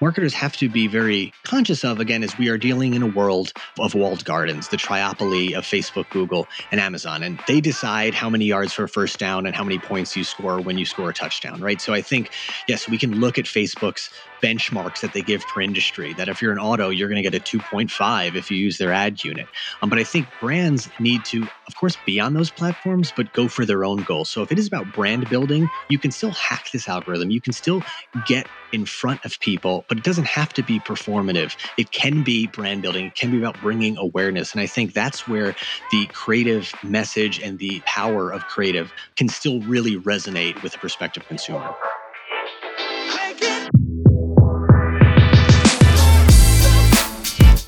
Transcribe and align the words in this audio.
marketers 0.00 0.34
have 0.34 0.56
to 0.56 0.68
be 0.68 0.86
very 0.86 1.34
conscious 1.44 1.84
of, 1.84 2.00
again, 2.00 2.22
as 2.22 2.36
we 2.36 2.48
are 2.48 2.58
dealing 2.58 2.94
in 2.94 3.02
a 3.02 3.06
world 3.06 3.52
of 3.78 3.94
walled 3.94 4.24
gardens, 4.24 4.68
the 4.68 4.76
triopoly 4.76 5.54
of 5.56 5.64
Facebook, 5.64 6.08
Google, 6.10 6.48
and 6.70 6.80
Amazon. 6.80 7.22
And 7.22 7.40
they 7.46 7.60
decide 7.60 8.14
how 8.14 8.28
many 8.30 8.44
yards 8.46 8.72
for 8.72 8.84
a 8.84 8.88
first 8.88 9.18
down 9.18 9.46
and 9.46 9.54
how 9.54 9.64
many 9.64 9.78
points 9.78 10.14
you 10.16 10.24
score 10.24 10.60
when 10.60 10.76
you 10.76 10.86
score 10.86 11.10
a 11.10 11.14
touchdown, 11.14 11.60
right? 11.60 11.80
So 11.80 11.92
I 11.94 12.02
think, 12.02 12.30
yes, 12.66 12.88
we 12.88 12.98
can 12.98 13.12
look 13.12 13.38
at 13.38 13.46
Facebook's 13.46 14.10
benchmarks 14.42 15.00
that 15.00 15.12
they 15.12 15.22
give 15.22 15.46
per 15.46 15.60
industry, 15.60 16.14
that 16.14 16.28
if 16.28 16.42
you're 16.42 16.52
an 16.52 16.58
auto, 16.58 16.90
you're 16.90 17.08
going 17.08 17.22
to 17.22 17.28
get 17.28 17.38
a 17.38 17.42
2.5 17.42 18.34
if 18.34 18.50
you 18.50 18.56
use 18.56 18.78
their 18.78 18.92
ad 18.92 19.22
unit. 19.24 19.48
Um, 19.82 19.90
but 19.90 19.98
I 19.98 20.04
think 20.04 20.28
brands 20.40 20.90
need 20.98 21.24
to, 21.26 21.50
of 21.68 21.74
course, 21.76 21.96
be 21.96 22.20
on 22.20 22.34
those 22.34 22.50
platforms, 22.50 23.12
but 23.12 23.32
go 23.32 23.48
for 23.48 23.64
their 23.64 23.84
own 23.84 24.02
goals. 24.02 24.30
So 24.30 24.42
if 24.42 24.52
it 24.52 24.58
is 24.58 24.66
about 24.66 24.90
brand 24.92 25.28
building, 25.28 25.70
you 25.88 25.98
can 25.98 26.10
still 26.10 26.32
hack 26.32 26.66
this 26.72 26.88
algorithm. 26.88 27.30
You 27.30 27.40
can 27.40 27.52
still 27.52 27.82
get 28.22 28.48
in 28.72 28.84
front 28.84 29.24
of 29.24 29.38
people, 29.40 29.86
but 29.88 29.96
it 29.96 30.04
doesn't 30.04 30.26
have 30.26 30.52
to 30.52 30.62
be 30.62 30.80
performative. 30.80 31.54
It 31.76 31.92
can 31.92 32.22
be 32.22 32.48
brand 32.48 32.82
building, 32.82 33.06
it 33.06 33.14
can 33.16 33.30
be 33.30 33.38
about 33.38 33.60
bringing 33.60 33.96
awareness. 33.96 34.52
And 34.52 34.60
I 34.60 34.66
think 34.66 34.92
that's 34.92 35.26
where 35.26 35.54
the 35.90 36.10
creative 36.14 36.74
message 36.82 37.38
and 37.38 37.58
the 37.58 37.82
power 37.86 38.32
of 38.32 38.46
creative 38.46 38.92
can 39.16 39.28
still 39.28 39.62
really 39.62 39.96
resonate 39.96 40.56
with 40.62 40.74
a 40.74 40.78
prospective 40.80 41.26
consumer. 41.28 41.76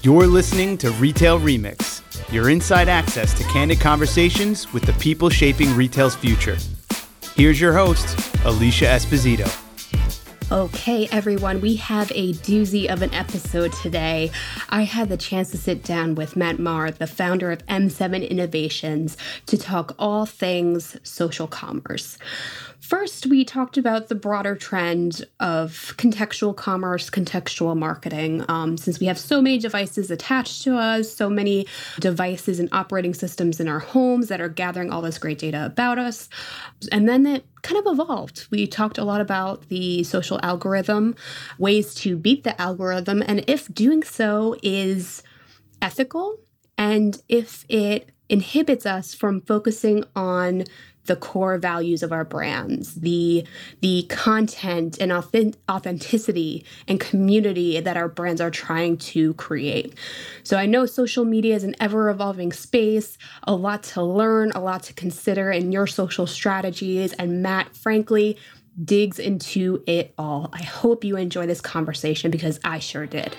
You're 0.08 0.26
listening 0.26 0.78
to 0.78 0.90
Retail 0.92 1.38
Remix, 1.38 2.00
your 2.32 2.48
inside 2.48 2.88
access 2.88 3.34
to 3.34 3.44
candid 3.44 3.78
conversations 3.78 4.72
with 4.72 4.84
the 4.84 4.94
people 4.94 5.28
shaping 5.28 5.76
retail's 5.76 6.16
future. 6.16 6.56
Here's 7.34 7.60
your 7.60 7.74
host, 7.74 8.16
Alicia 8.46 8.86
Esposito. 8.86 9.46
Okay, 10.50 11.08
everyone, 11.12 11.60
we 11.60 11.76
have 11.76 12.10
a 12.14 12.32
doozy 12.32 12.90
of 12.90 13.02
an 13.02 13.12
episode 13.12 13.70
today. 13.74 14.30
I 14.70 14.84
had 14.84 15.10
the 15.10 15.18
chance 15.18 15.50
to 15.50 15.58
sit 15.58 15.84
down 15.84 16.14
with 16.14 16.36
Matt 16.36 16.58
Maher, 16.58 16.90
the 16.90 17.06
founder 17.06 17.52
of 17.52 17.66
M7 17.66 18.26
Innovations, 18.30 19.18
to 19.44 19.58
talk 19.58 19.94
all 19.98 20.24
things 20.24 20.96
social 21.02 21.46
commerce. 21.46 22.16
First, 22.88 23.26
we 23.26 23.44
talked 23.44 23.76
about 23.76 24.08
the 24.08 24.14
broader 24.14 24.56
trend 24.56 25.26
of 25.40 25.92
contextual 25.98 26.56
commerce, 26.56 27.10
contextual 27.10 27.76
marketing. 27.76 28.46
Um, 28.48 28.78
since 28.78 28.98
we 28.98 29.04
have 29.08 29.18
so 29.18 29.42
many 29.42 29.58
devices 29.58 30.10
attached 30.10 30.62
to 30.62 30.74
us, 30.78 31.14
so 31.14 31.28
many 31.28 31.66
devices 32.00 32.58
and 32.58 32.70
operating 32.72 33.12
systems 33.12 33.60
in 33.60 33.68
our 33.68 33.80
homes 33.80 34.28
that 34.28 34.40
are 34.40 34.48
gathering 34.48 34.90
all 34.90 35.02
this 35.02 35.18
great 35.18 35.38
data 35.38 35.66
about 35.66 35.98
us. 35.98 36.30
And 36.90 37.06
then 37.06 37.26
it 37.26 37.44
kind 37.60 37.78
of 37.78 37.92
evolved. 37.92 38.46
We 38.50 38.66
talked 38.66 38.96
a 38.96 39.04
lot 39.04 39.20
about 39.20 39.68
the 39.68 40.02
social 40.04 40.40
algorithm, 40.42 41.14
ways 41.58 41.94
to 41.96 42.16
beat 42.16 42.42
the 42.42 42.58
algorithm, 42.58 43.22
and 43.26 43.44
if 43.46 43.68
doing 43.74 44.02
so 44.02 44.56
is 44.62 45.22
ethical 45.82 46.38
and 46.78 47.20
if 47.28 47.66
it 47.68 48.12
inhibits 48.30 48.86
us 48.86 49.14
from 49.14 49.42
focusing 49.42 50.04
on 50.16 50.64
the 51.08 51.16
core 51.16 51.58
values 51.58 52.02
of 52.02 52.12
our 52.12 52.24
brands, 52.24 52.94
the 52.94 53.44
the 53.80 54.04
content 54.08 54.98
and 55.00 55.12
authenticity 55.12 56.64
and 56.86 57.00
community 57.00 57.80
that 57.80 57.96
our 57.96 58.08
brands 58.08 58.40
are 58.40 58.50
trying 58.50 58.96
to 58.98 59.34
create. 59.34 59.94
So 60.44 60.56
I 60.56 60.66
know 60.66 60.86
social 60.86 61.24
media 61.24 61.56
is 61.56 61.64
an 61.64 61.74
ever 61.80 62.08
evolving 62.08 62.52
space, 62.52 63.18
a 63.42 63.54
lot 63.54 63.82
to 63.84 64.02
learn, 64.02 64.52
a 64.52 64.60
lot 64.60 64.84
to 64.84 64.92
consider 64.92 65.50
in 65.50 65.72
your 65.72 65.86
social 65.86 66.26
strategies 66.26 67.12
and 67.14 67.42
Matt 67.42 67.74
frankly 67.74 68.38
digs 68.84 69.18
into 69.18 69.82
it 69.86 70.14
all. 70.18 70.50
I 70.52 70.62
hope 70.62 71.02
you 71.02 71.16
enjoy 71.16 71.46
this 71.46 71.60
conversation 71.60 72.30
because 72.30 72.60
I 72.64 72.78
sure 72.78 73.06
did. 73.06 73.36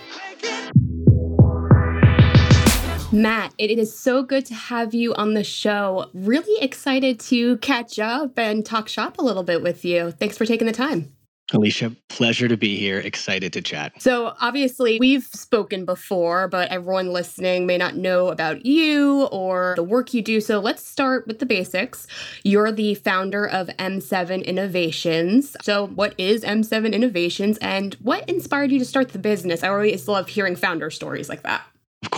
Matt, 3.12 3.56
it 3.58 3.72
is 3.72 3.98
so 3.98 4.22
good 4.22 4.46
to 4.46 4.54
have 4.54 4.94
you 4.94 5.16
on 5.16 5.34
the 5.34 5.44
show. 5.44 6.12
Really 6.14 6.64
excited 6.64 7.20
to 7.22 7.58
catch 7.58 7.98
up 7.98 8.38
and 8.38 8.64
talk 8.64 8.88
shop 8.88 9.18
a 9.18 9.24
little 9.24 9.42
bit 9.42 9.64
with 9.64 9.84
you. 9.84 10.12
Thanks 10.12 10.38
for 10.38 10.46
taking 10.46 10.68
the 10.68 10.74
time. 10.74 11.12
Alicia, 11.52 11.96
pleasure 12.10 12.48
to 12.48 12.56
be 12.56 12.78
here. 12.78 13.00
Excited 13.00 13.52
to 13.54 13.62
chat. 13.62 14.00
So, 14.00 14.36
obviously, 14.40 15.00
we've 15.00 15.24
spoken 15.24 15.84
before, 15.86 16.48
but 16.48 16.70
everyone 16.70 17.12
listening 17.12 17.66
may 17.66 17.78
not 17.78 17.96
know 17.96 18.28
about 18.28 18.68
you 18.68 19.24
or 19.32 19.74
the 19.76 19.82
work 19.82 20.14
you 20.14 20.22
do. 20.22 20.40
So, 20.40 20.60
let's 20.60 20.86
start 20.86 21.26
with 21.26 21.40
the 21.40 21.48
basics. 21.48 22.06
You're 22.44 22.72
the 22.72 22.94
founder 22.94 23.48
of 23.48 23.70
M7 23.80 24.46
Innovations. 24.46 25.58
So, 25.64 25.88
what 25.88 26.14
is 26.20 26.44
M7 26.44 26.94
Innovations 26.94 27.58
and 27.58 27.96
what 27.96 28.30
inspired 28.30 28.72
you 28.72 28.78
to 28.78 28.86
start 28.86 29.10
the 29.10 29.20
business? 29.20 29.64
I 29.64 29.70
always 29.70 30.08
love 30.08 30.28
hearing 30.28 30.56
founder 30.56 30.92
stories 30.92 31.30
like 31.30 31.42
that. 31.42 31.64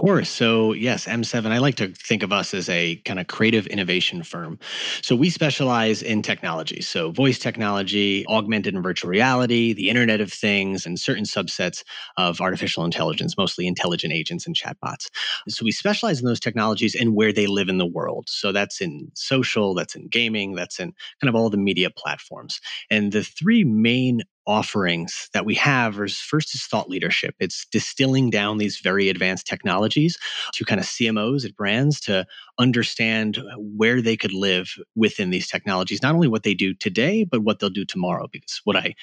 Course. 0.01 0.31
So, 0.31 0.73
yes, 0.73 1.07
M7, 1.07 1.51
I 1.51 1.59
like 1.59 1.75
to 1.75 1.89
think 1.89 2.23
of 2.23 2.31
us 2.33 2.55
as 2.55 2.67
a 2.69 2.95
kind 3.05 3.19
of 3.19 3.27
creative 3.27 3.67
innovation 3.67 4.23
firm. 4.23 4.57
So, 5.03 5.15
we 5.15 5.29
specialize 5.29 6.01
in 6.01 6.23
technology. 6.23 6.81
So, 6.81 7.11
voice 7.11 7.37
technology, 7.37 8.25
augmented 8.27 8.73
and 8.73 8.81
virtual 8.81 9.11
reality, 9.11 9.73
the 9.73 9.89
Internet 9.89 10.19
of 10.19 10.33
Things, 10.33 10.87
and 10.87 10.99
certain 10.99 11.23
subsets 11.25 11.83
of 12.17 12.41
artificial 12.41 12.83
intelligence, 12.83 13.37
mostly 13.37 13.67
intelligent 13.67 14.11
agents 14.11 14.47
and 14.47 14.55
chatbots. 14.55 15.07
So, 15.47 15.63
we 15.63 15.71
specialize 15.71 16.19
in 16.19 16.25
those 16.25 16.39
technologies 16.39 16.95
and 16.95 17.13
where 17.15 17.31
they 17.31 17.45
live 17.45 17.69
in 17.69 17.77
the 17.77 17.85
world. 17.85 18.25
So, 18.27 18.51
that's 18.51 18.81
in 18.81 19.11
social, 19.13 19.75
that's 19.75 19.93
in 19.95 20.07
gaming, 20.07 20.55
that's 20.55 20.79
in 20.79 20.93
kind 21.21 21.29
of 21.29 21.35
all 21.35 21.51
the 21.51 21.57
media 21.57 21.91
platforms. 21.95 22.59
And 22.89 23.11
the 23.11 23.23
three 23.23 23.63
main 23.63 24.23
offerings 24.47 25.29
that 25.33 25.45
we 25.45 25.55
have 25.55 25.99
is 25.99 26.17
first 26.17 26.55
is 26.55 26.65
thought 26.65 26.89
leadership. 26.89 27.35
It's 27.39 27.65
distilling 27.71 28.29
down 28.29 28.57
these 28.57 28.79
very 28.79 29.09
advanced 29.09 29.45
technologies 29.47 30.17
to 30.53 30.65
kind 30.65 30.79
of 30.79 30.85
CMOs 30.85 31.45
at 31.45 31.55
brands 31.55 31.99
to 32.01 32.25
understand 32.59 33.39
where 33.57 34.01
they 34.01 34.17
could 34.17 34.33
live 34.33 34.75
within 34.95 35.29
these 35.29 35.47
technologies, 35.47 36.01
not 36.01 36.15
only 36.15 36.27
what 36.27 36.43
they 36.43 36.53
do 36.53 36.73
today, 36.73 37.23
but 37.23 37.43
what 37.43 37.59
they'll 37.59 37.69
do 37.69 37.85
tomorrow. 37.85 38.27
Because 38.31 38.61
what 38.63 38.75
I 38.75 38.95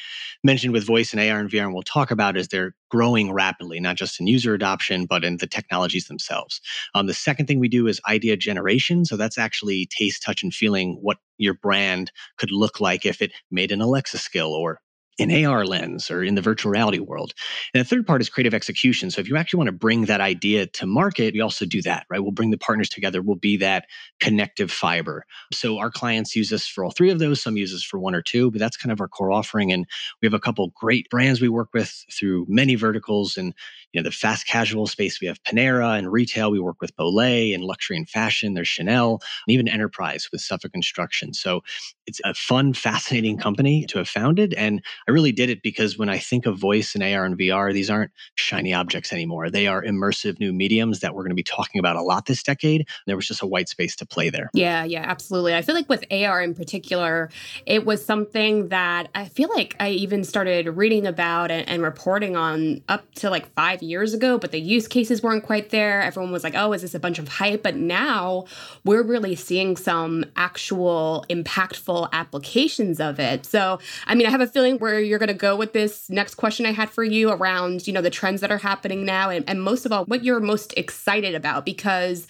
mentioned 0.43 0.73
with 0.73 0.87
voice 0.87 1.13
and 1.13 1.21
AR 1.21 1.41
and 1.41 1.51
VR, 1.51 1.65
and 1.65 1.75
we'll 1.75 1.83
talk 1.83 2.11
about 2.11 2.37
is 2.37 2.49
they're 2.49 2.75
growing 2.91 3.33
rapidly, 3.33 3.81
not 3.81 3.97
just 3.97 4.19
in 4.19 4.27
user 4.27 4.55
adoption, 4.55 5.07
but 5.07 5.25
in 5.25 5.37
the 5.37 5.47
technologies 5.47 6.07
themselves. 6.07 6.61
Um, 6.95 7.07
the 7.07 7.15
second 7.15 7.47
thing 7.47 7.61
we 7.61 7.69
do 7.69 7.87
is 7.87 8.01
idea 8.09 8.37
generation. 8.37 9.05
So 9.05 9.17
that's 9.17 9.39
actually 9.39 9.87
taste, 9.87 10.23
touch, 10.23 10.43
and 10.43 10.55
feeling 10.55 10.99
what 11.01 11.19
your 11.37 11.55
brand 11.55 12.11
could 12.37 12.51
look 12.51 12.81
like 12.81 13.07
if 13.07 13.23
it 13.23 13.33
made 13.51 13.73
an 13.73 13.81
Alexa 13.81 14.19
skill 14.19 14.53
or 14.53 14.81
in 15.19 15.45
AR 15.45 15.67
lens 15.67 16.11
or 16.11 16.23
in 16.23 16.37
the 16.37 16.41
virtual 16.41 16.71
reality 16.71 17.01
world. 17.01 17.35
And 17.75 17.81
the 17.81 17.89
third 17.89 18.07
part 18.07 18.21
is 18.21 18.29
creative 18.29 18.55
execution. 18.55 19.11
So 19.11 19.21
if 19.21 19.29
you 19.29 19.37
actually 19.37 19.59
want 19.59 19.69
to 19.69 19.73
bring 19.73 20.05
that 20.05 20.21
idea 20.21 20.67
to 20.67 20.87
market, 20.87 21.35
we 21.35 21.41
also 21.41 21.67
do 21.67 21.83
that, 21.83 22.07
right? 22.09 22.21
We'll 22.21 22.31
bring 22.31 22.51
the 22.51 22.59
partners 22.59 22.89
together. 22.89 23.21
We'll 23.21 23.37
be 23.37 23.57
that 23.59 23.87
connective 24.21 24.71
fiber. 24.71 25.25
So 25.53 25.79
our 25.79 25.91
clients 25.91 26.37
use 26.37 26.53
us 26.53 26.67
for 26.67 26.85
all 26.85 26.93
three 26.93 27.11
of 27.11 27.19
those. 27.19 27.43
Some 27.43 27.57
use 27.57 27.75
us 27.75 27.83
for 27.83 27.99
one 27.99 28.15
or 28.15 28.23
two, 28.23 28.51
but 28.51 28.61
that's 28.61 28.77
kind 28.77 28.93
of 28.93 29.01
our 29.01 29.09
core 29.09 29.33
offering. 29.33 29.73
And 29.73 29.87
we 30.23 30.27
have 30.27 30.35
a 30.35 30.41
couple 30.41 30.73
great 30.77 31.11
brands 31.11 31.41
we 31.41 31.49
work 31.49 31.71
with 31.75 32.05
through 32.17 32.47
many 32.49 32.77
verticals. 32.77 33.37
And 33.37 33.55
you 33.93 34.01
know, 34.01 34.05
the 34.05 34.15
fast 34.15 34.47
casual 34.47 34.87
space, 34.87 35.21
we 35.21 35.27
have 35.27 35.43
Panera 35.45 35.99
and 35.99 36.13
retail. 36.13 36.51
We 36.51 36.61
work 36.61 36.81
with 36.81 36.95
Olay 36.97 37.55
and 37.55 37.65
luxury 37.65 37.97
and 37.97 38.09
fashion. 38.09 38.55
There's 38.55 38.69
Chanel 38.69 39.21
and 39.47 39.55
even 39.55 39.69
enterprise 39.69 40.29
with 40.31 40.41
Suffolk 40.41 40.73
Construction. 40.73 41.33
So 41.33 41.63
it's 42.07 42.21
a 42.25 42.35
fun, 42.35 42.73
fascinating 42.89 43.39
company 43.39 43.87
to 43.87 43.99
have 43.99 44.09
founded. 44.09 44.55
And 44.55 44.83
I 45.07 45.13
really 45.13 45.33
did 45.33 45.51
it 45.51 45.63
because 45.63 45.99
when 45.99 46.09
I 46.09 46.19
think 46.19 46.47
of 46.47 46.59
voice 46.59 46.95
and 46.95 47.03
AR 47.03 47.25
and 47.25 47.39
VR, 47.39 47.73
these 47.73 47.89
aren't 47.89 48.11
shiny 48.35 48.75
objects 48.75 49.13
anymore. 49.13 49.51
They 49.51 49.67
are 49.67 49.83
immersive 49.83 50.39
new 50.39 50.53
mediums 50.53 51.01
that 51.01 51.15
we're 51.15 51.23
going 51.23 51.31
to 51.31 51.37
be 51.37 51.43
talking 51.43 51.79
about 51.79 51.97
a 51.97 52.03
lot 52.03 52.27
this 52.27 52.43
decade. 52.43 52.87
There 53.07 53.17
was 53.17 53.27
just 53.27 53.43
a 53.43 53.47
white 53.47 53.69
space 53.69 53.97
to 53.97 54.07
play 54.07 54.29
there. 54.31 54.51
Yeah, 54.53 54.85
yeah, 54.85 55.05
absolutely. 55.07 55.55
I 55.55 55.63
feel 55.63 55.75
like 55.75 55.89
with 55.89 56.05
AR 56.11 56.43
in 56.43 56.55
particular, 56.55 57.31
it 57.67 57.87
was 57.87 58.05
something 58.05 58.69
that 58.69 59.09
I 59.15 59.27
feel 59.27 59.49
like 59.55 59.77
I 59.81 59.91
even 59.91 60.25
started 60.25 60.69
reading 60.69 61.07
about 61.07 61.51
and, 61.51 61.69
and 61.69 61.83
reporting 61.83 62.37
on 62.37 62.83
up 62.89 63.15
to 63.17 63.31
like 63.31 63.53
five 63.55 63.78
years 63.83 64.15
ago, 64.15 64.39
but 64.39 64.51
the 64.51 64.61
use 64.61 64.89
cases 64.89 65.23
weren't 65.23 65.45
quite 65.45 65.71
there. 65.71 66.03
Everyone 66.03 66.33
was 66.33 66.45
like, 66.45 66.55
oh, 66.57 66.73
is 66.73 66.83
this 66.83 66.95
a 66.95 67.01
bunch 67.01 67.19
of 67.19 67.29
hype? 67.29 67.63
But 67.63 67.77
now 67.77 68.45
we're 68.85 69.03
really 69.03 69.37
seeing 69.37 69.77
some 69.77 70.25
actual 70.37 71.25
impactful 71.31 72.11
applications 72.13 73.01
of 73.01 73.21
it. 73.21 73.47
So, 73.47 73.79
I 74.07 74.15
mean, 74.15 74.27
I 74.27 74.31
have 74.31 74.41
a 74.41 74.47
feeling 74.47 74.79
where 74.79 74.89
where 74.89 75.01
you're 75.01 75.19
going 75.19 75.29
to 75.29 75.35
go 75.35 75.55
with 75.55 75.75
this 75.75 76.09
next 76.09 76.37
question 76.37 76.65
I 76.65 76.73
had 76.73 76.89
for 76.89 77.05
you 77.05 77.31
around, 77.31 77.87
you 77.87 77.93
know, 77.93 78.01
the 78.01 78.09
trends 78.11 78.41
that 78.41 78.51
are 78.51 78.59
happening 78.59 79.05
now 79.05 79.29
and, 79.29 79.45
and 79.47 79.63
most 79.63 79.85
of 79.85 79.93
all, 79.93 80.07
what 80.07 80.25
you're 80.25 80.41
most 80.41 80.73
excited 80.79 81.35
about 81.35 81.67
because 81.67 82.27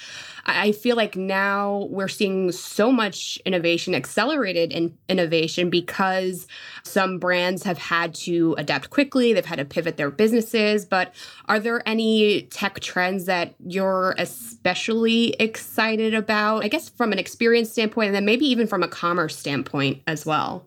I 0.48 0.72
feel 0.72 0.96
like 0.96 1.14
now 1.14 1.86
we're 1.90 2.08
seeing 2.08 2.50
so 2.52 2.90
much 2.90 3.38
innovation, 3.44 3.94
accelerated 3.94 4.72
in 4.72 4.96
innovation, 5.08 5.68
because 5.68 6.46
some 6.84 7.18
brands 7.18 7.64
have 7.64 7.76
had 7.76 8.14
to 8.14 8.54
adapt 8.56 8.88
quickly. 8.88 9.34
They've 9.34 9.44
had 9.44 9.58
to 9.58 9.66
pivot 9.66 9.98
their 9.98 10.10
businesses. 10.10 10.86
But 10.86 11.14
are 11.48 11.58
there 11.58 11.86
any 11.88 12.42
tech 12.42 12.80
trends 12.80 13.24
that 13.24 13.54
you're 13.66 14.14
especially 14.18 15.30
excited 15.40 16.14
about? 16.14 16.64
I 16.64 16.68
guess 16.68 16.88
from 16.88 17.12
an 17.12 17.18
experience 17.18 17.70
standpoint, 17.70 18.08
and 18.08 18.14
then 18.14 18.24
maybe 18.24 18.46
even 18.46 18.66
from 18.66 18.82
a 18.82 18.88
commerce 18.88 19.36
standpoint 19.36 20.02
as 20.06 20.26
well. 20.26 20.66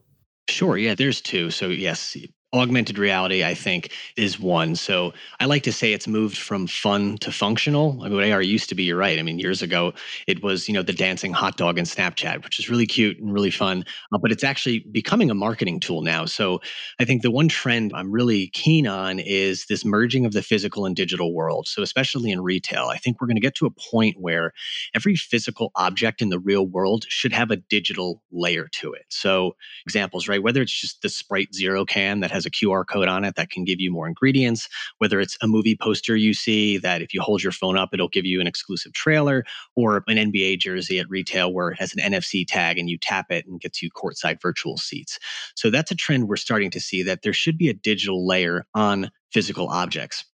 Sure. 0.50 0.78
Yeah, 0.78 0.96
there's 0.96 1.22
two. 1.22 1.52
So, 1.52 1.68
yes, 1.68 2.18
augmented 2.54 2.98
reality 2.98 3.44
i 3.44 3.54
think 3.54 3.92
is 4.18 4.40
one. 4.40 4.76
So 4.76 5.14
i 5.40 5.46
like 5.46 5.64
to 5.64 5.72
say 5.72 5.94
it's 5.94 6.08
moved 6.08 6.38
from 6.38 6.68
fun 6.68 7.18
to 7.20 7.32
functional. 7.32 8.00
I 8.02 8.10
mean, 8.10 8.18
what 8.18 8.30
ar 8.30 8.42
used 8.42 8.70
to 8.70 8.76
be 8.76 8.84
you're 8.84 8.98
right. 8.98 9.18
I 9.18 9.24
mean 9.24 9.40
years 9.40 9.62
ago 9.62 9.94
it 10.28 10.44
was 10.44 10.68
you 10.68 10.74
know 10.74 10.84
the 10.84 10.94
dancing 10.94 11.32
hot 11.34 11.56
dog 11.58 11.78
in 11.78 11.86
snapchat 11.86 12.44
which 12.44 12.60
is 12.60 12.70
really 12.70 12.86
cute 12.86 13.18
and 13.20 13.34
really 13.34 13.52
fun 13.52 13.86
uh, 14.14 14.18
but 14.18 14.32
it's 14.32 14.44
actually 14.44 14.80
becoming 14.92 15.32
a 15.32 15.34
marketing 15.34 15.80
tool 15.80 16.02
now. 16.02 16.26
So 16.26 16.60
i 17.00 17.06
think 17.06 17.22
the 17.22 17.32
one 17.32 17.48
trend 17.48 17.92
i'm 17.96 18.12
really 18.12 18.48
keen 18.48 18.86
on 18.86 19.20
is 19.20 19.66
this 19.68 19.86
merging 19.86 20.26
of 20.26 20.34
the 20.34 20.44
physical 20.44 20.86
and 20.86 20.96
digital 20.96 21.34
world. 21.34 21.68
So 21.68 21.82
especially 21.82 22.32
in 22.32 22.42
retail 22.42 22.88
i 22.88 22.98
think 22.98 23.22
we're 23.22 23.28
going 23.28 23.36
to 23.36 23.42
get 23.42 23.56
to 23.56 23.66
a 23.66 23.72
point 23.72 24.18
where 24.20 24.52
every 24.94 25.16
physical 25.16 25.72
object 25.76 26.22
in 26.22 26.30
the 26.30 26.40
real 26.40 26.68
world 26.68 27.06
should 27.08 27.34
have 27.34 27.50
a 27.50 27.56
digital 27.56 28.22
layer 28.32 28.68
to 28.74 28.92
it. 28.94 29.06
So 29.10 29.56
examples 29.86 30.28
right 30.28 30.44
whether 30.44 30.62
it's 30.62 30.82
just 30.82 31.02
the 31.02 31.10
sprite 31.10 31.54
zero 31.56 31.86
can 31.86 32.20
that 32.20 32.32
has 32.32 32.41
has 32.42 32.46
a 32.46 32.52
QR 32.52 32.86
code 32.86 33.08
on 33.08 33.24
it 33.24 33.36
that 33.36 33.50
can 33.50 33.64
give 33.64 33.80
you 33.80 33.92
more 33.92 34.08
ingredients, 34.08 34.68
whether 34.98 35.20
it's 35.20 35.38
a 35.42 35.48
movie 35.48 35.78
poster 35.80 36.16
you 36.16 36.34
see 36.34 36.78
that 36.80 37.02
if 37.02 37.14
you 37.14 37.22
hold 37.22 37.44
your 37.44 37.52
phone 37.52 37.78
up, 37.78 37.90
it'll 37.94 38.08
give 38.08 38.26
you 38.26 38.42
an 38.42 38.48
exclusive 38.48 38.94
trailer, 38.94 39.44
or 39.76 40.04
an 40.08 40.18
NBA 40.18 40.60
jersey 40.60 41.00
at 41.00 41.10
retail 41.10 41.54
where 41.54 41.70
it 41.70 41.80
has 41.80 41.94
an 41.94 42.12
NFC 42.12 42.46
tag 42.48 42.78
and 42.78 42.90
you 42.90 42.98
tap 42.98 43.32
it 43.32 43.46
and 43.46 43.62
gets 43.62 43.82
you 43.82 43.90
courtside 43.92 44.42
virtual 44.42 44.78
seats. 44.78 45.20
So 45.56 45.70
that's 45.70 45.92
a 45.92 45.96
trend 45.96 46.28
we're 46.28 46.36
starting 46.36 46.72
to 46.72 46.80
see 46.80 47.04
that 47.04 47.22
there 47.22 47.34
should 47.34 47.58
be 47.58 47.70
a 47.70 47.74
digital 47.74 48.26
layer 48.26 48.66
on 48.74 49.12
physical 49.32 49.68
objects 49.70 50.26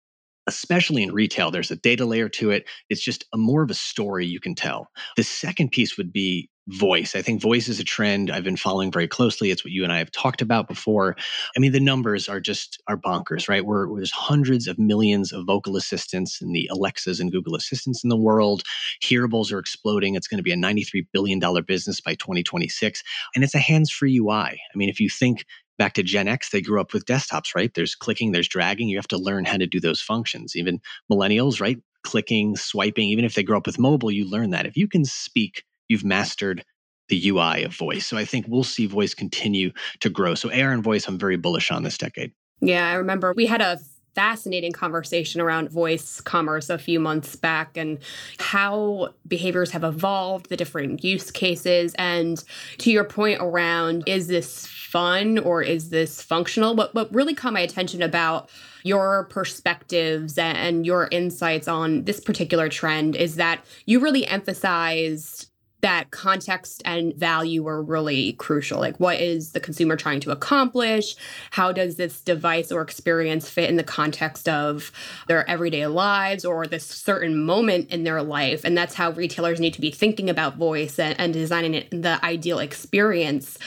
especially 0.49 1.03
in 1.03 1.13
retail, 1.13 1.51
there's 1.51 1.73
a 1.73 1.77
data 1.77 2.05
layer 2.05 2.29
to 2.29 2.51
it. 2.51 2.69
It's 2.89 3.01
just 3.03 3.25
a 3.33 3.37
more 3.37 3.63
of 3.63 3.71
a 3.71 3.75
story 3.75 4.27
you 4.27 4.39
can 4.39 4.55
tell. 4.55 4.89
The 5.17 5.25
second 5.25 5.73
piece 5.73 5.97
would 5.97 6.13
be 6.13 6.49
voice. 6.69 7.15
I 7.15 7.23
think 7.23 7.41
voice 7.41 7.69
is 7.69 7.79
a 7.79 7.85
trend 7.85 8.31
I've 8.31 8.45
been 8.45 8.57
following 8.57 8.91
very 8.91 9.07
closely. 9.07 9.51
It's 9.51 9.65
what 9.65 9.73
you 9.73 9.85
and 9.85 9.93
I 9.93 9.99
have 9.99 10.11
talked 10.11 10.43
about 10.43 10.67
before. 10.67 11.17
I 11.57 11.61
mean, 11.61 11.73
the 11.73 11.81
numbers 11.81 12.29
are 12.29 12.41
just 12.41 12.83
are 12.89 12.97
bonkers, 12.97 13.49
right? 13.49 13.65
We're, 13.65 13.95
there's 13.95 14.11
hundreds 14.11 14.67
of 14.67 14.79
millions 14.79 15.33
of 15.33 15.47
vocal 15.47 15.77
assistants 15.77 16.41
and 16.43 16.55
the 16.55 16.69
Alexas 16.73 17.21
and 17.21 17.31
Google 17.31 17.55
Assistants 17.55 18.03
in 18.03 18.11
the 18.11 18.17
world. 18.17 18.63
Hearables 19.03 19.53
are 19.53 19.59
exploding. 19.59 20.15
It's 20.15 20.27
going 20.27 20.39
to 20.39 20.43
be 20.43 20.53
a 20.53 20.57
$93 20.57 21.07
billion 21.13 21.41
business 21.67 22.01
by 22.01 22.15
2026. 22.15 23.03
And 23.35 23.45
it's 23.45 23.55
a 23.55 23.59
hands-free 23.59 24.19
UI. 24.19 24.33
I 24.33 24.77
mean, 24.77 24.89
if 24.89 24.99
you 24.99 25.09
think 25.09 25.45
back 25.79 25.93
to 25.95 26.03
Gen 26.03 26.27
X, 26.27 26.51
they 26.51 26.61
grew 26.61 26.81
up 26.81 26.93
with 26.93 27.05
desktops, 27.05 27.55
right? 27.55 27.73
There's 27.75 27.95
clicking, 27.95 28.33
there's 28.33 28.49
dragging. 28.49 28.89
You 28.89 28.97
have 28.97 29.09
to 29.09 29.19
learn 29.19 29.45
how 29.45 29.59
to 29.59 29.67
do 29.67 29.79
those 29.79 30.01
functions. 30.01 30.57
Even 30.57 30.81
millennials, 31.13 31.61
right? 31.61 31.79
Clicking, 32.03 32.57
swiping, 32.57 33.09
even 33.09 33.25
if 33.25 33.35
they 33.35 33.43
grow 33.43 33.59
up 33.59 33.67
with 33.67 33.79
mobile, 33.79 34.11
you 34.11 34.29
learn 34.29 34.51
that. 34.51 34.67
If 34.67 34.77
you 34.77 34.89
can 34.89 35.05
speak 35.05 35.65
you've 35.89 36.05
mastered 36.05 36.65
the 37.09 37.29
UI 37.29 37.63
of 37.63 37.75
voice. 37.75 38.07
So 38.07 38.17
I 38.17 38.25
think 38.25 38.47
we'll 38.49 38.65
see 38.65 38.87
voice 38.87 39.15
continue 39.15 39.73
to 40.01 40.11
grow. 40.11 40.35
So 40.35 40.51
AR 40.51 40.73
and 40.73 40.83
voice, 40.83 41.07
I'm 41.07 41.19
very 41.19 41.37
bullish 41.37 41.71
on 41.71 41.83
this 41.83 41.99
decade. 41.99 42.33
Yeah, 42.61 42.89
I 42.89 42.95
remember 42.95 43.33
we 43.37 43.47
had 43.47 43.61
a 43.61 43.79
fascinating 44.17 44.73
conversation 44.73 45.43
around 45.43 45.71
voice 45.71 46.23
commerce 46.23 46.71
a 46.71 46.79
few 46.79 46.99
months 46.99 47.37
back 47.37 47.77
and 47.77 47.99
how 48.39 49.11
behaviors 49.29 49.71
have 49.71 49.85
evolved, 49.85 50.49
the 50.49 50.57
different 50.57 51.05
use 51.05 51.31
cases. 51.31 51.95
And 51.99 52.43
to 52.79 52.91
your 52.91 53.05
point 53.05 53.43
around 53.43 54.05
is 54.07 54.27
this 54.27 54.67
fun 54.67 55.39
or 55.39 55.61
is 55.61 55.91
this 55.91 56.23
functional? 56.23 56.75
What, 56.75 56.95
what 56.95 57.15
really 57.15 57.35
caught 57.35 57.53
my 57.53 57.61
attention 57.61 58.01
about 58.01 58.49
your 58.85 59.25
perspectives 59.25 60.39
and 60.39 60.87
your 60.87 61.09
insights 61.13 61.69
on 61.69 62.05
this 62.05 62.19
particular 62.19 62.71
trend 62.71 63.17
is 63.17 63.37
that 63.37 63.67
you 63.85 64.01
really 64.01 64.27
emphasized 64.27 65.51
that 65.83 66.11
context 66.11 66.83
and 66.85 67.15
value 67.15 67.67
are 67.67 67.83
really 67.83 68.33
crucial. 68.35 68.81
Like, 68.81 68.99
what 68.99 69.21
is 69.21 69.53
the 69.53 69.61
consumer 69.61 69.97
trying 69.97 70.21
to 70.21 70.31
accomplish? 70.31 71.15
How 71.51 71.71
does 71.71 71.97
this 71.97 72.21
device 72.21 72.73
or 72.73 72.81
experience 72.81 73.49
fit 73.49 73.69
in 73.69 73.77
the 73.77 73.85
context 73.85 74.49
of 74.49 74.91
their 75.29 75.49
everyday 75.49 75.87
lives 75.87 76.45
or 76.45 76.67
this 76.67 76.87
certain 76.87 77.45
moment 77.45 77.91
in 77.91 78.05
their 78.05 78.23
life? 78.23 78.65
And 78.65 78.77
that's 78.77 78.95
how 78.95 79.11
retailers 79.11 79.61
need 79.61 79.75
to 79.75 79.81
be 79.81 79.91
thinking 79.91 80.31
about 80.31 80.57
voice 80.57 80.99
and, 80.99 81.19
and 81.21 81.33
designing 81.33 81.75
it, 81.75 81.91
the 81.91 82.25
ideal 82.25 82.59
experience 82.59 83.59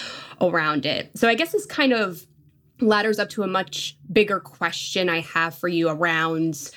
around 0.41 0.85
it. 0.85 1.11
So, 1.15 1.27
I 1.27 1.35
guess 1.35 1.51
this 1.51 1.65
kind 1.65 1.93
of 1.93 2.25
ladders 2.81 3.19
up 3.19 3.29
to 3.29 3.43
a 3.43 3.47
much 3.47 3.97
bigger 4.11 4.39
question 4.39 5.09
I 5.09 5.19
have 5.21 5.53
for 5.53 5.67
you 5.67 5.89
around 5.89 6.71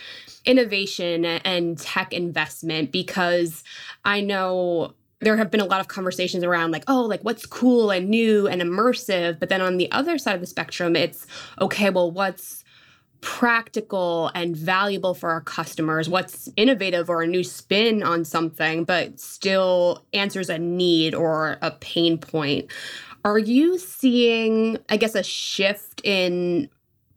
innovation 0.45 1.25
and 1.25 1.79
tech 1.79 2.13
investment 2.13 2.91
because 2.91 3.63
I 4.05 4.21
know 4.21 4.95
there 5.23 5.37
have 5.37 5.51
been 5.51 5.61
a 5.61 5.65
lot 5.65 5.81
of 5.81 5.89
conversations 5.89 6.45
around 6.45 6.71
like 6.73 6.85
oh 6.89 7.03
like 7.03 7.23
what's 7.23 7.47
cool 7.47 7.91
and 7.91 8.09
new 8.09 8.47
and 8.47 8.61
immersive 8.61 9.39
but 9.39 9.49
then 9.49 9.61
on 9.61 9.77
the 9.77 9.91
other 9.93 10.19
side 10.19 10.35
of 10.35 10.41
the 10.41 10.47
spectrum 10.47 10.95
it's 10.97 11.27
okay 11.61 11.91
well 11.91 12.11
what's 12.11 12.63
practical 13.23 14.33
and 14.35 14.55
valuable 14.55 15.15
for 15.15 15.31
our 15.31 15.41
customers? 15.41 16.09
What's 16.09 16.49
innovative 16.57 17.09
or 17.09 17.23
a 17.23 17.27
new 17.27 17.45
spin 17.45 18.03
on 18.03 18.25
something 18.25 18.85
but 18.85 19.19
still 19.19 20.05
answers 20.13 20.51
a 20.51 20.59
need 20.59 21.15
or 21.15 21.57
a 21.63 21.71
pain 21.71 22.19
point? 22.19 22.71
Are 23.25 23.39
you 23.39 23.79
seeing 23.79 24.77
i 24.91 24.97
guess 24.99 25.15
a 25.15 25.23
shift 25.23 26.03
in 26.05 26.69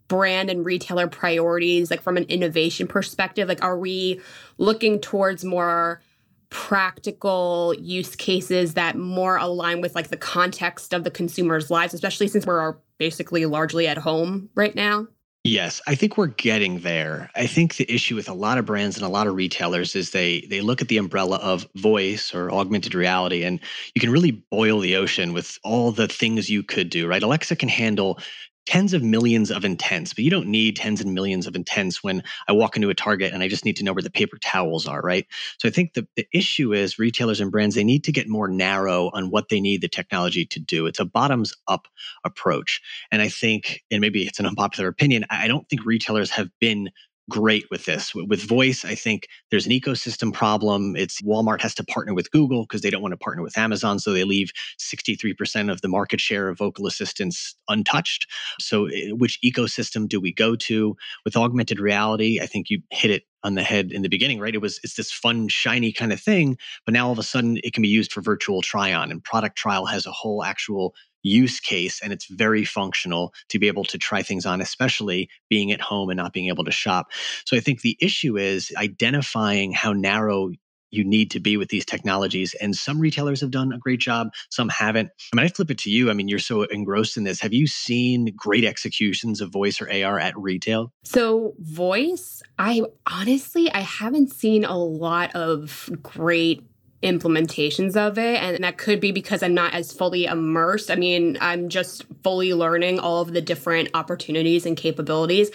brand 0.07 0.51
and 0.51 0.63
retailer 0.63 1.07
priorities 1.07 1.89
like 1.89 2.03
from 2.03 2.17
an 2.17 2.25
innovation 2.25 2.87
perspective? 2.87 3.49
Like 3.49 3.63
are 3.63 3.77
we 3.77 4.21
looking 4.59 5.01
towards 5.01 5.43
more 5.43 6.01
practical 6.49 7.75
use 7.79 8.15
cases 8.15 8.73
that 8.73 8.97
more 8.97 9.37
align 9.37 9.81
with 9.81 9.95
like 9.95 10.09
the 10.09 10.17
context 10.17 10.93
of 10.93 11.03
the 11.03 11.11
consumer's 11.11 11.69
lives, 11.69 11.93
especially 11.93 12.27
since 12.27 12.45
we're 12.45 12.75
basically 12.97 13.45
largely 13.45 13.87
at 13.87 13.97
home 13.97 14.49
right 14.55 14.75
now? 14.75 15.07
Yes, 15.45 15.79
I 15.85 15.93
think 15.93 16.17
we're 16.17 16.25
getting 16.25 16.79
there. 16.79 17.29
I 17.35 17.45
think 17.45 17.75
the 17.75 17.89
issue 17.93 18.15
with 18.15 18.27
a 18.27 18.33
lot 18.33 18.57
of 18.57 18.65
brands 18.65 18.97
and 18.97 19.05
a 19.05 19.09
lot 19.09 19.27
of 19.27 19.35
retailers 19.35 19.95
is 19.95 20.09
they 20.09 20.41
they 20.49 20.59
look 20.59 20.81
at 20.81 20.87
the 20.87 20.97
umbrella 20.97 21.37
of 21.37 21.67
voice 21.75 22.33
or 22.33 22.51
augmented 22.51 22.95
reality 22.95 23.43
and 23.43 23.59
you 23.93 24.01
can 24.01 24.09
really 24.09 24.31
boil 24.49 24.79
the 24.79 24.95
ocean 24.95 25.33
with 25.33 25.59
all 25.63 25.91
the 25.91 26.07
things 26.07 26.49
you 26.49 26.63
could 26.63 26.89
do, 26.89 27.05
right? 27.05 27.21
Alexa 27.21 27.55
can 27.57 27.69
handle 27.69 28.17
tens 28.65 28.93
of 28.93 29.03
millions 29.03 29.51
of 29.51 29.63
intents, 29.63 30.13
but 30.13 30.23
you 30.23 30.31
don't 30.31 30.47
need 30.47 30.75
tens 30.75 31.01
and 31.01 31.13
millions 31.13 31.47
of 31.47 31.55
intents 31.55 32.03
when 32.03 32.23
I 32.47 32.53
walk 32.53 32.75
into 32.75 32.89
a 32.89 32.95
Target 32.95 33.33
and 33.33 33.43
I 33.43 33.47
just 33.47 33.65
need 33.65 33.77
to 33.77 33.83
know 33.83 33.93
where 33.93 34.01
the 34.01 34.09
paper 34.09 34.37
towels 34.37 34.87
are, 34.87 35.01
right? 35.01 35.27
So 35.59 35.67
I 35.67 35.71
think 35.71 35.93
the, 35.93 36.07
the 36.15 36.27
issue 36.33 36.73
is 36.73 36.97
retailers 36.97 37.39
and 37.39 37.51
brands, 37.51 37.75
they 37.75 37.83
need 37.83 38.03
to 38.05 38.11
get 38.11 38.27
more 38.27 38.47
narrow 38.47 39.11
on 39.13 39.29
what 39.29 39.49
they 39.49 39.61
need 39.61 39.81
the 39.81 39.87
technology 39.87 40.45
to 40.47 40.59
do. 40.59 40.87
It's 40.87 40.99
a 40.99 41.05
bottoms 41.05 41.53
up 41.67 41.87
approach. 42.23 42.81
And 43.11 43.21
I 43.21 43.29
think, 43.29 43.83
and 43.91 44.01
maybe 44.01 44.23
it's 44.23 44.39
an 44.39 44.45
unpopular 44.45 44.89
opinion, 44.89 45.25
I 45.29 45.47
don't 45.47 45.67
think 45.69 45.85
retailers 45.85 46.31
have 46.31 46.49
been 46.59 46.89
great 47.29 47.65
with 47.71 47.85
this. 47.85 48.13
With 48.13 48.41
voice, 48.47 48.85
I 48.85 48.95
think 48.95 49.27
there's 49.51 49.65
an 49.65 49.71
ecosystem 49.71 50.33
problem. 50.33 50.95
It's 50.95 51.21
Walmart 51.21 51.61
has 51.61 51.73
to 51.75 51.83
partner 51.83 52.13
with 52.13 52.31
Google 52.31 52.63
because 52.63 52.81
they 52.81 52.89
don't 52.89 53.01
want 53.01 53.13
to 53.13 53.17
partner 53.17 53.41
with 53.43 53.57
Amazon. 53.57 53.99
So 53.99 54.13
they 54.13 54.23
leave 54.23 54.51
63% 54.79 55.71
of 55.71 55.81
the 55.81 55.87
market 55.87 56.21
share 56.21 56.49
of 56.49 56.57
vocal 56.57 56.87
assistants 56.87 57.55
untouched. 57.67 58.27
So, 58.59 58.85
eh, 58.87 59.11
which 59.11 59.39
ecosystem 59.43 60.07
do 60.07 60.19
we 60.19 60.33
go 60.33 60.55
to? 60.55 60.95
With 61.23 61.35
augmented 61.35 61.79
reality, 61.79 62.39
I 62.41 62.45
think 62.45 62.69
you 62.69 62.81
hit 62.91 63.11
it 63.11 63.23
on 63.43 63.55
the 63.55 63.63
head 63.63 63.91
in 63.91 64.01
the 64.01 64.09
beginning, 64.09 64.39
right? 64.39 64.55
It 64.55 64.61
was 64.61 64.79
it's 64.83 64.95
this 64.95 65.11
fun, 65.11 65.47
shiny 65.47 65.91
kind 65.91 66.11
of 66.11 66.19
thing, 66.19 66.57
but 66.85 66.93
now 66.93 67.05
all 67.07 67.13
of 67.13 67.19
a 67.19 67.23
sudden 67.23 67.59
it 67.63 67.73
can 67.73 67.83
be 67.83 67.87
used 67.87 68.11
for 68.11 68.21
virtual 68.21 68.61
try-on, 68.61 69.11
and 69.11 69.23
product 69.23 69.55
trial 69.55 69.85
has 69.85 70.05
a 70.05 70.11
whole 70.11 70.43
actual 70.43 70.95
use 71.25 71.59
case 71.59 72.01
and 72.01 72.13
it's 72.13 72.27
very 72.27 72.63
functional 72.63 73.33
to 73.49 73.59
be 73.59 73.67
able 73.67 73.83
to 73.85 73.97
try 73.97 74.21
things 74.21 74.45
on, 74.45 74.61
especially 74.61 75.29
being 75.49 75.71
at 75.71 75.81
home 75.81 76.09
and 76.09 76.17
not 76.17 76.33
being 76.33 76.47
able 76.47 76.63
to 76.63 76.71
shop. 76.71 77.07
So 77.45 77.57
I 77.57 77.59
think 77.59 77.81
the 77.81 77.97
issue 77.99 78.37
is 78.37 78.71
identifying 78.77 79.71
how 79.71 79.93
narrow 79.93 80.51
you 80.91 81.03
need 81.03 81.31
to 81.31 81.39
be 81.39 81.57
with 81.57 81.69
these 81.69 81.85
technologies. 81.85 82.53
And 82.61 82.75
some 82.75 82.99
retailers 82.99 83.41
have 83.41 83.51
done 83.51 83.73
a 83.73 83.77
great 83.77 83.99
job, 83.99 84.29
some 84.49 84.69
haven't. 84.69 85.09
I 85.33 85.35
mean, 85.35 85.45
I 85.45 85.49
flip 85.49 85.71
it 85.71 85.79
to 85.79 85.89
you. 85.89 86.09
I 86.09 86.13
mean, 86.13 86.27
you're 86.27 86.39
so 86.39 86.63
engrossed 86.63 87.17
in 87.17 87.23
this. 87.23 87.41
Have 87.41 87.53
you 87.53 87.67
seen 87.67 88.33
great 88.35 88.63
executions 88.63 89.41
of 89.41 89.51
voice 89.51 89.81
or 89.81 89.91
AR 89.91 90.19
at 90.19 90.37
retail? 90.37 90.93
So, 91.03 91.53
voice, 91.59 92.41
I 92.57 92.83
honestly, 93.11 93.69
I 93.71 93.81
haven't 93.81 94.31
seen 94.31 94.63
a 94.63 94.77
lot 94.77 95.35
of 95.35 95.89
great 96.01 96.63
implementations 97.05 97.95
of 97.95 98.17
it. 98.17 98.41
And 98.41 98.63
that 98.63 98.77
could 98.77 98.99
be 98.99 99.11
because 99.11 99.43
I'm 99.43 99.53
not 99.53 99.73
as 99.73 99.91
fully 99.91 100.25
immersed. 100.25 100.89
I 100.89 100.95
mean, 100.95 101.37
I'm 101.39 101.69
just 101.69 102.03
fully 102.23 102.53
learning 102.53 102.99
all 102.99 103.21
of 103.21 103.31
the 103.31 103.41
different 103.41 103.89
opportunities 103.93 104.65
and 104.65 104.75
capabilities. 104.75 105.51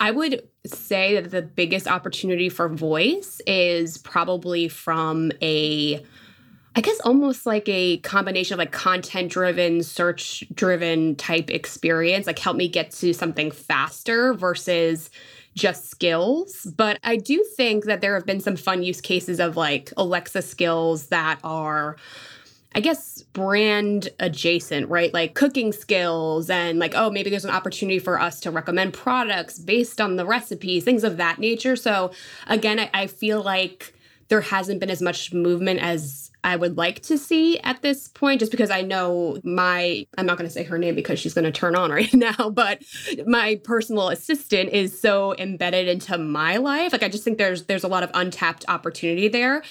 I 0.00 0.10
would 0.10 0.48
say 0.66 1.20
that 1.20 1.30
the 1.30 1.42
biggest 1.42 1.86
opportunity 1.86 2.48
for 2.48 2.68
voice 2.68 3.40
is 3.46 3.98
probably 3.98 4.68
from 4.68 5.30
a 5.42 6.04
I 6.76 6.80
guess 6.80 6.98
almost 7.00 7.46
like 7.46 7.68
a 7.68 7.98
combination 7.98 8.54
of 8.54 8.58
like 8.58 8.72
content 8.72 9.30
driven, 9.30 9.84
search 9.84 10.42
driven 10.52 11.14
type 11.14 11.48
experience, 11.48 12.26
like 12.26 12.38
help 12.40 12.56
me 12.56 12.68
get 12.68 12.90
to 12.92 13.12
something 13.12 13.52
faster 13.52 14.34
versus 14.34 15.08
just 15.54 15.90
skills. 15.90 16.66
But 16.76 16.98
I 17.04 17.16
do 17.16 17.44
think 17.56 17.84
that 17.84 18.00
there 18.00 18.14
have 18.14 18.26
been 18.26 18.40
some 18.40 18.56
fun 18.56 18.82
use 18.82 19.00
cases 19.00 19.40
of 19.40 19.56
like 19.56 19.92
Alexa 19.96 20.42
skills 20.42 21.06
that 21.06 21.38
are 21.44 21.96
I 22.76 22.80
guess, 22.80 23.22
brand 23.22 24.08
adjacent, 24.18 24.88
right? 24.88 25.14
Like 25.14 25.34
cooking 25.34 25.72
skills 25.72 26.50
and 26.50 26.80
like, 26.80 26.94
oh, 26.96 27.08
maybe 27.08 27.30
there's 27.30 27.44
an 27.44 27.52
opportunity 27.52 28.00
for 28.00 28.20
us 28.20 28.40
to 28.40 28.50
recommend 28.50 28.92
products 28.92 29.60
based 29.60 30.00
on 30.00 30.16
the 30.16 30.26
recipes, 30.26 30.82
things 30.82 31.04
of 31.04 31.16
that 31.18 31.38
nature. 31.38 31.76
So, 31.76 32.10
again, 32.48 32.80
I, 32.80 32.90
I 32.92 33.06
feel 33.06 33.40
like 33.42 33.94
there 34.26 34.40
hasn't 34.40 34.80
been 34.80 34.90
as 34.90 35.00
much 35.00 35.32
movement 35.32 35.80
as 35.80 36.32
I 36.44 36.56
would 36.56 36.76
like 36.76 37.00
to 37.04 37.16
see 37.16 37.58
at 37.60 37.80
this 37.80 38.08
point, 38.08 38.38
just 38.38 38.52
because 38.52 38.70
I 38.70 38.82
know 38.82 39.38
my, 39.42 40.06
I'm 40.18 40.26
not 40.26 40.36
going 40.36 40.46
to 40.46 40.52
say 40.52 40.62
her 40.62 40.76
name 40.76 40.94
because 40.94 41.18
she's 41.18 41.32
going 41.32 41.46
to 41.46 41.50
turn 41.50 41.74
on 41.74 41.90
right 41.90 42.12
now, 42.12 42.50
but 42.50 42.82
my 43.26 43.60
personal 43.64 44.10
assistant 44.10 44.70
is 44.70 44.98
so 45.00 45.34
embedded 45.38 45.88
into 45.88 46.18
my 46.18 46.58
life. 46.58 46.92
Like, 46.92 47.02
I 47.02 47.08
just 47.08 47.24
think 47.24 47.38
there's, 47.38 47.64
there's 47.64 47.82
a 47.82 47.88
lot 47.88 48.02
of 48.02 48.10
untapped 48.14 48.66
opportunity 48.68 49.28
there. 49.28 49.62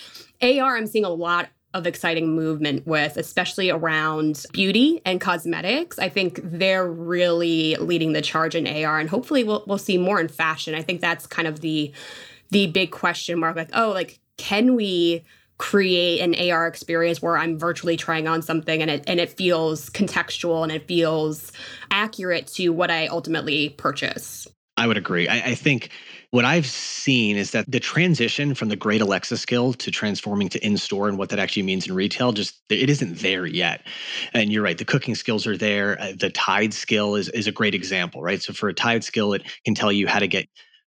AR, 0.41 0.75
I'm 0.75 0.87
seeing 0.87 1.05
a 1.05 1.09
lot 1.09 1.49
of 1.75 1.87
exciting 1.87 2.35
movement 2.35 2.85
with, 2.85 3.17
especially 3.17 3.69
around 3.69 4.45
beauty 4.51 5.01
and 5.05 5.21
cosmetics. 5.21 5.97
I 5.97 6.09
think 6.09 6.39
they're 6.43 6.87
really 6.87 7.75
leading 7.75 8.13
the 8.13 8.21
charge 8.21 8.55
in 8.55 8.67
AR, 8.67 8.99
and 8.99 9.09
hopefully 9.09 9.43
we'll 9.43 9.63
we'll 9.65 9.79
see 9.79 9.97
more 9.97 10.19
in 10.19 10.27
fashion. 10.27 10.75
I 10.75 10.83
think 10.83 11.01
that's 11.01 11.25
kind 11.25 11.47
of 11.47 11.61
the 11.61 11.91
the 12.51 12.67
big 12.67 12.91
question 12.91 13.39
mark. 13.39 13.55
Like, 13.55 13.71
oh, 13.73 13.89
like 13.89 14.19
can 14.37 14.75
we 14.75 15.23
create 15.57 16.19
an 16.19 16.51
AR 16.51 16.67
experience 16.67 17.21
where 17.21 17.37
I'm 17.37 17.57
virtually 17.57 17.97
trying 17.97 18.27
on 18.27 18.41
something 18.41 18.81
and 18.81 18.89
it 18.89 19.03
and 19.07 19.19
it 19.19 19.29
feels 19.29 19.89
contextual 19.89 20.63
and 20.63 20.71
it 20.71 20.87
feels 20.87 21.51
accurate 21.91 22.47
to 22.47 22.69
what 22.69 22.91
I 22.91 23.07
ultimately 23.07 23.69
purchase. 23.69 24.47
I 24.75 24.87
would 24.87 24.97
agree. 24.97 25.27
I, 25.27 25.49
I 25.49 25.55
think 25.55 25.89
what 26.31 26.45
I've 26.45 26.65
seen 26.65 27.37
is 27.37 27.51
that 27.51 27.69
the 27.69 27.79
transition 27.79 28.55
from 28.55 28.69
the 28.69 28.75
great 28.75 29.01
Alexa 29.01 29.37
skill 29.37 29.73
to 29.73 29.91
transforming 29.91 30.49
to 30.49 30.65
in 30.65 30.77
store 30.77 31.07
and 31.07 31.15
what 31.15 31.29
that 31.29 31.37
actually 31.37 31.61
means 31.61 31.85
in 31.85 31.93
retail 31.93 32.31
just 32.31 32.59
it 32.69 32.89
isn't 32.89 33.19
there 33.19 33.45
yet. 33.45 33.85
And 34.33 34.51
you're 34.51 34.63
right, 34.63 34.77
the 34.77 34.85
cooking 34.85 35.13
skills 35.13 35.45
are 35.45 35.55
there. 35.55 36.01
Uh, 36.01 36.13
the 36.19 36.31
Tide 36.31 36.73
skill 36.73 37.15
is 37.15 37.29
is 37.29 37.45
a 37.45 37.51
great 37.51 37.75
example, 37.75 38.23
right? 38.23 38.41
So 38.41 38.51
for 38.51 38.67
a 38.67 38.73
Tide 38.73 39.03
skill, 39.03 39.33
it 39.33 39.43
can 39.63 39.75
tell 39.75 39.91
you 39.91 40.07
how 40.07 40.17
to 40.17 40.27
get 40.27 40.49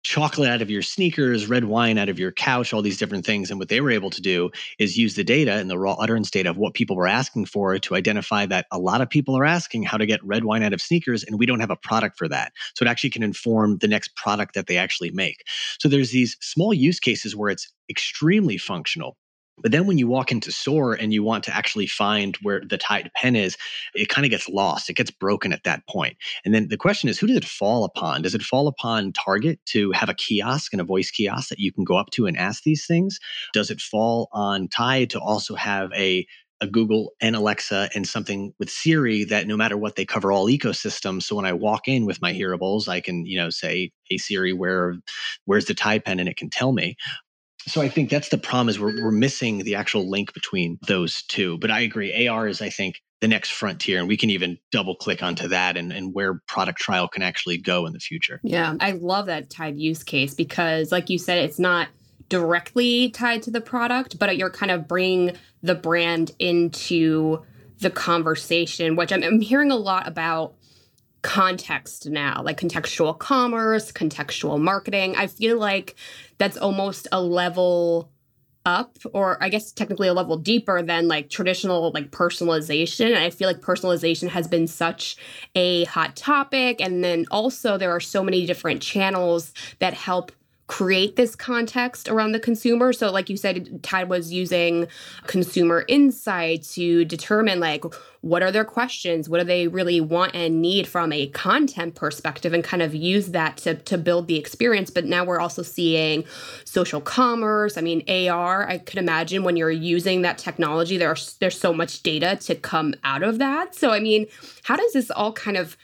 chocolate 0.08 0.48
out 0.48 0.62
of 0.62 0.70
your 0.70 0.80
sneakers, 0.80 1.48
red 1.48 1.66
wine 1.66 1.98
out 1.98 2.08
of 2.08 2.18
your 2.18 2.32
couch, 2.32 2.72
all 2.72 2.80
these 2.80 2.96
different 2.96 3.26
things. 3.26 3.50
And 3.50 3.58
what 3.58 3.68
they 3.68 3.82
were 3.82 3.90
able 3.90 4.08
to 4.08 4.22
do 4.22 4.50
is 4.78 4.96
use 4.96 5.16
the 5.16 5.22
data 5.22 5.52
and 5.52 5.68
the 5.68 5.78
raw 5.78 5.92
utterance 5.98 6.30
data 6.30 6.48
of 6.48 6.56
what 6.56 6.72
people 6.72 6.96
were 6.96 7.06
asking 7.06 7.44
for 7.44 7.78
to 7.78 7.94
identify 7.94 8.46
that 8.46 8.64
a 8.72 8.78
lot 8.78 9.02
of 9.02 9.10
people 9.10 9.36
are 9.36 9.44
asking 9.44 9.82
how 9.82 9.98
to 9.98 10.06
get 10.06 10.24
red 10.24 10.44
wine 10.44 10.62
out 10.62 10.72
of 10.72 10.80
sneakers, 10.80 11.24
and 11.24 11.38
we 11.38 11.44
don't 11.44 11.60
have 11.60 11.70
a 11.70 11.76
product 11.76 12.16
for 12.16 12.26
that. 12.26 12.52
So 12.74 12.86
it 12.86 12.88
actually 12.88 13.10
can 13.10 13.22
inform 13.22 13.76
the 13.78 13.88
next 13.88 14.16
product 14.16 14.54
that 14.54 14.66
they 14.66 14.78
actually 14.78 15.10
make. 15.10 15.44
So 15.78 15.90
there's 15.90 16.10
these 16.10 16.38
small 16.40 16.72
use 16.72 17.00
cases 17.00 17.36
where 17.36 17.50
it's 17.50 17.70
extremely 17.90 18.56
functional 18.56 19.18
but 19.62 19.72
then 19.72 19.86
when 19.86 19.98
you 19.98 20.06
walk 20.06 20.30
into 20.30 20.52
SOAR 20.52 20.94
and 20.94 21.12
you 21.12 21.22
want 21.22 21.44
to 21.44 21.56
actually 21.56 21.86
find 21.86 22.36
where 22.42 22.62
the 22.64 22.78
Tide 22.78 23.10
pen 23.14 23.36
is, 23.36 23.56
it 23.94 24.08
kind 24.08 24.24
of 24.24 24.30
gets 24.30 24.48
lost. 24.48 24.88
It 24.90 24.94
gets 24.96 25.10
broken 25.10 25.52
at 25.52 25.64
that 25.64 25.86
point. 25.88 26.16
And 26.44 26.54
then 26.54 26.68
the 26.68 26.76
question 26.76 27.08
is, 27.08 27.18
who 27.18 27.26
does 27.26 27.36
it 27.36 27.44
fall 27.44 27.84
upon? 27.84 28.22
Does 28.22 28.34
it 28.34 28.42
fall 28.42 28.68
upon 28.68 29.12
Target 29.12 29.60
to 29.66 29.92
have 29.92 30.08
a 30.08 30.14
kiosk 30.14 30.72
and 30.72 30.80
a 30.80 30.84
voice 30.84 31.10
kiosk 31.10 31.48
that 31.48 31.58
you 31.58 31.72
can 31.72 31.84
go 31.84 31.96
up 31.96 32.10
to 32.10 32.26
and 32.26 32.36
ask 32.36 32.62
these 32.62 32.86
things? 32.86 33.18
Does 33.52 33.70
it 33.70 33.80
fall 33.80 34.28
on 34.32 34.68
Tide 34.68 35.10
to 35.10 35.20
also 35.20 35.54
have 35.54 35.92
a 35.94 36.26
a 36.60 36.66
Google 36.66 37.12
and 37.20 37.36
Alexa 37.36 37.88
and 37.94 38.06
something 38.06 38.52
with 38.58 38.70
Siri 38.70 39.24
that 39.24 39.46
no 39.46 39.56
matter 39.56 39.76
what 39.76 39.96
they 39.96 40.04
cover 40.04 40.32
all 40.32 40.48
ecosystems. 40.48 41.22
So 41.22 41.36
when 41.36 41.44
I 41.44 41.52
walk 41.52 41.86
in 41.86 42.04
with 42.04 42.20
my 42.20 42.32
hearables, 42.32 42.88
I 42.88 43.00
can, 43.00 43.26
you 43.26 43.38
know, 43.38 43.50
say, 43.50 43.92
Hey 44.04 44.18
Siri, 44.18 44.52
where 44.52 44.96
where's 45.44 45.66
the 45.66 45.74
Tide 45.74 46.04
pen? 46.04 46.18
And 46.18 46.28
it 46.28 46.36
can 46.36 46.50
tell 46.50 46.72
me. 46.72 46.96
So 47.68 47.80
I 47.80 47.88
think 47.88 48.10
that's 48.10 48.30
the 48.30 48.38
problem 48.38 48.68
is 48.68 48.80
we're, 48.80 49.02
we're 49.02 49.10
missing 49.10 49.58
the 49.58 49.74
actual 49.74 50.08
link 50.08 50.32
between 50.34 50.78
those 50.86 51.22
two. 51.22 51.58
But 51.58 51.70
I 51.70 51.80
agree. 51.80 52.26
AR 52.26 52.48
is, 52.48 52.60
I 52.60 52.70
think, 52.70 53.02
the 53.20 53.28
next 53.28 53.50
frontier. 53.50 53.98
And 53.98 54.08
we 54.08 54.16
can 54.16 54.30
even 54.30 54.58
double 54.70 54.94
click 54.94 55.22
onto 55.22 55.48
that 55.48 55.76
and, 55.76 55.92
and 55.92 56.14
where 56.14 56.40
product 56.46 56.78
trial 56.78 57.08
can 57.08 57.22
actually 57.22 57.58
go 57.58 57.86
in 57.86 57.92
the 57.92 57.98
future. 57.98 58.40
Yeah. 58.42 58.74
I 58.80 58.92
love 58.92 59.26
that 59.26 59.50
Tide 59.50 59.78
use 59.78 60.02
case 60.02 60.34
because, 60.34 60.92
like 60.92 61.10
you 61.10 61.18
said, 61.18 61.38
it's 61.38 61.58
not 61.58 61.88
directly 62.28 63.10
tied 63.10 63.42
to 63.42 63.50
the 63.50 63.60
product, 63.60 64.18
but 64.18 64.36
you're 64.36 64.50
kind 64.50 64.70
of 64.70 64.86
bringing 64.86 65.36
the 65.62 65.74
brand 65.74 66.32
into 66.38 67.42
the 67.80 67.90
conversation, 67.90 68.96
which 68.96 69.12
I'm, 69.12 69.22
I'm 69.22 69.40
hearing 69.40 69.70
a 69.70 69.76
lot 69.76 70.06
about 70.06 70.54
context 71.22 72.06
now, 72.06 72.42
like 72.42 72.58
contextual 72.58 73.18
commerce, 73.18 73.92
contextual 73.92 74.60
marketing. 74.60 75.16
I 75.16 75.26
feel 75.26 75.58
like 75.58 75.96
that's 76.38 76.56
almost 76.56 77.08
a 77.12 77.20
level 77.20 78.10
up 78.66 78.98
or 79.14 79.42
i 79.42 79.48
guess 79.48 79.72
technically 79.72 80.08
a 80.08 80.12
level 80.12 80.36
deeper 80.36 80.82
than 80.82 81.08
like 81.08 81.30
traditional 81.30 81.90
like 81.92 82.10
personalization 82.10 83.06
and 83.06 83.18
i 83.18 83.30
feel 83.30 83.48
like 83.48 83.60
personalization 83.60 84.28
has 84.28 84.46
been 84.46 84.66
such 84.66 85.16
a 85.54 85.84
hot 85.84 86.14
topic 86.16 86.78
and 86.80 87.02
then 87.02 87.24
also 87.30 87.78
there 87.78 87.90
are 87.90 88.00
so 88.00 88.22
many 88.22 88.44
different 88.44 88.82
channels 88.82 89.54
that 89.78 89.94
help 89.94 90.32
create 90.68 91.16
this 91.16 91.34
context 91.34 92.08
around 92.08 92.32
the 92.32 92.38
consumer. 92.38 92.92
So, 92.92 93.10
like 93.10 93.28
you 93.28 93.36
said, 93.36 93.82
Tide 93.82 94.08
was 94.08 94.32
using 94.32 94.86
consumer 95.26 95.84
insight 95.88 96.62
to 96.74 97.04
determine 97.06 97.58
like 97.58 97.84
what 98.20 98.42
are 98.42 98.52
their 98.52 98.64
questions, 98.64 99.28
what 99.28 99.38
do 99.38 99.44
they 99.44 99.66
really 99.66 100.00
want 100.00 100.34
and 100.34 100.60
need 100.60 100.86
from 100.86 101.10
a 101.10 101.28
content 101.28 101.94
perspective, 101.94 102.52
and 102.52 102.62
kind 102.62 102.82
of 102.82 102.94
use 102.94 103.28
that 103.28 103.56
to 103.58 103.74
to 103.76 103.96
build 103.96 104.28
the 104.28 104.36
experience. 104.36 104.90
But 104.90 105.06
now 105.06 105.24
we're 105.24 105.40
also 105.40 105.62
seeing 105.62 106.24
social 106.64 107.00
commerce. 107.00 107.78
I 107.78 107.80
mean, 107.80 108.02
AR. 108.08 108.68
I 108.68 108.78
could 108.78 108.98
imagine 108.98 109.44
when 109.44 109.56
you're 109.56 109.70
using 109.70 110.22
that 110.22 110.36
technology, 110.36 110.98
there's 110.98 111.34
there's 111.38 111.58
so 111.58 111.72
much 111.72 112.02
data 112.02 112.36
to 112.42 112.54
come 112.54 112.94
out 113.04 113.22
of 113.22 113.38
that. 113.38 113.74
So, 113.74 113.90
I 113.90 114.00
mean, 114.00 114.26
how 114.64 114.76
does 114.76 114.92
this 114.92 115.10
all 115.10 115.32
kind 115.32 115.56
of 115.56 115.78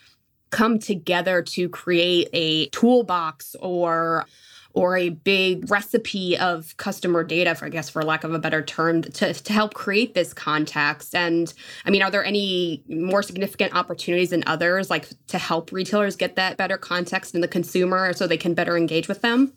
come 0.50 0.78
together 0.78 1.42
to 1.42 1.68
create 1.70 2.28
a 2.32 2.66
toolbox 2.66 3.56
or 3.60 4.26
or 4.74 4.96
a 4.96 5.08
big 5.08 5.70
recipe 5.70 6.36
of 6.36 6.76
customer 6.76 7.24
data, 7.24 7.54
for 7.54 7.64
I 7.64 7.68
guess, 7.68 7.88
for 7.88 8.02
lack 8.02 8.24
of 8.24 8.34
a 8.34 8.38
better 8.38 8.60
term, 8.60 9.02
to, 9.02 9.32
to 9.32 9.52
help 9.52 9.72
create 9.72 10.14
this 10.14 10.34
context. 10.34 11.14
And 11.14 11.52
I 11.86 11.90
mean, 11.90 12.02
are 12.02 12.10
there 12.10 12.24
any 12.24 12.82
more 12.88 13.22
significant 13.22 13.74
opportunities 13.74 14.30
than 14.30 14.42
others, 14.46 14.90
like 14.90 15.08
to 15.28 15.38
help 15.38 15.72
retailers 15.72 16.16
get 16.16 16.36
that 16.36 16.56
better 16.56 16.76
context 16.76 17.34
in 17.34 17.40
the 17.40 17.48
consumer 17.48 18.12
so 18.12 18.26
they 18.26 18.36
can 18.36 18.54
better 18.54 18.76
engage 18.76 19.08
with 19.08 19.22
them? 19.22 19.52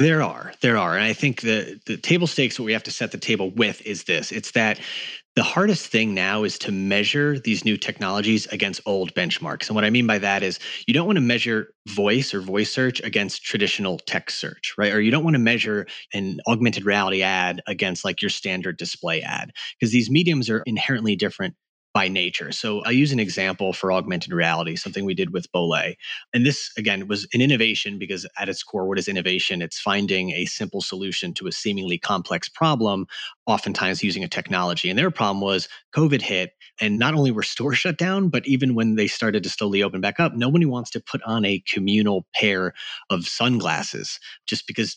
There 0.00 0.22
are, 0.22 0.52
there 0.62 0.78
are, 0.78 0.96
and 0.96 1.04
I 1.04 1.12
think 1.12 1.42
the 1.42 1.80
the 1.86 1.98
table 1.98 2.26
stakes. 2.26 2.58
What 2.58 2.66
we 2.66 2.72
have 2.72 2.82
to 2.84 2.92
set 2.92 3.12
the 3.12 3.18
table 3.18 3.52
with 3.52 3.82
is 3.86 4.04
this: 4.04 4.32
it's 4.32 4.52
that 4.52 4.80
the 5.36 5.44
hardest 5.44 5.88
thing 5.88 6.14
now 6.14 6.44
is 6.44 6.58
to 6.60 6.72
measure 6.72 7.38
these 7.38 7.66
new 7.66 7.76
technologies 7.76 8.46
against 8.48 8.80
old 8.86 9.14
benchmarks. 9.14 9.68
And 9.68 9.76
what 9.76 9.84
I 9.84 9.90
mean 9.90 10.06
by 10.06 10.18
that 10.18 10.42
is 10.42 10.58
you 10.88 10.94
don't 10.94 11.06
want 11.06 11.18
to 11.18 11.22
measure 11.22 11.74
voice 11.88 12.34
or 12.34 12.40
voice 12.40 12.72
search 12.72 13.00
against 13.02 13.44
traditional 13.44 13.98
text 14.06 14.40
search, 14.40 14.74
right? 14.78 14.92
Or 14.92 15.00
you 15.02 15.12
don't 15.12 15.24
want 15.24 15.34
to 15.36 15.40
measure 15.40 15.86
an 16.14 16.40
augmented 16.48 16.86
reality 16.86 17.22
ad 17.22 17.62
against 17.68 18.04
like 18.04 18.22
your 18.22 18.30
standard 18.30 18.78
display 18.78 19.22
ad 19.22 19.52
because 19.78 19.92
these 19.92 20.10
mediums 20.10 20.50
are 20.50 20.64
inherently 20.66 21.16
different 21.16 21.56
by 21.92 22.08
nature. 22.08 22.52
So 22.52 22.82
I 22.82 22.90
use 22.90 23.10
an 23.12 23.18
example 23.18 23.72
for 23.72 23.92
augmented 23.92 24.32
reality, 24.32 24.76
something 24.76 25.04
we 25.04 25.14
did 25.14 25.32
with 25.32 25.50
Bollé. 25.52 25.94
And 26.32 26.46
this, 26.46 26.70
again, 26.76 27.08
was 27.08 27.26
an 27.34 27.40
innovation 27.40 27.98
because 27.98 28.26
at 28.38 28.48
its 28.48 28.62
core, 28.62 28.86
what 28.86 28.98
is 28.98 29.08
innovation? 29.08 29.60
It's 29.60 29.80
finding 29.80 30.30
a 30.30 30.44
simple 30.44 30.80
solution 30.80 31.34
to 31.34 31.48
a 31.48 31.52
seemingly 31.52 31.98
complex 31.98 32.48
problem, 32.48 33.06
oftentimes 33.46 34.04
using 34.04 34.22
a 34.22 34.28
technology. 34.28 34.88
And 34.88 34.98
their 34.98 35.10
problem 35.10 35.40
was 35.40 35.68
COVID 35.94 36.22
hit. 36.22 36.52
And 36.80 36.98
not 36.98 37.14
only 37.14 37.32
were 37.32 37.42
stores 37.42 37.78
shut 37.80 37.98
down, 37.98 38.28
but 38.28 38.46
even 38.46 38.74
when 38.74 38.94
they 38.94 39.08
started 39.08 39.42
to 39.42 39.50
slowly 39.50 39.82
open 39.82 40.00
back 40.00 40.20
up, 40.20 40.34
nobody 40.34 40.66
wants 40.66 40.90
to 40.90 41.00
put 41.00 41.22
on 41.24 41.44
a 41.44 41.62
communal 41.66 42.26
pair 42.34 42.72
of 43.10 43.26
sunglasses 43.26 44.20
just 44.46 44.66
because 44.68 44.96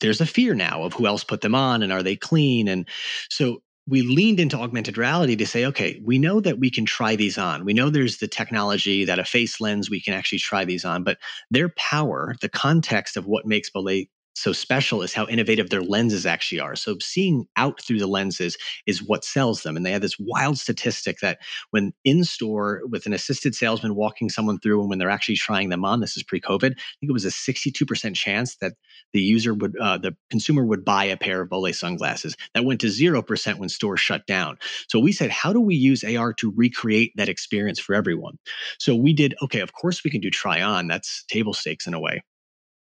there's 0.00 0.20
a 0.20 0.26
fear 0.26 0.52
now 0.52 0.82
of 0.82 0.92
who 0.94 1.06
else 1.06 1.22
put 1.22 1.42
them 1.42 1.54
on 1.54 1.80
and 1.82 1.92
are 1.92 2.02
they 2.02 2.16
clean 2.16 2.66
and 2.66 2.88
so 3.30 3.62
we 3.88 4.02
leaned 4.02 4.38
into 4.38 4.56
augmented 4.56 4.96
reality 4.96 5.34
to 5.36 5.46
say, 5.46 5.64
okay, 5.66 6.00
we 6.04 6.18
know 6.18 6.40
that 6.40 6.58
we 6.58 6.70
can 6.70 6.86
try 6.86 7.16
these 7.16 7.36
on. 7.36 7.64
We 7.64 7.72
know 7.72 7.90
there's 7.90 8.18
the 8.18 8.28
technology 8.28 9.04
that 9.04 9.18
a 9.18 9.24
face 9.24 9.60
lens, 9.60 9.90
we 9.90 10.00
can 10.00 10.14
actually 10.14 10.38
try 10.38 10.64
these 10.64 10.84
on, 10.84 11.02
but 11.02 11.18
their 11.50 11.68
power, 11.70 12.36
the 12.40 12.48
context 12.48 13.16
of 13.16 13.26
what 13.26 13.46
makes 13.46 13.70
Bollé 13.70 14.08
so 14.34 14.52
special 14.52 15.02
is 15.02 15.12
how 15.12 15.26
innovative 15.26 15.70
their 15.70 15.82
lenses 15.82 16.24
actually 16.24 16.60
are. 16.60 16.74
So 16.74 16.96
seeing 17.00 17.46
out 17.56 17.82
through 17.82 17.98
the 17.98 18.06
lenses 18.06 18.56
is 18.86 19.02
what 19.02 19.24
sells 19.24 19.62
them. 19.62 19.76
And 19.76 19.84
they 19.84 19.92
have 19.92 20.00
this 20.00 20.18
wild 20.18 20.58
statistic 20.58 21.18
that 21.20 21.38
when 21.70 21.92
in 22.04 22.24
store 22.24 22.82
with 22.88 23.06
an 23.06 23.12
assisted 23.12 23.54
salesman 23.54 23.94
walking 23.94 24.30
someone 24.30 24.58
through 24.58 24.80
and 24.80 24.88
when 24.88 24.98
they're 24.98 25.10
actually 25.10 25.36
trying 25.36 25.68
them 25.68 25.84
on, 25.84 26.00
this 26.00 26.16
is 26.16 26.22
pre-COVID, 26.22 26.72
I 26.72 26.96
think 27.00 27.10
it 27.10 27.12
was 27.12 27.24
a 27.24 27.28
62% 27.28 28.14
chance 28.14 28.56
that 28.56 28.72
the 29.12 29.20
user 29.20 29.52
would, 29.54 29.76
uh, 29.78 29.98
the 29.98 30.16
consumer 30.30 30.64
would 30.64 30.84
buy 30.84 31.04
a 31.04 31.16
pair 31.16 31.42
of 31.42 31.50
Bollé 31.50 31.74
sunglasses. 31.74 32.34
That 32.54 32.64
went 32.64 32.80
to 32.80 32.86
0% 32.86 33.58
when 33.58 33.68
stores 33.68 34.00
shut 34.00 34.26
down. 34.26 34.56
So 34.88 34.98
we 34.98 35.12
said, 35.12 35.30
how 35.30 35.52
do 35.52 35.60
we 35.60 35.74
use 35.74 36.04
AR 36.04 36.32
to 36.34 36.52
recreate 36.56 37.12
that 37.16 37.28
experience 37.28 37.78
for 37.78 37.94
everyone? 37.94 38.38
So 38.78 38.96
we 38.96 39.12
did, 39.12 39.34
okay, 39.42 39.60
of 39.60 39.72
course 39.74 40.02
we 40.04 40.10
can 40.10 40.20
do 40.20 40.30
try 40.30 40.62
on. 40.62 40.88
That's 40.88 41.24
table 41.24 41.52
stakes 41.52 41.86
in 41.86 41.94
a 41.94 42.00
way 42.00 42.22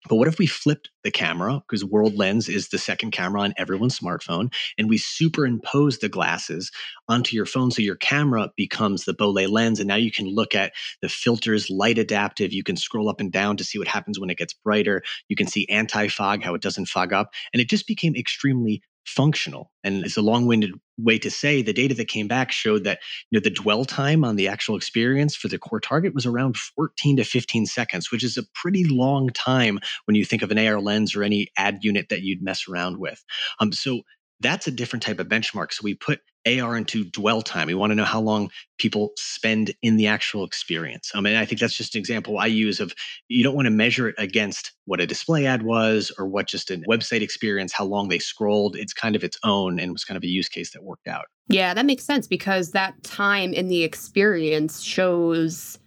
But 0.09 0.17
what 0.17 0.29
if 0.29 0.39
we 0.39 0.47
flipped 0.47 0.91
the 1.03 1.11
camera, 1.11 1.63
because 1.67 1.85
World 1.85 2.17
Lens 2.17 2.49
is 2.49 2.69
the 2.69 2.79
second 2.79 3.11
camera 3.11 3.41
on 3.43 3.55
everyone's 3.57 3.99
smartphone, 3.99 4.53
and 4.77 4.89
we 4.89 4.99
superimpose 4.99 5.99
the 5.99 6.09
glasses 6.09 6.71
onto 7.09 7.35
your 7.35 7.47
phone 7.47 7.71
so 7.71 7.83
your 7.83 7.97
camera 7.97 8.51
becomes 8.57 9.05
the 9.05 9.15
Bollé 9.15 9.49
lens. 9.49 9.81
And 9.81 9.89
now 9.89 9.97
you 9.97 10.11
can 10.11 10.27
look 10.27 10.55
at 10.55 10.73
the 11.03 11.09
filters, 11.09 11.71
light 11.71 11.99
adaptive. 11.99 12.53
You 12.53 12.63
can 12.63 12.77
scroll 12.77 13.09
up 13.09 13.21
and 13.21 13.33
down 13.33 13.57
to 13.57 13.65
see 13.65 13.79
what 13.79 13.89
happens 13.89 14.21
when 14.21 14.31
it 14.31 14.39
gets 14.39 14.55
brighter. 14.55 15.03
You 15.29 15.37
can 15.37 15.47
see 15.47 15.67
anti 15.69 16.09
fog, 16.09 16.43
how 16.43 16.55
it 16.55 16.63
doesn't 16.63 16.87
fog 16.87 17.13
up. 17.13 17.33
And 17.53 17.61
it 17.61 17.69
just 17.69 17.87
became 17.87 18.15
extremely 18.15 18.83
functional. 19.05 19.71
And 19.85 20.05
it's 20.05 20.17
a 20.17 20.23
long-winded 20.23 20.73
way 20.99 21.19
to 21.19 21.31
say 21.31 21.63
the 21.63 21.73
data 21.73 21.95
that 21.95 22.09
came 22.09 22.29
back 22.29 22.53
showed 22.53 22.85
that 22.85 22.99
you 23.31 23.37
know 23.37 23.43
the 23.43 23.51
dwell 23.51 23.85
time 23.85 24.25
on 24.25 24.37
the 24.37 24.49
actual 24.49 24.77
experience 24.77 25.35
for 25.35 25.49
the 25.49 25.59
core 25.59 25.81
target 25.81 26.15
was 26.15 26.27
around 26.27 26.57
14 26.57 27.17
to 27.17 27.25
15 27.25 27.67
seconds, 27.67 28.11
which 28.13 28.25
is 28.25 28.37
a 28.37 28.43
pretty 28.55 28.85
long 28.85 29.31
time 29.31 29.79
when 30.05 30.15
you 30.15 30.25
think 30.25 30.43
of 30.43 30.51
an 30.51 30.59
AR 30.59 30.81
lens 30.81 31.15
or 31.15 31.23
any 31.23 31.49
ad 31.57 31.79
unit 31.83 32.09
that 32.11 32.23
you'd 32.23 32.43
mess 32.43 32.69
around 32.69 32.99
with. 32.99 33.25
Um, 33.61 33.73
so 33.73 34.03
that's 34.41 34.67
a 34.67 34.73
different 34.73 35.03
type 35.03 35.19
of 35.19 35.29
benchmark. 35.29 35.73
So 35.73 35.81
we 35.83 35.95
put 35.95 36.21
AR 36.49 36.77
into 36.77 37.05
dwell 37.05 37.43
time. 37.43 37.67
We 37.67 37.75
want 37.75 37.91
to 37.91 37.95
know 37.95 38.05
how 38.05 38.21
long 38.21 38.51
people 38.79 39.13
spend 39.17 39.75
in 39.83 39.97
the 39.97 40.07
actual 40.07 40.45
experience. 40.45 41.11
Um, 41.15 41.27
I 41.27 41.31
mean, 41.31 41.39
I 41.39 41.45
think 41.45 41.61
that's 41.61 41.77
just 41.77 41.95
an 41.95 41.99
example 41.99 42.39
I 42.39 42.47
use 42.47 42.81
of 42.81 42.95
you 43.29 43.43
don't 43.43 43.55
want 43.55 43.67
to 43.67 43.71
measure 43.71 44.09
it 44.09 44.15
against 44.19 44.73
what 44.87 45.01
a 45.01 45.07
display 45.07 45.47
ad 45.47 45.63
was 45.63 46.13
or 46.19 46.27
what 46.27 46.47
just 46.47 46.71
a 46.71 46.79
website 46.89 47.23
experience, 47.23 47.73
how 47.73 47.85
long 47.85 48.09
they 48.09 48.19
scrolled. 48.19 48.77
It's 48.77 48.93
kind 48.93 49.17
of 49.17 49.25
its 49.25 49.39
own 49.45 49.79
and 49.79 49.93
was 49.93 50.05
kind 50.05 50.17
of 50.17 50.23
a 50.23 50.29
use 50.29 50.49
case 50.49 50.73
that 50.73 50.83
worked 50.83 51.09
out. 51.09 51.27
Yeah, 51.49 51.75
that 51.75 51.87
makes 51.87 52.05
sense 52.05 52.27
because 52.27 52.71
that 52.73 53.03
time 53.03 53.53
in 53.53 53.69
the 53.69 53.83
experience 53.83 54.81
shows 54.83 55.79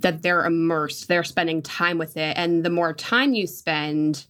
that 0.00 0.22
they're 0.22 0.44
immersed, 0.44 1.08
they're 1.08 1.24
spending 1.24 1.62
time 1.62 1.98
with 1.98 2.16
it. 2.16 2.36
And 2.36 2.64
the 2.64 2.70
more 2.70 2.92
time 2.92 3.34
you 3.34 3.46
spend, 3.46 4.26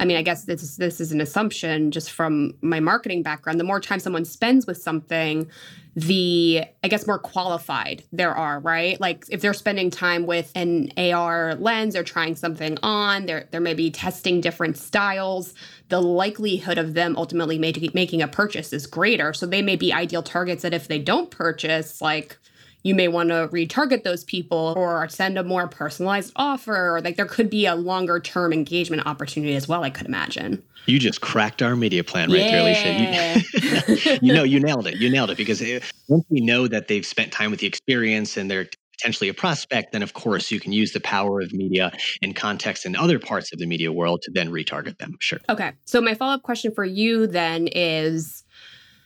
I 0.00 0.06
mean, 0.06 0.16
I 0.16 0.22
guess 0.22 0.44
this 0.44 0.62
is, 0.62 0.76
this 0.78 0.98
is 0.98 1.12
an 1.12 1.20
assumption 1.20 1.90
just 1.90 2.10
from 2.10 2.54
my 2.62 2.80
marketing 2.80 3.22
background. 3.22 3.60
The 3.60 3.64
more 3.64 3.80
time 3.80 4.00
someone 4.00 4.24
spends 4.24 4.66
with 4.66 4.78
something, 4.78 5.48
the 5.94 6.64
I 6.82 6.88
guess 6.88 7.06
more 7.06 7.18
qualified 7.18 8.02
there 8.10 8.34
are, 8.34 8.60
right? 8.60 8.98
Like 8.98 9.26
if 9.28 9.42
they're 9.42 9.52
spending 9.52 9.90
time 9.90 10.24
with 10.24 10.50
an 10.54 10.90
AR 10.96 11.54
lens 11.56 11.96
or 11.96 12.02
trying 12.02 12.36
something 12.36 12.78
on, 12.82 13.26
they're 13.26 13.46
they're 13.50 13.60
maybe 13.60 13.90
testing 13.90 14.40
different 14.40 14.78
styles. 14.78 15.52
The 15.88 16.00
likelihood 16.00 16.78
of 16.78 16.94
them 16.94 17.16
ultimately 17.16 17.58
make, 17.58 17.94
making 17.94 18.22
a 18.22 18.28
purchase 18.28 18.72
is 18.72 18.86
greater. 18.86 19.34
So 19.34 19.46
they 19.46 19.62
may 19.62 19.76
be 19.76 19.92
ideal 19.92 20.22
targets 20.22 20.62
that 20.62 20.72
if 20.72 20.88
they 20.88 20.98
don't 20.98 21.30
purchase, 21.30 22.00
like 22.00 22.38
you 22.82 22.94
may 22.94 23.08
want 23.08 23.28
to 23.28 23.48
retarget 23.48 24.04
those 24.04 24.24
people 24.24 24.74
or 24.76 25.08
send 25.08 25.38
a 25.38 25.44
more 25.44 25.68
personalized 25.68 26.32
offer 26.36 26.96
or 26.96 27.00
like 27.00 27.16
there 27.16 27.26
could 27.26 27.50
be 27.50 27.66
a 27.66 27.74
longer 27.74 28.20
term 28.20 28.52
engagement 28.52 29.06
opportunity 29.06 29.54
as 29.54 29.68
well 29.68 29.82
i 29.82 29.90
could 29.90 30.06
imagine. 30.06 30.62
You 30.86 30.98
just 30.98 31.20
cracked 31.20 31.62
our 31.62 31.76
media 31.76 32.02
plan 32.02 32.30
right 32.30 32.40
yeah. 32.40 32.50
there 32.50 32.60
alicia. 32.60 34.12
You, 34.12 34.18
you, 34.28 34.34
know 34.34 34.42
you 34.42 34.60
nailed 34.60 34.86
it. 34.86 34.96
You 34.96 35.10
nailed 35.10 35.30
it 35.30 35.36
because 35.36 35.60
it, 35.60 35.84
once 36.08 36.24
we 36.30 36.40
know 36.40 36.66
that 36.66 36.88
they've 36.88 37.04
spent 37.04 37.32
time 37.32 37.50
with 37.50 37.60
the 37.60 37.66
experience 37.66 38.36
and 38.36 38.50
they're 38.50 38.66
potentially 39.00 39.30
a 39.30 39.34
prospect 39.34 39.92
then 39.92 40.02
of 40.02 40.12
course 40.12 40.50
you 40.50 40.60
can 40.60 40.72
use 40.72 40.92
the 40.92 41.00
power 41.00 41.40
of 41.40 41.54
media 41.54 41.90
and 42.20 42.36
context 42.36 42.84
in 42.84 42.94
other 42.94 43.18
parts 43.18 43.50
of 43.50 43.58
the 43.58 43.64
media 43.64 43.90
world 43.90 44.20
to 44.20 44.30
then 44.30 44.50
retarget 44.50 44.98
them 44.98 45.16
sure. 45.20 45.38
Okay 45.48 45.72
so 45.86 46.02
my 46.02 46.14
follow-up 46.14 46.42
question 46.42 46.70
for 46.74 46.84
you 46.84 47.26
then 47.26 47.66
is 47.68 48.44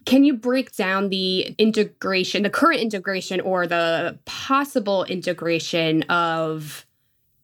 can 0.04 0.25
you 0.25 0.34
break 0.34 0.75
down 0.76 1.08
the 1.08 1.54
integration, 1.58 2.42
the 2.42 2.50
current 2.50 2.80
integration, 2.80 3.40
or 3.40 3.66
the 3.66 4.18
possible 4.25 5.04
integration 5.04 6.02
of 6.04 6.87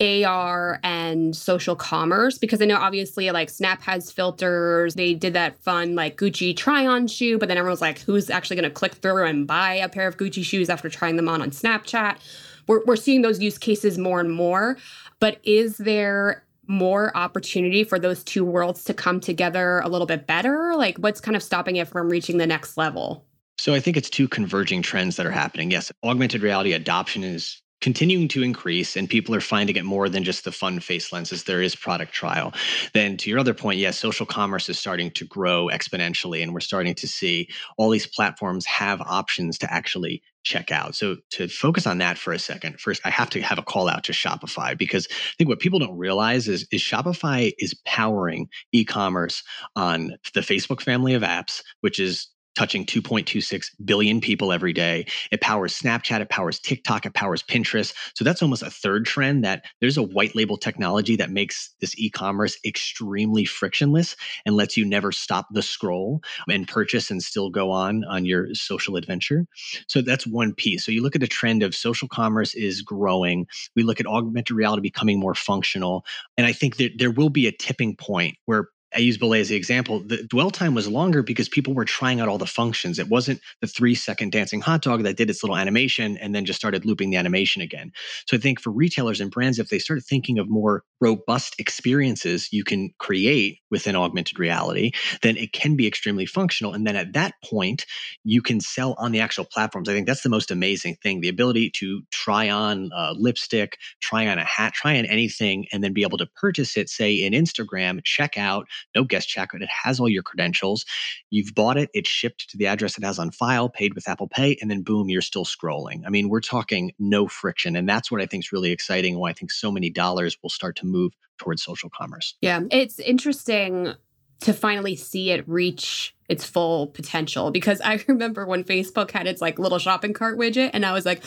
AR 0.01 0.81
and 0.83 1.35
social 1.35 1.77
commerce? 1.77 2.39
Because 2.39 2.61
I 2.61 2.67
know 2.67 2.77
obviously 2.77 3.31
like 3.31 3.51
Snap 3.51 3.83
has 3.83 4.11
filters. 4.11 4.95
They 4.95 5.15
did 5.15 5.33
that 5.35 5.59
fun 5.59 5.95
like 5.95 6.17
Gucci 6.17 6.57
try 6.57 6.87
on 6.87 7.07
shoe, 7.07 7.39
but 7.39 7.49
then 7.49 7.59
everyone's 7.59 7.81
like, 7.81 8.01
who's 8.01 8.31
actually 8.31 8.57
going 8.57 8.69
to 8.69 8.75
click 8.75 8.95
through 8.95 9.25
and 9.25 9.47
buy 9.47 9.75
a 9.75 9.89
pair 9.89 10.07
of 10.07 10.17
Gucci 10.17 10.45
shoes 10.45 10.69
after 10.69 10.89
trying 10.89 11.17
them 11.17 11.29
on 11.29 11.43
on 11.43 11.51
Snapchat? 11.51 12.19
We're, 12.67 12.85
we're 12.85 12.97
seeing 12.97 13.23
those 13.23 13.41
use 13.41 13.59
cases 13.59 13.99
more 13.99 14.21
and 14.21 14.31
more. 14.31 14.77
But 15.19 15.39
is 15.45 15.77
there 15.77 16.45
more 16.71 17.15
opportunity 17.17 17.85
for 17.85 17.99
those 17.99 18.23
two 18.25 18.45
worlds 18.45 18.85
to 18.85 18.95
come 18.95 19.21
together 19.21 19.81
a 19.81 19.89
little 19.89 20.07
bit 20.07 20.27
better? 20.27 20.75
Like, 20.77 20.97
what's 20.99 21.21
kind 21.21 21.37
of 21.37 21.43
stopping 21.43 21.77
it 21.77 21.89
from 21.89 22.09
reaching 22.09 22.39
the 22.39 22.47
next 22.47 22.77
level? 22.77 23.27
So, 23.59 23.75
I 23.75 23.81
think 23.81 23.97
it's 23.97 24.09
two 24.09 24.29
converging 24.29 24.81
trends 24.81 25.17
that 25.17 25.27
are 25.27 25.31
happening. 25.31 25.71
Yes, 25.71 25.93
augmented 26.05 26.43
reality 26.43 26.73
adoption 26.73 27.25
is 27.25 27.61
continuing 27.81 28.29
to 28.29 28.43
increase 28.43 28.97
and 28.97 29.09
people 29.09 29.35
are 29.35 29.41
finding 29.41 29.77
it 29.77 29.85
more 29.85 30.09
than 30.09 30.23
just 30.23 30.45
the 30.45 30.53
fun 30.53 30.81
face 30.81 31.13
lenses 31.13 31.45
there 31.45 31.63
is 31.63 31.75
product 31.75 32.13
trial 32.13 32.53
then 32.93 33.17
to 33.17 33.31
your 33.31 33.39
other 33.39 33.55
point 33.55 33.79
yes 33.79 33.99
social 33.99 34.27
commerce 34.27 34.69
is 34.69 34.79
starting 34.79 35.11
to 35.11 35.25
grow 35.25 35.69
exponentially 35.73 36.43
and 36.43 36.53
we're 36.53 36.61
starting 36.61 36.95
to 36.95 37.09
see 37.09 37.49
all 37.79 37.89
these 37.89 38.07
platforms 38.07 38.67
have 38.67 39.01
options 39.01 39.57
to 39.57 39.73
actually 39.73 40.23
check 40.43 40.71
out. 40.73 40.95
So 40.95 41.17
to 41.33 41.49
focus 41.49 41.87
on 41.87 41.99
that 41.99 42.19
for 42.19 42.33
a 42.33 42.39
second 42.39 42.81
first 42.81 43.01
i 43.05 43.11
have 43.11 43.31
to 43.31 43.41
have 43.41 43.59
a 43.59 43.63
call 43.63 43.89
out 43.89 44.05
to 44.05 44.13
shopify 44.13 44.77
because 44.77 45.07
i 45.11 45.35
think 45.39 45.49
what 45.49 45.61
people 45.61 45.79
don't 45.79 45.97
realize 45.97 46.49
is, 46.49 46.67
is 46.73 46.81
shopify 46.81 47.53
is 47.59 47.75
powering 47.85 48.49
e-commerce 48.73 49.43
on 49.77 50.17
the 50.35 50.41
facebook 50.41 50.81
family 50.81 51.15
of 51.15 51.23
apps 51.23 51.63
which 51.81 51.99
is 51.99 52.29
touching 52.57 52.85
2.26 52.85 53.67
billion 53.85 54.21
people 54.21 54.53
every 54.53 54.73
day. 54.73 55.07
It 55.31 55.41
powers 55.41 55.79
Snapchat, 55.79 56.21
it 56.21 56.29
powers 56.29 56.59
TikTok, 56.59 57.07
it 57.07 57.15
powers 57.15 57.43
Pinterest. 57.43 57.95
So 58.15 58.25
that's 58.25 58.43
almost 58.43 58.63
a 58.63 58.71
third 58.71 59.07
trend 59.07 59.45
that 59.45 59.65
there's 59.81 59.97
a 59.97 60.03
white 60.03 60.35
label 60.35 60.57
technology 60.57 61.17
that 61.17 61.31
makes 61.31 61.75
this 61.81 61.99
e-commerce 61.99 62.59
extremely 62.65 63.45
frictionless 63.45 64.17
and 64.45 64.57
lets 64.57 64.77
you 64.77 64.85
never 64.85 65.13
stop 65.13 65.47
the 65.53 65.63
scroll 65.63 66.21
and 66.49 66.67
purchase 66.67 67.11
and 67.11 67.23
still 67.23 67.51
go 67.51 67.71
on 67.71 68.05
on 68.05 68.25
your 68.25 68.55
social 68.55 68.97
adventure. 68.97 69.47
So 69.87 70.03
that's 70.03 70.27
one 70.27 70.55
piece. 70.55 70.85
So 70.85 70.93
you 70.93 71.03
look 71.03 71.15
at 71.15 71.21
the 71.21 71.27
trend 71.27 71.63
of 71.63 71.75
social 71.75 72.09
commerce 72.09 72.55
is 72.55 72.83
growing. 72.83 73.47
We 73.77 73.83
look 73.83 74.01
at 74.01 74.07
augmented 74.07 74.57
reality 74.57 74.83
becoming 74.83 75.19
more 75.19 75.35
functional. 75.35 76.05
And 76.37 76.47
I 76.47 76.53
think 76.53 76.77
that 76.77 76.99
there 76.99 77.11
will 77.11 77.31
be 77.31 77.47
a 77.47 77.53
tipping 77.53 77.97
point 77.97 78.37
where 78.47 78.69
I 78.95 78.99
use 78.99 79.19
Bollé 79.19 79.41
as 79.41 79.49
the 79.49 79.57
example. 79.57 80.01
The 80.01 80.25
dwell 80.25 80.51
time 80.51 80.75
was 80.75 80.89
longer 80.89 81.23
because 81.23 81.49
people 81.49 81.75
were 81.75 81.85
trying 81.85 82.21
out 82.21 82.29
all 82.29 82.39
the 82.39 82.47
functions. 82.47 82.99
It 82.99 83.09
wasn't 83.09 83.41
the 83.61 83.69
three 83.69 83.95
second 83.95 84.33
dancing 84.33 84.61
hot 84.61 84.83
dog 84.83 85.05
that 85.05 85.17
did 85.17 85.31
its 85.31 85.43
little 85.45 85.57
animation 85.57 86.17
and 86.17 86.35
then 86.35 86.45
just 86.45 86.59
started 86.59 86.85
looping 86.85 87.11
the 87.11 87.17
animation 87.17 87.63
again. 87.63 87.93
So 88.27 88.37
I 88.37 88.41
think 88.41 88.61
for 88.61 88.71
retailers 88.71 89.21
and 89.21 89.31
brands, 89.31 89.59
if 89.59 89.69
they 89.69 89.79
start 89.79 90.03
thinking 90.03 90.39
of 90.39 90.49
more 90.49 90.83
robust 91.01 91.55
experiences 91.59 92.49
you 92.53 92.65
can 92.65 92.91
create 92.99 93.59
within 93.71 93.95
augmented 93.95 94.39
reality, 94.39 94.91
then 95.23 95.37
it 95.37 95.53
can 95.53 95.77
be 95.77 95.87
extremely 95.87 96.27
functional. 96.27 96.73
And 96.73 96.87
then 96.87 96.97
at 96.97 97.13
that 97.13 97.35
point, 97.45 97.87
you 98.25 98.43
can 98.43 98.61
sell 98.61 98.97
on 98.99 99.13
the 99.13 99.21
actual 99.21 99.45
platforms. 99.45 99.89
I 99.89 99.93
think 99.93 100.09
that's 100.09 100.23
the 100.23 100.29
most 100.29 100.51
amazing 100.51 100.97
thing 101.03 101.21
the 101.21 101.29
ability 101.29 101.71
to 101.77 102.03
try 102.11 102.51
on 102.51 102.91
lipstick, 103.15 103.79
try 104.01 104.27
on 104.27 104.39
a 104.39 104.45
hat, 104.45 104.73
try 104.75 104.99
on 104.99 105.07
anything, 105.07 105.67
and 105.73 105.85
then 105.85 105.93
be 105.93 106.03
able 106.03 106.19
to 106.19 106.27
purchase 106.27 106.77
it, 106.77 106.89
say 106.91 107.15
in 107.15 107.33
Instagram, 107.33 108.03
check 108.05 108.37
out 108.37 108.67
no 108.95 109.05
guest 109.05 109.29
checkout. 109.29 109.63
It 109.63 109.69
has 109.69 110.01
all 110.01 110.09
your 110.09 110.23
credentials. 110.23 110.85
You've 111.31 111.55
bought 111.55 111.77
it, 111.77 111.91
it's 111.95 112.09
shipped 112.09 112.51
to 112.51 112.57
the 112.57 112.67
address 112.67 112.99
it 112.99 113.05
has 113.05 113.19
on 113.19 113.31
file, 113.31 113.69
paid 113.69 113.95
with 113.95 114.09
Apple 114.09 114.29
Pay, 114.29 114.57
and 114.61 114.71
then 114.71 114.83
boom, 114.83 115.09
you're 115.09 115.23
still 115.23 115.45
scrolling. 115.45 116.03
I 116.07 116.11
mean, 116.11 116.29
we're 116.29 116.41
talking 116.41 116.93
no 116.99 117.29
friction. 117.29 117.77
And 117.77 117.89
that's 117.89 118.11
what 118.11 118.21
I 118.21 118.27
think 118.27 118.45
is 118.45 118.53
really 118.53 118.71
exciting. 118.71 119.19
Why 119.19 119.31
I 119.31 119.33
think 119.33 119.51
so 119.51 119.71
many 119.71 119.91
dollars 119.91 120.37
will 120.43 120.51
start 120.51 120.77
to 120.77 120.87
move 120.87 121.13
towards 121.39 121.63
social 121.63 121.91
commerce. 121.91 122.37
Yeah, 122.41 122.61
it's 122.71 122.99
interesting 122.99 123.95
to 124.41 124.53
finally 124.55 124.97
see 124.97 125.31
it 125.31 125.47
reach 125.47 126.15
its 126.29 126.45
full 126.45 126.87
potential 126.89 127.51
because 127.51 127.81
I 127.81 128.03
remember 128.09 128.47
when 128.47 128.65
Facebook 128.65 129.11
had 129.11 129.27
its 129.27 129.41
like 129.41 129.59
little 129.59 129.79
shopping 129.79 130.15
cart 130.15 130.39
widget 130.39 130.71
and 130.73 130.85
I 130.85 130.93
was 130.93 131.05
like, 131.05 131.23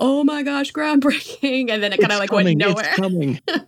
oh 0.00 0.22
my 0.22 0.42
gosh, 0.42 0.72
groundbreaking. 0.72 1.70
And 1.70 1.82
then 1.82 1.92
it 1.92 2.00
kind 2.00 2.12
of 2.12 2.18
like 2.18 2.30
coming, 2.30 2.44
went 2.44 2.58
nowhere. 2.58 2.94
Coming. 2.94 3.40
and 3.48 3.58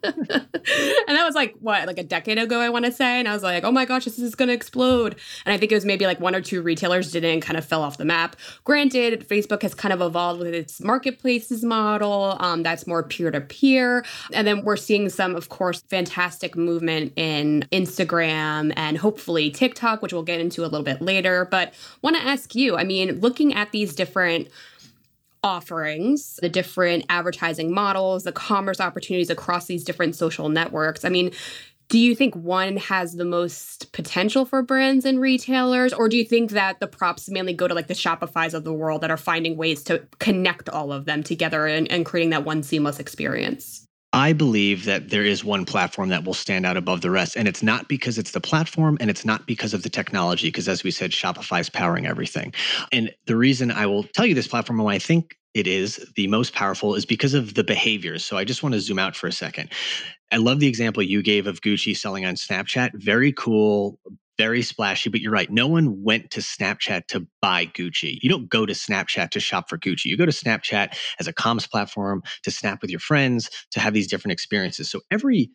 that 1.08 1.24
was 1.24 1.34
like, 1.34 1.54
what, 1.60 1.86
like 1.86 1.98
a 1.98 2.04
decade 2.04 2.38
ago, 2.38 2.60
I 2.60 2.68
want 2.68 2.84
to 2.84 2.92
say. 2.92 3.18
And 3.18 3.26
I 3.26 3.32
was 3.32 3.42
like, 3.42 3.64
oh 3.64 3.72
my 3.72 3.84
gosh, 3.84 4.04
this 4.04 4.18
is 4.18 4.34
going 4.34 4.48
to 4.48 4.54
explode. 4.54 5.16
And 5.44 5.52
I 5.52 5.58
think 5.58 5.72
it 5.72 5.74
was 5.74 5.84
maybe 5.84 6.06
like 6.06 6.20
one 6.20 6.34
or 6.34 6.40
two 6.40 6.62
retailers 6.62 7.10
didn't 7.10 7.40
kind 7.40 7.56
of 7.56 7.64
fell 7.64 7.82
off 7.82 7.98
the 7.98 8.04
map. 8.04 8.36
Granted, 8.64 9.28
Facebook 9.28 9.62
has 9.62 9.74
kind 9.74 9.92
of 9.92 10.00
evolved 10.00 10.40
with 10.40 10.54
its 10.54 10.80
marketplaces 10.80 11.64
model 11.64 12.36
um, 12.40 12.62
that's 12.62 12.86
more 12.86 13.02
peer 13.02 13.30
to 13.30 13.40
peer. 13.40 14.04
And 14.32 14.46
then 14.46 14.64
we're 14.64 14.76
seeing 14.76 15.08
some, 15.08 15.34
of 15.34 15.48
course, 15.48 15.82
fantastic 15.82 16.56
movement 16.56 17.12
in 17.16 17.66
Instagram 17.72 18.72
and 18.76 18.98
hopefully 18.98 19.50
TikTok, 19.50 20.02
which 20.02 20.12
we'll 20.12 20.22
get 20.22 20.40
into 20.40 20.62
a 20.62 20.68
little 20.68 20.84
bit 20.84 21.02
later. 21.02 21.48
But 21.50 21.74
want 22.02 22.16
to 22.16 22.22
ask 22.22 22.54
you, 22.54 22.76
I 22.76 22.84
mean, 22.84 23.20
looking 23.20 23.54
at 23.54 23.72
these 23.72 23.94
different 23.94 24.48
offerings, 25.42 26.38
the 26.42 26.48
different 26.48 27.04
advertising 27.08 27.72
models, 27.72 28.24
the 28.24 28.32
commerce 28.32 28.80
opportunities 28.80 29.30
across 29.30 29.66
these 29.66 29.84
different 29.84 30.14
social 30.14 30.48
networks. 30.48 31.04
I 31.04 31.08
mean, 31.08 31.32
do 31.88 31.98
you 31.98 32.14
think 32.14 32.36
one 32.36 32.76
has 32.76 33.14
the 33.14 33.24
most 33.24 33.92
potential 33.92 34.44
for 34.44 34.62
brands 34.62 35.04
and 35.04 35.20
retailers 35.20 35.92
or 35.92 36.08
do 36.08 36.16
you 36.16 36.24
think 36.24 36.52
that 36.52 36.78
the 36.78 36.86
props 36.86 37.28
mainly 37.28 37.52
go 37.52 37.66
to 37.66 37.74
like 37.74 37.88
the 37.88 37.94
shopify's 37.94 38.54
of 38.54 38.64
the 38.64 38.72
world 38.72 39.00
that 39.00 39.10
are 39.10 39.16
finding 39.16 39.56
ways 39.56 39.82
to 39.84 40.06
connect 40.20 40.68
all 40.68 40.92
of 40.92 41.04
them 41.04 41.22
together 41.22 41.66
and, 41.66 41.90
and 41.90 42.06
creating 42.06 42.30
that 42.30 42.44
one 42.44 42.62
seamless 42.62 43.00
experience 43.00 43.88
I 44.12 44.32
believe 44.32 44.86
that 44.86 45.10
there 45.10 45.24
is 45.24 45.44
one 45.44 45.64
platform 45.64 46.08
that 46.08 46.24
will 46.24 46.34
stand 46.34 46.66
out 46.66 46.76
above 46.76 47.00
the 47.00 47.10
rest. 47.10 47.36
And 47.36 47.46
it's 47.46 47.62
not 47.62 47.88
because 47.88 48.18
it's 48.18 48.32
the 48.32 48.40
platform 48.40 48.98
and 49.00 49.08
it's 49.08 49.24
not 49.24 49.46
because 49.46 49.72
of 49.72 49.84
the 49.84 49.88
technology, 49.88 50.48
because 50.48 50.68
as 50.68 50.82
we 50.82 50.90
said, 50.90 51.12
Shopify 51.12 51.60
is 51.60 51.70
powering 51.70 52.06
everything. 52.06 52.52
And 52.90 53.12
the 53.26 53.36
reason 53.36 53.70
I 53.70 53.86
will 53.86 54.02
tell 54.02 54.26
you 54.26 54.34
this 54.34 54.48
platform 54.48 54.84
I 54.84 54.98
think 54.98 55.36
it 55.54 55.66
is 55.66 56.04
the 56.16 56.26
most 56.26 56.54
powerful 56.54 56.94
is 56.94 57.04
because 57.04 57.34
of 57.34 57.54
the 57.54 57.64
behaviors. 57.64 58.24
So 58.24 58.36
I 58.36 58.44
just 58.44 58.62
want 58.62 58.72
to 58.74 58.80
zoom 58.80 58.98
out 58.98 59.14
for 59.14 59.26
a 59.26 59.32
second. 59.32 59.70
I 60.32 60.36
love 60.36 60.60
the 60.60 60.68
example 60.68 61.02
you 61.02 61.22
gave 61.22 61.46
of 61.46 61.60
Gucci 61.60 61.96
selling 61.96 62.24
on 62.24 62.34
Snapchat. 62.34 62.90
Very 62.94 63.32
cool, 63.32 63.98
very 64.40 64.62
splashy, 64.62 65.10
but 65.10 65.20
you're 65.20 65.30
right. 65.30 65.50
No 65.50 65.66
one 65.66 66.02
went 66.02 66.30
to 66.30 66.40
Snapchat 66.40 67.08
to 67.08 67.26
buy 67.42 67.66
Gucci. 67.66 68.18
You 68.22 68.30
don't 68.30 68.48
go 68.48 68.64
to 68.64 68.72
Snapchat 68.72 69.28
to 69.32 69.38
shop 69.38 69.68
for 69.68 69.76
Gucci. 69.76 70.06
You 70.06 70.16
go 70.16 70.24
to 70.24 70.32
Snapchat 70.32 70.96
as 71.18 71.28
a 71.28 71.32
comms 71.34 71.70
platform 71.70 72.22
to 72.44 72.50
snap 72.50 72.80
with 72.80 72.90
your 72.90 73.00
friends, 73.00 73.50
to 73.72 73.80
have 73.80 73.92
these 73.92 74.06
different 74.06 74.32
experiences. 74.32 74.90
So 74.90 75.00
every 75.10 75.50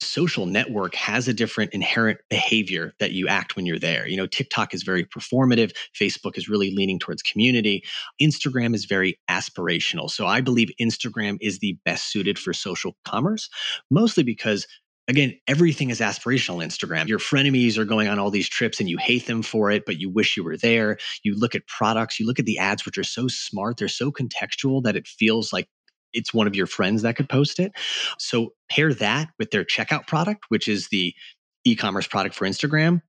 social 0.00 0.46
network 0.46 0.94
has 0.94 1.28
a 1.28 1.34
different 1.34 1.74
inherent 1.74 2.18
behavior 2.30 2.94
that 2.98 3.12
you 3.12 3.28
act 3.28 3.56
when 3.56 3.66
you're 3.66 3.78
there. 3.78 4.08
You 4.08 4.16
know, 4.16 4.26
TikTok 4.26 4.72
is 4.72 4.84
very 4.84 5.04
performative, 5.04 5.72
Facebook 5.94 6.38
is 6.38 6.48
really 6.48 6.74
leaning 6.74 6.98
towards 6.98 7.20
community, 7.20 7.84
Instagram 8.22 8.74
is 8.74 8.86
very 8.86 9.20
aspirational. 9.28 10.10
So 10.10 10.26
I 10.26 10.40
believe 10.40 10.70
Instagram 10.80 11.36
is 11.42 11.58
the 11.58 11.76
best 11.84 12.10
suited 12.10 12.38
for 12.38 12.54
social 12.54 12.96
commerce, 13.04 13.50
mostly 13.90 14.22
because 14.22 14.66
again, 15.08 15.38
everything 15.46 15.90
is 15.90 16.00
aspirational 16.00 16.64
Instagram. 16.64 17.08
Your 17.08 17.18
frenemies 17.18 17.78
are 17.78 17.84
going 17.84 18.08
on 18.08 18.18
all 18.18 18.30
these 18.30 18.48
trips 18.48 18.80
and 18.80 18.88
you 18.88 18.96
hate 18.98 19.26
them 19.26 19.42
for 19.42 19.70
it, 19.70 19.84
but 19.84 19.98
you 19.98 20.08
wish 20.08 20.36
you 20.36 20.44
were 20.44 20.56
there. 20.56 20.98
You 21.22 21.36
look 21.36 21.54
at 21.54 21.66
products, 21.66 22.20
you 22.20 22.26
look 22.26 22.38
at 22.38 22.46
the 22.46 22.58
ads, 22.58 22.86
which 22.86 22.98
are 22.98 23.04
so 23.04 23.28
smart, 23.28 23.78
they're 23.78 23.88
so 23.88 24.12
contextual 24.12 24.82
that 24.84 24.96
it 24.96 25.06
feels 25.06 25.52
like 25.52 25.68
it's 26.12 26.34
one 26.34 26.46
of 26.46 26.56
your 26.56 26.66
friends 26.66 27.02
that 27.02 27.16
could 27.16 27.28
post 27.28 27.58
it. 27.60 27.72
So 28.18 28.54
pair 28.70 28.92
that 28.94 29.28
with 29.38 29.50
their 29.50 29.64
checkout 29.64 30.06
product, 30.06 30.44
which 30.48 30.68
is 30.68 30.88
the 30.88 31.14
e 31.64 31.76
commerce 31.76 32.06
product 32.06 32.34
for 32.34 32.46
Instagram 32.46 33.02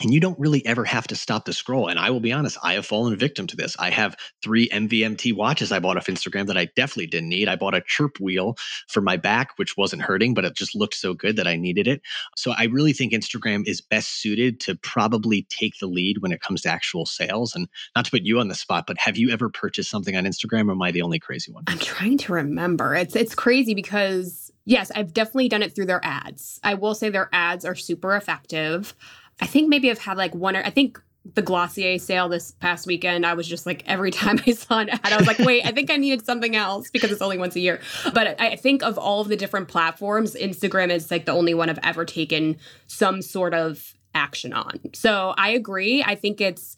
and 0.00 0.12
you 0.14 0.20
don't 0.20 0.38
really 0.38 0.64
ever 0.66 0.84
have 0.84 1.06
to 1.08 1.14
stop 1.14 1.44
the 1.44 1.52
scroll. 1.52 1.88
And 1.88 1.98
I 1.98 2.10
will 2.10 2.20
be 2.20 2.32
honest, 2.32 2.56
I 2.62 2.74
have 2.74 2.86
fallen 2.86 3.16
victim 3.16 3.46
to 3.48 3.56
this. 3.56 3.76
I 3.78 3.90
have 3.90 4.16
three 4.42 4.68
MVMT 4.68 5.34
watches 5.34 5.72
I 5.72 5.78
bought 5.78 5.96
off 5.96 6.06
Instagram 6.06 6.46
that 6.46 6.56
I 6.56 6.66
definitely 6.76 7.06
didn't 7.06 7.28
need. 7.28 7.48
I 7.48 7.56
bought 7.56 7.74
a 7.74 7.82
chirp 7.82 8.18
wheel 8.18 8.56
for 8.88 9.00
my 9.00 9.16
back, 9.16 9.50
which 9.56 9.76
wasn't 9.76 10.02
hurting, 10.02 10.34
but 10.34 10.44
it 10.44 10.54
just 10.54 10.74
looked 10.74 10.94
so 10.94 11.12
good 11.12 11.36
that 11.36 11.46
I 11.46 11.56
needed 11.56 11.86
it. 11.86 12.00
So 12.36 12.52
I 12.56 12.64
really 12.64 12.92
think 12.92 13.12
Instagram 13.12 13.66
is 13.66 13.80
best 13.80 14.20
suited 14.20 14.60
to 14.60 14.74
probably 14.76 15.46
take 15.50 15.78
the 15.78 15.86
lead 15.86 16.18
when 16.18 16.32
it 16.32 16.40
comes 16.40 16.62
to 16.62 16.70
actual 16.70 17.04
sales. 17.04 17.54
And 17.54 17.68
not 17.94 18.06
to 18.06 18.10
put 18.10 18.22
you 18.22 18.40
on 18.40 18.48
the 18.48 18.54
spot, 18.54 18.84
but 18.86 18.98
have 18.98 19.18
you 19.18 19.30
ever 19.30 19.50
purchased 19.50 19.90
something 19.90 20.16
on 20.16 20.24
Instagram 20.24 20.68
or 20.68 20.72
am 20.72 20.82
I 20.82 20.90
the 20.90 21.02
only 21.02 21.18
crazy 21.18 21.52
one? 21.52 21.64
I'm 21.66 21.78
trying 21.78 22.18
to 22.18 22.32
remember. 22.32 22.94
It's 22.94 23.14
it's 23.14 23.34
crazy 23.34 23.74
because 23.74 24.50
yes, 24.64 24.90
I've 24.94 25.12
definitely 25.12 25.48
done 25.48 25.62
it 25.62 25.74
through 25.74 25.86
their 25.86 26.04
ads. 26.04 26.60
I 26.62 26.74
will 26.74 26.94
say 26.94 27.10
their 27.10 27.28
ads 27.32 27.64
are 27.64 27.74
super 27.74 28.16
effective. 28.16 28.94
I 29.40 29.46
think 29.46 29.68
maybe 29.68 29.90
I've 29.90 29.98
had 29.98 30.16
like 30.16 30.34
one 30.34 30.56
or 30.56 30.62
I 30.62 30.70
think 30.70 31.00
the 31.34 31.42
Glossier 31.42 31.98
sale 31.98 32.28
this 32.28 32.52
past 32.52 32.86
weekend, 32.86 33.26
I 33.26 33.34
was 33.34 33.46
just 33.46 33.66
like, 33.66 33.82
every 33.86 34.10
time 34.22 34.40
I 34.46 34.52
saw 34.52 34.80
an 34.80 34.88
ad, 34.88 35.00
I 35.04 35.16
was 35.16 35.26
like, 35.26 35.38
wait, 35.38 35.66
I 35.66 35.72
think 35.72 35.90
I 35.90 35.96
needed 35.96 36.24
something 36.24 36.56
else 36.56 36.90
because 36.90 37.10
it's 37.10 37.22
only 37.22 37.38
once 37.38 37.56
a 37.56 37.60
year. 37.60 37.80
But 38.14 38.40
I 38.40 38.56
think 38.56 38.82
of 38.82 38.98
all 38.98 39.20
of 39.20 39.28
the 39.28 39.36
different 39.36 39.68
platforms, 39.68 40.34
Instagram 40.34 40.90
is 40.90 41.10
like 41.10 41.26
the 41.26 41.32
only 41.32 41.54
one 41.54 41.68
I've 41.68 41.78
ever 41.82 42.04
taken 42.04 42.56
some 42.86 43.22
sort 43.22 43.54
of 43.54 43.94
action 44.14 44.52
on. 44.52 44.80
So 44.94 45.34
I 45.36 45.50
agree. 45.50 46.02
I 46.02 46.14
think 46.14 46.40
it's 46.40 46.76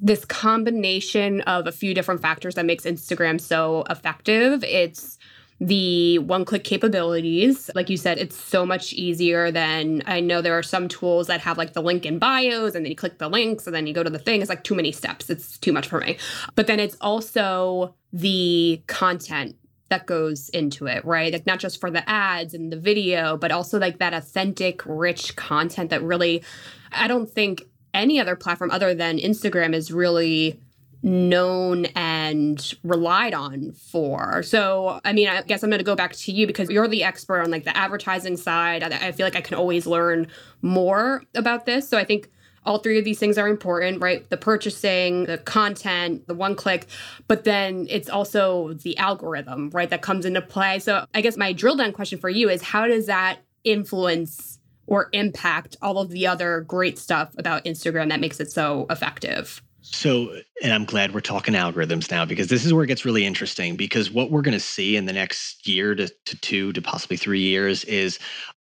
this 0.00 0.24
combination 0.24 1.40
of 1.42 1.66
a 1.66 1.72
few 1.72 1.92
different 1.92 2.22
factors 2.22 2.54
that 2.54 2.64
makes 2.64 2.84
Instagram 2.84 3.40
so 3.40 3.84
effective. 3.90 4.62
It's 4.62 5.17
the 5.60 6.18
one 6.20 6.44
click 6.44 6.62
capabilities. 6.62 7.70
Like 7.74 7.90
you 7.90 7.96
said, 7.96 8.18
it's 8.18 8.36
so 8.36 8.64
much 8.64 8.92
easier 8.92 9.50
than 9.50 10.02
I 10.06 10.20
know 10.20 10.40
there 10.40 10.56
are 10.56 10.62
some 10.62 10.86
tools 10.86 11.26
that 11.26 11.40
have 11.40 11.58
like 11.58 11.72
the 11.72 11.82
link 11.82 12.06
in 12.06 12.18
bios 12.18 12.74
and 12.74 12.84
then 12.84 12.90
you 12.90 12.96
click 12.96 13.18
the 13.18 13.28
links 13.28 13.66
and 13.66 13.74
then 13.74 13.86
you 13.86 13.92
go 13.92 14.04
to 14.04 14.10
the 14.10 14.18
thing. 14.18 14.40
It's 14.40 14.48
like 14.48 14.62
too 14.62 14.76
many 14.76 14.92
steps. 14.92 15.30
It's 15.30 15.58
too 15.58 15.72
much 15.72 15.88
for 15.88 16.00
me. 16.00 16.16
But 16.54 16.68
then 16.68 16.78
it's 16.78 16.96
also 17.00 17.94
the 18.12 18.80
content 18.86 19.56
that 19.88 20.06
goes 20.06 20.48
into 20.50 20.86
it, 20.86 21.04
right? 21.04 21.32
Like 21.32 21.46
not 21.46 21.58
just 21.58 21.80
for 21.80 21.90
the 21.90 22.08
ads 22.08 22.54
and 22.54 22.70
the 22.70 22.78
video, 22.78 23.36
but 23.36 23.50
also 23.50 23.78
like 23.78 23.98
that 23.98 24.14
authentic, 24.14 24.82
rich 24.84 25.34
content 25.34 25.90
that 25.90 26.02
really, 26.02 26.44
I 26.92 27.08
don't 27.08 27.28
think 27.28 27.64
any 27.94 28.20
other 28.20 28.36
platform 28.36 28.70
other 28.70 28.94
than 28.94 29.18
Instagram 29.18 29.74
is 29.74 29.90
really 29.90 30.60
known 31.02 31.86
and 31.94 32.74
relied 32.82 33.34
on 33.34 33.72
for. 33.72 34.42
So, 34.42 35.00
I 35.04 35.12
mean, 35.12 35.28
I 35.28 35.42
guess 35.42 35.62
I'm 35.62 35.70
going 35.70 35.78
to 35.78 35.84
go 35.84 35.94
back 35.94 36.14
to 36.14 36.32
you 36.32 36.46
because 36.46 36.68
you're 36.70 36.88
the 36.88 37.04
expert 37.04 37.40
on 37.40 37.50
like 37.50 37.64
the 37.64 37.76
advertising 37.76 38.36
side. 38.36 38.82
I, 38.82 39.12
feel 39.12 39.26
like 39.26 39.36
I 39.36 39.40
can 39.40 39.56
always 39.56 39.86
learn 39.86 40.26
more 40.60 41.22
about 41.34 41.66
this. 41.66 41.88
So, 41.88 41.98
I 41.98 42.04
think 42.04 42.30
all 42.66 42.78
three 42.78 42.98
of 42.98 43.04
these 43.04 43.18
things 43.18 43.38
are 43.38 43.48
important, 43.48 44.02
right? 44.02 44.28
The 44.28 44.36
purchasing, 44.36 45.24
the 45.24 45.38
content, 45.38 46.26
the 46.26 46.34
one 46.34 46.54
click, 46.54 46.86
but 47.28 47.44
then 47.44 47.86
it's 47.88 48.08
also 48.08 48.74
the 48.74 48.98
algorithm, 48.98 49.70
right? 49.70 49.88
That 49.88 50.02
comes 50.02 50.24
into 50.24 50.42
play. 50.42 50.80
So, 50.80 51.06
I 51.14 51.20
guess 51.20 51.36
my 51.36 51.52
drill 51.52 51.76
down 51.76 51.92
question 51.92 52.18
for 52.18 52.28
you 52.28 52.48
is 52.48 52.60
how 52.60 52.86
does 52.86 53.06
that 53.06 53.38
influence 53.62 54.58
or 54.86 55.10
impact 55.12 55.76
all 55.80 55.98
of 55.98 56.10
the 56.10 56.26
other 56.26 56.62
great 56.62 56.98
stuff 56.98 57.30
about 57.38 57.64
Instagram 57.64 58.08
that 58.08 58.20
makes 58.20 58.40
it 58.40 58.50
so 58.50 58.86
effective? 58.90 59.62
So, 59.90 60.34
and 60.62 60.72
I'm 60.72 60.84
glad 60.84 61.14
we're 61.14 61.20
talking 61.20 61.54
algorithms 61.54 62.10
now 62.10 62.24
because 62.24 62.48
this 62.48 62.64
is 62.64 62.72
where 62.72 62.84
it 62.84 62.88
gets 62.88 63.04
really 63.04 63.24
interesting. 63.24 63.76
Because 63.76 64.10
what 64.10 64.30
we're 64.30 64.42
going 64.42 64.52
to 64.52 64.60
see 64.60 64.96
in 64.96 65.06
the 65.06 65.12
next 65.12 65.66
year 65.66 65.94
to, 65.94 66.08
to 66.26 66.40
two 66.40 66.72
to 66.74 66.82
possibly 66.82 67.16
three 67.16 67.40
years 67.40 67.84
is 67.84 68.18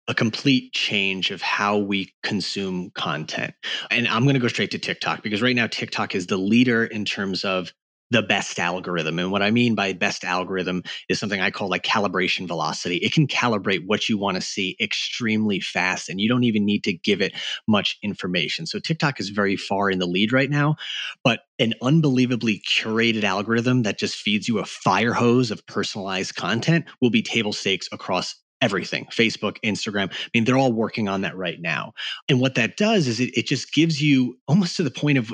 a 0.07 0.13
complete 0.15 0.73
change 0.73 1.31
of 1.31 1.41
how 1.41 1.77
we 1.77 2.13
consume 2.23 2.89
content. 2.91 3.53
And 3.91 4.07
I'm 4.07 4.23
going 4.23 4.33
to 4.33 4.39
go 4.39 4.47
straight 4.47 4.71
to 4.71 4.79
TikTok 4.79 5.21
because 5.23 5.41
right 5.41 5.55
now 5.55 5.67
TikTok 5.67 6.15
is 6.15 6.27
the 6.27 6.37
leader 6.37 6.85
in 6.85 7.05
terms 7.05 7.45
of 7.45 7.71
the 8.11 8.21
best 8.21 8.59
algorithm. 8.59 9.17
And 9.17 9.31
what 9.31 9.41
I 9.41 9.51
mean 9.51 9.73
by 9.73 9.93
best 9.93 10.23
algorithm 10.23 10.83
is 11.09 11.19
something 11.19 11.41
I 11.41 11.49
call 11.49 11.69
like 11.69 11.83
calibration 11.83 12.45
velocity. 12.45 12.97
It 12.97 13.13
can 13.13 13.25
calibrate 13.25 13.85
what 13.85 14.09
you 14.09 14.17
want 14.17 14.35
to 14.35 14.41
see 14.41 14.75
extremely 14.79 15.59
fast, 15.59 16.09
and 16.09 16.19
you 16.19 16.29
don't 16.29 16.43
even 16.43 16.65
need 16.65 16.83
to 16.83 16.93
give 16.93 17.21
it 17.21 17.33
much 17.67 17.97
information. 18.03 18.67
So 18.67 18.79
TikTok 18.79 19.19
is 19.19 19.29
very 19.29 19.55
far 19.55 19.89
in 19.89 19.99
the 19.99 20.05
lead 20.05 20.33
right 20.33 20.49
now, 20.49 20.75
but 21.23 21.41
an 21.57 21.73
unbelievably 21.81 22.61
curated 22.67 23.23
algorithm 23.23 23.83
that 23.83 23.97
just 23.97 24.15
feeds 24.15 24.47
you 24.47 24.59
a 24.59 24.65
fire 24.65 25.13
hose 25.13 25.49
of 25.49 25.65
personalized 25.65 26.35
content 26.35 26.85
will 27.01 27.09
be 27.09 27.21
table 27.21 27.53
stakes 27.53 27.87
across 27.91 28.35
everything 28.61 29.07
facebook 29.11 29.57
instagram 29.65 30.11
i 30.11 30.29
mean 30.35 30.43
they're 30.43 30.57
all 30.57 30.71
working 30.71 31.07
on 31.07 31.21
that 31.21 31.35
right 31.35 31.59
now 31.61 31.91
and 32.29 32.39
what 32.39 32.53
that 32.53 32.77
does 32.77 33.07
is 33.07 33.19
it, 33.19 33.35
it 33.35 33.47
just 33.47 33.73
gives 33.73 33.99
you 33.99 34.37
almost 34.47 34.77
to 34.77 34.83
the 34.83 34.91
point 34.91 35.17
of 35.17 35.33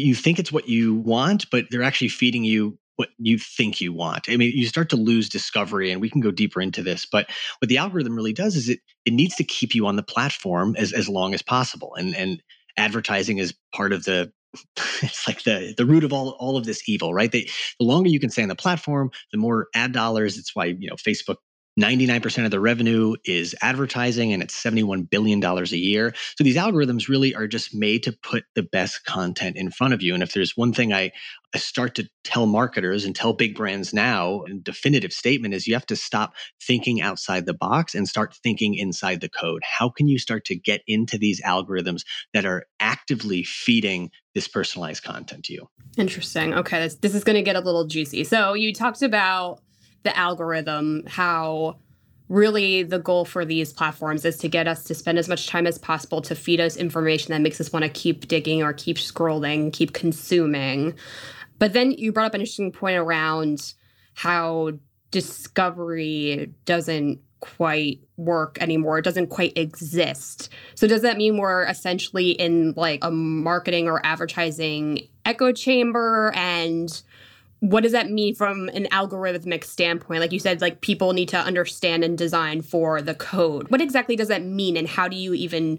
you 0.00 0.14
think 0.14 0.38
it's 0.38 0.52
what 0.52 0.68
you 0.68 0.94
want, 0.94 1.50
but 1.50 1.66
they're 1.70 1.82
actually 1.82 2.08
feeding 2.08 2.44
you 2.44 2.78
what 2.96 3.08
you 3.18 3.38
think 3.38 3.80
you 3.80 3.94
want. 3.94 4.28
I 4.28 4.36
mean, 4.36 4.52
you 4.54 4.66
start 4.66 4.90
to 4.90 4.96
lose 4.96 5.30
discovery, 5.30 5.90
and 5.90 6.02
we 6.02 6.10
can 6.10 6.20
go 6.20 6.30
deeper 6.30 6.60
into 6.60 6.82
this. 6.82 7.06
But 7.06 7.30
what 7.58 7.68
the 7.70 7.78
algorithm 7.78 8.14
really 8.14 8.34
does 8.34 8.56
is 8.56 8.68
it 8.68 8.80
it 9.06 9.14
needs 9.14 9.36
to 9.36 9.44
keep 9.44 9.74
you 9.74 9.86
on 9.86 9.96
the 9.96 10.02
platform 10.02 10.76
as 10.76 10.92
as 10.92 11.08
long 11.08 11.32
as 11.34 11.42
possible. 11.42 11.94
And 11.94 12.14
and 12.14 12.42
advertising 12.76 13.38
is 13.38 13.54
part 13.74 13.92
of 13.92 14.04
the 14.04 14.32
it's 15.02 15.26
like 15.26 15.44
the 15.44 15.74
the 15.76 15.86
root 15.86 16.04
of 16.04 16.12
all 16.12 16.36
all 16.38 16.56
of 16.56 16.64
this 16.64 16.86
evil, 16.88 17.14
right? 17.14 17.32
They, 17.32 17.48
the 17.78 17.86
longer 17.86 18.10
you 18.10 18.20
can 18.20 18.30
stay 18.30 18.42
on 18.42 18.48
the 18.48 18.56
platform, 18.56 19.10
the 19.32 19.38
more 19.38 19.68
ad 19.74 19.92
dollars. 19.92 20.36
It's 20.36 20.54
why 20.54 20.66
you 20.66 20.88
know 20.88 20.96
Facebook 20.96 21.36
99% 21.80 22.44
of 22.44 22.50
the 22.50 22.60
revenue 22.60 23.14
is 23.24 23.54
advertising 23.62 24.32
and 24.32 24.42
it's 24.42 24.60
$71 24.62 25.08
billion 25.08 25.42
a 25.42 25.64
year. 25.76 26.14
So 26.36 26.44
these 26.44 26.56
algorithms 26.56 27.08
really 27.08 27.34
are 27.34 27.46
just 27.46 27.74
made 27.74 28.02
to 28.04 28.12
put 28.12 28.44
the 28.54 28.62
best 28.62 29.04
content 29.04 29.56
in 29.56 29.70
front 29.70 29.94
of 29.94 30.02
you. 30.02 30.14
And 30.14 30.22
if 30.22 30.32
there's 30.32 30.56
one 30.56 30.72
thing 30.72 30.92
I, 30.92 31.12
I 31.54 31.58
start 31.58 31.94
to 31.96 32.08
tell 32.22 32.46
marketers 32.46 33.04
and 33.04 33.16
tell 33.16 33.32
big 33.32 33.56
brands 33.56 33.92
now, 33.92 34.42
and 34.42 34.62
definitive 34.62 35.12
statement 35.12 35.54
is 35.54 35.66
you 35.66 35.74
have 35.74 35.86
to 35.86 35.96
stop 35.96 36.34
thinking 36.62 37.00
outside 37.00 37.46
the 37.46 37.54
box 37.54 37.94
and 37.94 38.06
start 38.06 38.36
thinking 38.42 38.74
inside 38.74 39.20
the 39.20 39.28
code. 39.28 39.62
How 39.64 39.88
can 39.88 40.06
you 40.06 40.18
start 40.18 40.44
to 40.46 40.54
get 40.54 40.82
into 40.86 41.18
these 41.18 41.40
algorithms 41.42 42.04
that 42.34 42.44
are 42.44 42.66
actively 42.78 43.42
feeding 43.42 44.10
this 44.34 44.46
personalized 44.46 45.02
content 45.02 45.44
to 45.46 45.54
you? 45.54 45.68
Interesting. 45.96 46.54
Okay, 46.54 46.80
this, 46.80 46.96
this 46.96 47.14
is 47.14 47.24
going 47.24 47.36
to 47.36 47.42
get 47.42 47.56
a 47.56 47.60
little 47.60 47.86
juicy. 47.86 48.22
So 48.24 48.54
you 48.54 48.72
talked 48.72 49.02
about 49.02 49.60
the 50.02 50.16
algorithm, 50.16 51.04
how 51.06 51.78
really 52.28 52.84
the 52.84 52.98
goal 52.98 53.24
for 53.24 53.44
these 53.44 53.72
platforms 53.72 54.24
is 54.24 54.38
to 54.38 54.48
get 54.48 54.68
us 54.68 54.84
to 54.84 54.94
spend 54.94 55.18
as 55.18 55.28
much 55.28 55.48
time 55.48 55.66
as 55.66 55.78
possible 55.78 56.22
to 56.22 56.34
feed 56.34 56.60
us 56.60 56.76
information 56.76 57.32
that 57.32 57.40
makes 57.40 57.60
us 57.60 57.72
want 57.72 57.84
to 57.84 57.88
keep 57.88 58.28
digging 58.28 58.62
or 58.62 58.72
keep 58.72 58.96
scrolling, 58.96 59.72
keep 59.72 59.92
consuming. 59.92 60.94
But 61.58 61.72
then 61.72 61.90
you 61.90 62.12
brought 62.12 62.26
up 62.26 62.34
an 62.34 62.40
interesting 62.40 62.70
point 62.70 62.96
around 62.96 63.74
how 64.14 64.72
discovery 65.10 66.54
doesn't 66.64 67.20
quite 67.40 68.00
work 68.16 68.58
anymore. 68.60 68.98
It 68.98 69.04
doesn't 69.04 69.28
quite 69.28 69.56
exist. 69.56 70.50
So 70.74 70.86
does 70.86 71.02
that 71.02 71.16
mean 71.16 71.36
we're 71.36 71.64
essentially 71.64 72.30
in 72.30 72.74
like 72.76 73.02
a 73.02 73.10
marketing 73.10 73.88
or 73.88 74.04
advertising 74.04 75.08
echo 75.24 75.52
chamber 75.52 76.32
and 76.34 77.02
what 77.60 77.82
does 77.82 77.92
that 77.92 78.10
mean 78.10 78.34
from 78.34 78.68
an 78.70 78.86
algorithmic 78.90 79.64
standpoint? 79.64 80.20
Like 80.20 80.32
you 80.32 80.38
said, 80.38 80.60
like 80.60 80.80
people 80.80 81.12
need 81.12 81.28
to 81.28 81.38
understand 81.38 82.04
and 82.04 82.16
design 82.16 82.62
for 82.62 83.02
the 83.02 83.14
code. 83.14 83.70
What 83.70 83.82
exactly 83.82 84.16
does 84.16 84.28
that 84.28 84.42
mean, 84.42 84.76
and 84.76 84.88
how 84.88 85.08
do 85.08 85.16
you 85.16 85.34
even 85.34 85.78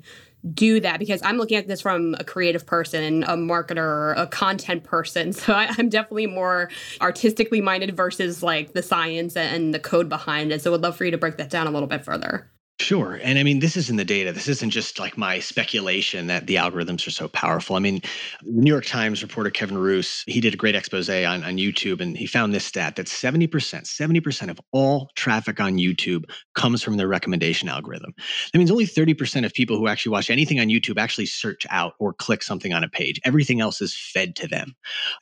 do 0.54 0.80
that? 0.80 1.00
Because 1.00 1.22
I'm 1.24 1.38
looking 1.38 1.58
at 1.58 1.68
this 1.68 1.82
from 1.82 2.16
a 2.20 2.24
creative 2.24 2.68
person, 2.68 3.24
a 3.24 3.36
marketer, 3.36 4.16
a 4.16 4.28
content 4.28 4.84
person. 4.84 5.34
So 5.42 5.54
I, 5.54 5.74
am 5.80 5.90
definitely 5.90 6.28
more 6.28 6.70
artistically 7.02 7.62
minded 7.62 7.98
versus 7.98 8.44
like 8.44 8.74
the 8.74 8.84
science 8.84 9.36
and 9.36 9.74
the 9.74 9.80
code 9.80 10.08
behind 10.08 10.52
it. 10.52 10.62
So 10.62 10.72
I'd 10.76 10.82
love 10.82 10.96
for 10.96 11.04
you 11.04 11.12
to 11.12 11.18
break 11.18 11.38
that 11.38 11.50
down 11.50 11.66
a 11.66 11.72
little 11.72 11.88
bit 11.88 12.06
further. 12.06 12.51
Sure. 12.82 13.20
And 13.22 13.38
I 13.38 13.44
mean, 13.44 13.60
this 13.60 13.78
is 13.78 13.92
in 13.92 13.98
the 13.98 14.04
data. 14.04 14.32
This 14.32 14.48
isn't 14.48 14.72
just 14.72 14.98
like 14.98 15.16
my 15.16 15.38
speculation 15.38 16.26
that 16.28 16.48
the 16.48 16.56
algorithms 16.56 17.06
are 17.06 17.12
so 17.12 17.28
powerful. 17.28 17.76
I 17.76 17.80
mean, 17.80 18.02
the 18.42 18.60
New 18.60 18.72
York 18.72 18.88
Times 18.88 19.22
reporter 19.22 19.52
Kevin 19.52 19.78
Roose, 19.78 20.24
he 20.26 20.42
did 20.42 20.56
a 20.56 20.58
great 20.58 20.74
expose 20.74 21.08
on, 21.08 21.44
on 21.44 21.58
YouTube 21.58 22.02
and 22.02 22.18
he 22.18 22.26
found 22.26 22.56
this 22.56 22.66
stat 22.66 22.96
that 22.96 23.06
70%, 23.06 23.50
70% 23.50 24.50
of 24.50 24.60
all 24.72 25.12
traffic 25.16 25.60
on 25.60 25.74
YouTube 25.74 26.24
comes 26.56 26.82
from 26.82 26.98
the 26.98 27.08
recommendation 27.08 27.70
algorithm. 27.70 28.16
That 28.52 28.58
means 28.58 28.72
only 28.72 28.88
30% 28.88 29.46
of 29.46 29.54
people 29.54 29.78
who 29.78 29.88
actually 29.88 30.14
watch 30.14 30.32
anything 30.32 30.60
on 30.60 30.68
YouTube 30.68 30.98
actually 30.98 31.28
search 31.28 31.68
out 31.70 31.94
or 32.00 32.14
click 32.14 32.42
something 32.42 32.74
on 32.74 32.84
a 32.84 32.90
page. 32.90 33.22
Everything 33.24 33.62
else 33.62 33.80
is 33.80 33.96
fed 33.96 34.36
to 34.38 34.48
them. 34.48 34.74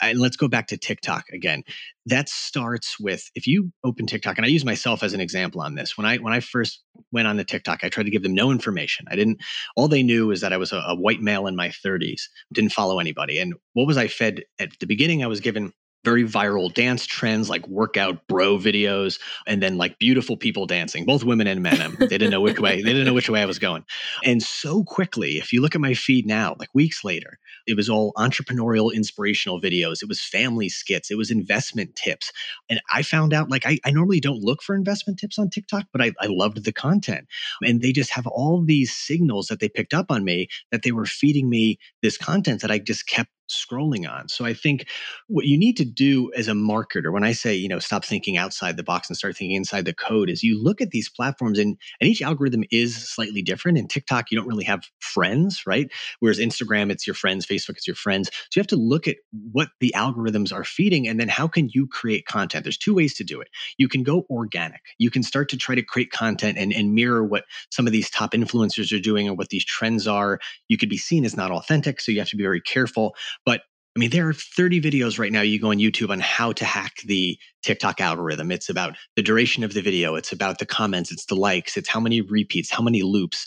And 0.02 0.18
let's 0.18 0.38
go 0.38 0.48
back 0.48 0.68
to 0.68 0.78
TikTok 0.78 1.26
again 1.34 1.66
that 2.10 2.28
starts 2.28 3.00
with 3.00 3.30
if 3.36 3.48
you 3.48 3.72
open 3.84 4.06
TikTok, 4.06 4.38
and 4.38 4.46
I 4.46 4.50
use 4.50 4.66
myself 4.66 5.04
as 5.04 5.14
an 5.14 5.22
example 5.22 5.62
on 5.62 5.76
this. 5.76 5.98
When 5.98 6.06
I 6.06 6.18
when 6.18 6.34
I 6.34 6.40
first 6.40 6.84
went 7.12 7.28
on 7.28 7.38
the 7.38 7.44
TikTok, 7.50 7.84
I 7.84 7.90
tried 7.90 8.06
to 8.06 8.12
give 8.12 8.24
them 8.24 8.34
no 8.34 8.52
information. 8.52 9.06
I 9.10 9.16
didn't. 9.16 9.42
All 9.76 9.88
they 9.88 10.04
knew 10.04 10.32
is 10.32 10.42
that 10.42 10.54
I 10.54 10.58
was 10.58 10.72
a, 10.72 10.78
a 10.88 10.96
white 10.96 11.22
male 11.22 11.48
in 11.48 11.56
my 11.56 11.70
30s, 11.70 12.22
didn't 12.54 12.72
follow 12.72 13.00
anybody. 13.00 13.40
And 13.40 13.54
what 13.74 13.88
was 13.88 13.98
I 13.98 14.08
fed 14.08 14.44
at 14.60 14.72
the 14.80 14.88
beginning? 14.88 15.24
I 15.24 15.28
was 15.28 15.40
given 15.40 15.74
very 16.04 16.24
viral 16.24 16.74
dance 16.74 17.06
trends 17.06 17.50
like 17.50 17.68
workout 17.68 18.26
bro 18.28 18.58
videos 18.58 19.20
and 19.46 19.62
then 19.62 19.78
like 19.78 20.00
beautiful 20.00 20.38
people 20.38 20.66
dancing 20.66 21.06
both 21.06 21.24
women 21.24 21.48
and 21.48 21.62
men. 21.62 21.82
Um, 21.82 21.98
they 22.00 22.08
didn't 22.08 22.32
know 22.32 22.42
which 22.42 22.60
way 22.60 22.78
they 22.78 22.94
didn't 22.94 23.06
know 23.06 23.14
which 23.14 23.30
way 23.30 23.42
i 23.42 23.46
was 23.46 23.60
going. 23.60 23.84
And 24.24 24.42
so 24.42 24.84
quickly 24.84 25.38
if 25.38 25.52
you 25.52 25.62
look 25.62 25.76
at 25.76 25.82
my 25.82 25.94
feed 25.94 26.26
now 26.26 26.56
like 26.60 26.70
weeks 26.74 27.04
later 27.04 27.38
it 27.68 27.76
was 27.76 27.90
all 27.90 28.14
entrepreneurial 28.14 28.94
inspirational 28.94 29.62
videos. 29.62 30.02
It 30.02 30.08
was 30.08 30.22
family 30.22 30.70
skits. 30.70 31.12
It 31.12 31.18
was 31.18 31.32
investment 31.32 31.96
tips. 31.96 32.32
And 32.70 32.80
i 32.92 33.02
found 33.02 33.34
out 33.34 33.50
like 33.50 33.66
i, 33.66 33.78
I 33.86 33.92
normally 33.92 34.20
don't 34.20 34.42
look 34.42 34.62
for 34.62 34.76
investment 34.76 35.20
tips 35.20 35.38
on 35.38 35.50
tiktok 35.50 35.86
but 35.92 36.02
I, 36.02 36.12
I 36.20 36.28
loved 36.28 36.64
the 36.64 36.72
content. 36.72 37.28
And 37.64 37.82
they 37.82 37.92
just 37.92 38.12
have 38.12 38.28
all 38.28 38.64
these 38.64 38.94
signals 38.96 39.48
that 39.48 39.60
they 39.60 39.70
picked 39.70 39.94
up 39.94 40.08
on 40.10 40.24
me 40.24 40.48
that 40.72 40.84
they 40.84 40.92
were 40.92 41.06
feeding 41.06 41.50
me 41.50 41.78
this 42.02 42.18
content 42.18 42.62
that 42.62 42.72
i 42.72 42.80
just 42.80 43.08
kept 43.08 43.30
scrolling 43.50 44.10
on. 44.10 44.30
So 44.30 44.46
I 44.46 44.54
think 44.54 44.88
what 45.28 45.46
you 45.46 45.58
need 45.58 45.78
to 45.78 45.86
do 45.86 46.32
as 46.36 46.48
a 46.48 46.54
marketer, 46.54 47.12
when 47.12 47.24
I 47.24 47.32
say, 47.32 47.56
you 47.56 47.68
know, 47.68 47.80
stop 47.80 48.06
thinking 48.06 48.38
outside 48.38 48.78
the 48.78 48.84
box 48.84 49.10
and 49.10 49.18
start 49.18 49.36
thinking 49.38 49.56
inside 49.56 49.86
the 49.86 49.94
code, 49.94 50.30
is 50.30 50.44
you 50.44 50.62
look 50.62 50.82
at 50.82 50.92
these 50.92 51.10
platforms 51.10 51.60
and, 51.60 51.78
and 52.00 52.10
each 52.10 52.22
algorithm 52.22 52.64
is 52.72 52.96
slightly 53.10 53.42
different. 53.42 53.78
In 53.78 53.88
TikTok, 53.88 54.32
you 54.32 54.38
don't 54.38 54.48
really 54.48 54.66
have 54.66 54.84
friends, 55.00 55.64
right? 55.66 55.92
Whereas 56.20 56.40
Instagram, 56.40 56.92
it's 56.92 57.06
your 57.06 57.14
friends, 57.14 57.46
Facebook, 57.46 57.78
it's 57.78 57.88
your 57.88 57.96
friends. 57.96 58.30
So 58.30 58.58
you 58.58 58.62
have 58.62 58.68
to 58.68 58.76
look 58.76 59.08
at 59.08 59.18
what 59.52 59.70
the 59.80 59.94
algorithms 59.96 60.54
are 60.54 60.64
feeding 60.64 61.08
and 61.08 61.20
then 61.20 61.28
how 61.28 61.48
can 61.48 61.70
you 61.74 61.88
create 61.88 62.26
content? 62.26 62.64
There's 62.64 62.78
two 62.78 62.96
ways 62.96 63.14
to 63.16 63.24
do 63.24 63.42
it. 63.42 63.50
You 63.78 63.88
can 63.88 64.04
go 64.04 64.26
organic. 64.30 64.82
You 64.98 65.10
can 65.10 65.24
start 65.24 65.50
to 65.50 65.58
try 65.58 65.76
to 65.76 65.84
create 65.84 66.12
content 66.12 66.58
and, 66.58 66.74
and 66.74 66.94
mirror 66.94 67.24
what 67.24 67.46
some 67.72 67.88
of 67.88 67.94
these 67.94 68.10
top 68.10 68.32
influencers 68.32 68.96
are 68.96 69.02
doing 69.02 69.28
or 69.28 69.34
what 69.34 69.50
these 69.50 69.66
trends 69.66 70.08
are. 70.08 70.40
You 70.68 70.78
could 70.78 70.90
be 70.90 70.98
seen 70.98 71.26
as 71.26 71.36
not 71.36 71.52
authentic. 71.52 72.02
So 72.02 72.12
you 72.12 72.20
have 72.20 72.30
to 72.30 72.38
be 72.38 72.44
very 72.44 72.62
careful. 72.62 73.16
But 73.46 73.62
I 73.96 74.00
mean, 74.00 74.12
there 74.12 74.28
are 74.28 74.34
30 74.34 74.82
videos 74.82 75.20
right 75.20 75.32
now 75.32 75.42
you 75.42 75.60
go 75.60 75.72
on 75.72 75.78
YouTube 75.78 76.10
on 76.10 76.20
how 76.20 76.54
to 76.54 76.66
hack 76.66 77.02
the 77.06 77.38
TikTok 77.64 78.00
algorithm. 78.00 78.52
It's 78.52 78.70
about 78.70 78.96
the 79.16 79.22
duration 79.22 79.64
of 79.64 79.74
the 79.74 79.82
video, 79.82 80.16
it's 80.16 80.32
about 80.32 80.60
the 80.60 80.66
comments, 80.66 81.12
it's 81.12 81.26
the 81.26 81.36
likes, 81.36 81.76
it's 81.76 81.90
how 81.90 82.00
many 82.00 82.22
repeats, 82.22 82.72
how 82.72 82.84
many 82.84 83.02
loops. 83.02 83.46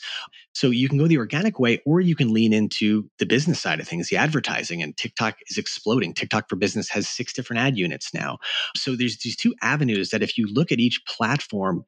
So 0.55 0.69
you 0.69 0.89
can 0.89 0.99
go 0.99 1.07
the 1.07 1.17
organic 1.17 1.59
way 1.59 1.81
or 1.87 2.01
you 2.01 2.15
can 2.15 2.33
lean 2.33 2.53
into 2.53 3.09
the 3.19 3.25
business 3.25 3.61
side 3.61 3.81
of 3.81 3.89
things, 3.89 4.09
the 4.09 4.17
advertising. 4.17 4.83
And 4.83 4.97
TikTok 4.97 5.37
is 5.49 5.57
exploding. 5.57 6.13
TikTok 6.13 6.49
for 6.49 6.57
Business 6.57 6.89
has 6.91 7.09
six 7.09 7.33
different 7.33 7.61
ad 7.61 7.79
units 7.79 8.13
now. 8.13 8.39
So 8.77 8.95
there's 8.95 9.19
these 9.19 9.37
two 9.37 9.55
avenues 9.63 10.11
that 10.11 10.23
if 10.23 10.37
you 10.37 10.47
look 10.53 10.71
at 10.71 10.81
each 10.81 11.01
platform, 11.07 11.85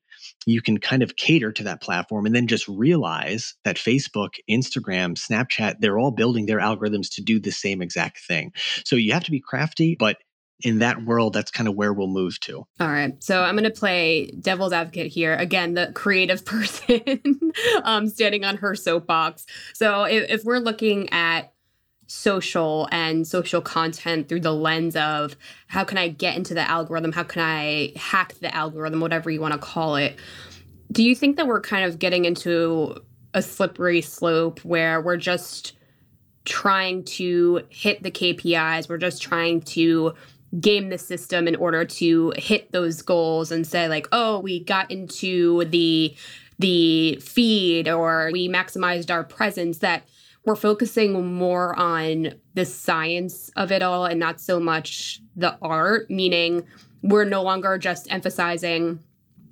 you 0.46 0.62
can 0.62 0.78
kind 0.78 1.02
of 1.02 1.16
cater 1.16 1.52
to 1.52 1.64
that 1.64 1.80
platform 1.80 2.26
and 2.26 2.34
then 2.34 2.46
just 2.46 2.68
realize 2.68 3.54
that 3.64 3.76
Facebook, 3.76 4.34
Instagram, 4.48 5.16
Snapchat, 5.16 5.76
they're 5.80 5.98
all 5.98 6.10
building 6.10 6.46
their 6.46 6.58
algorithms 6.58 7.14
to 7.14 7.22
do 7.22 7.40
the 7.40 7.52
same 7.52 7.82
exact 7.82 8.18
thing. 8.20 8.52
So 8.84 8.96
you 8.96 9.12
have 9.12 9.24
to 9.24 9.30
be 9.30 9.40
crafty, 9.40 9.96
but 9.98 10.16
in 10.62 10.78
that 10.78 11.04
world, 11.04 11.32
that's 11.32 11.50
kind 11.50 11.68
of 11.68 11.74
where 11.74 11.92
we'll 11.92 12.08
move 12.08 12.38
to. 12.40 12.58
All 12.80 12.88
right. 12.88 13.22
So 13.22 13.42
I'm 13.42 13.54
going 13.54 13.64
to 13.64 13.70
play 13.78 14.26
devil's 14.40 14.72
advocate 14.72 15.08
here. 15.08 15.34
Again, 15.34 15.74
the 15.74 15.90
creative 15.94 16.44
person 16.44 17.52
um, 17.82 18.08
standing 18.08 18.44
on 18.44 18.58
her 18.58 18.74
soapbox. 18.74 19.46
So 19.74 20.04
if, 20.04 20.30
if 20.30 20.44
we're 20.44 20.58
looking 20.58 21.10
at 21.12 21.53
social 22.06 22.88
and 22.92 23.26
social 23.26 23.60
content 23.60 24.28
through 24.28 24.40
the 24.40 24.52
lens 24.52 24.96
of 24.96 25.36
how 25.68 25.84
can 25.84 25.98
I 25.98 26.08
get 26.08 26.36
into 26.36 26.54
the 26.54 26.68
algorithm? 26.68 27.12
How 27.12 27.22
can 27.22 27.42
I 27.42 27.92
hack 27.96 28.34
the 28.40 28.54
algorithm? 28.54 29.00
Whatever 29.00 29.30
you 29.30 29.40
want 29.40 29.54
to 29.54 29.58
call 29.58 29.96
it. 29.96 30.18
Do 30.92 31.02
you 31.02 31.14
think 31.14 31.36
that 31.36 31.46
we're 31.46 31.60
kind 31.60 31.84
of 31.84 31.98
getting 31.98 32.24
into 32.24 33.02
a 33.32 33.42
slippery 33.42 34.00
slope 34.00 34.64
where 34.64 35.00
we're 35.00 35.16
just 35.16 35.72
trying 36.44 37.04
to 37.04 37.62
hit 37.68 38.02
the 38.02 38.10
KPIs? 38.10 38.88
We're 38.88 38.98
just 38.98 39.22
trying 39.22 39.62
to 39.62 40.14
game 40.60 40.88
the 40.88 40.98
system 40.98 41.48
in 41.48 41.56
order 41.56 41.84
to 41.84 42.32
hit 42.36 42.70
those 42.70 43.02
goals 43.02 43.50
and 43.50 43.66
say 43.66 43.88
like, 43.88 44.06
oh, 44.12 44.38
we 44.38 44.62
got 44.62 44.90
into 44.90 45.64
the 45.64 46.14
the 46.60 47.16
feed 47.16 47.88
or 47.88 48.30
we 48.32 48.48
maximized 48.48 49.10
our 49.10 49.24
presence 49.24 49.78
that 49.78 50.06
we're 50.44 50.56
focusing 50.56 51.34
more 51.34 51.78
on 51.78 52.34
the 52.54 52.64
science 52.64 53.50
of 53.56 53.72
it 53.72 53.82
all 53.82 54.04
and 54.06 54.20
not 54.20 54.40
so 54.40 54.60
much 54.60 55.20
the 55.36 55.56
art, 55.62 56.10
meaning 56.10 56.64
we're 57.02 57.24
no 57.24 57.42
longer 57.42 57.78
just 57.78 58.10
emphasizing 58.12 59.00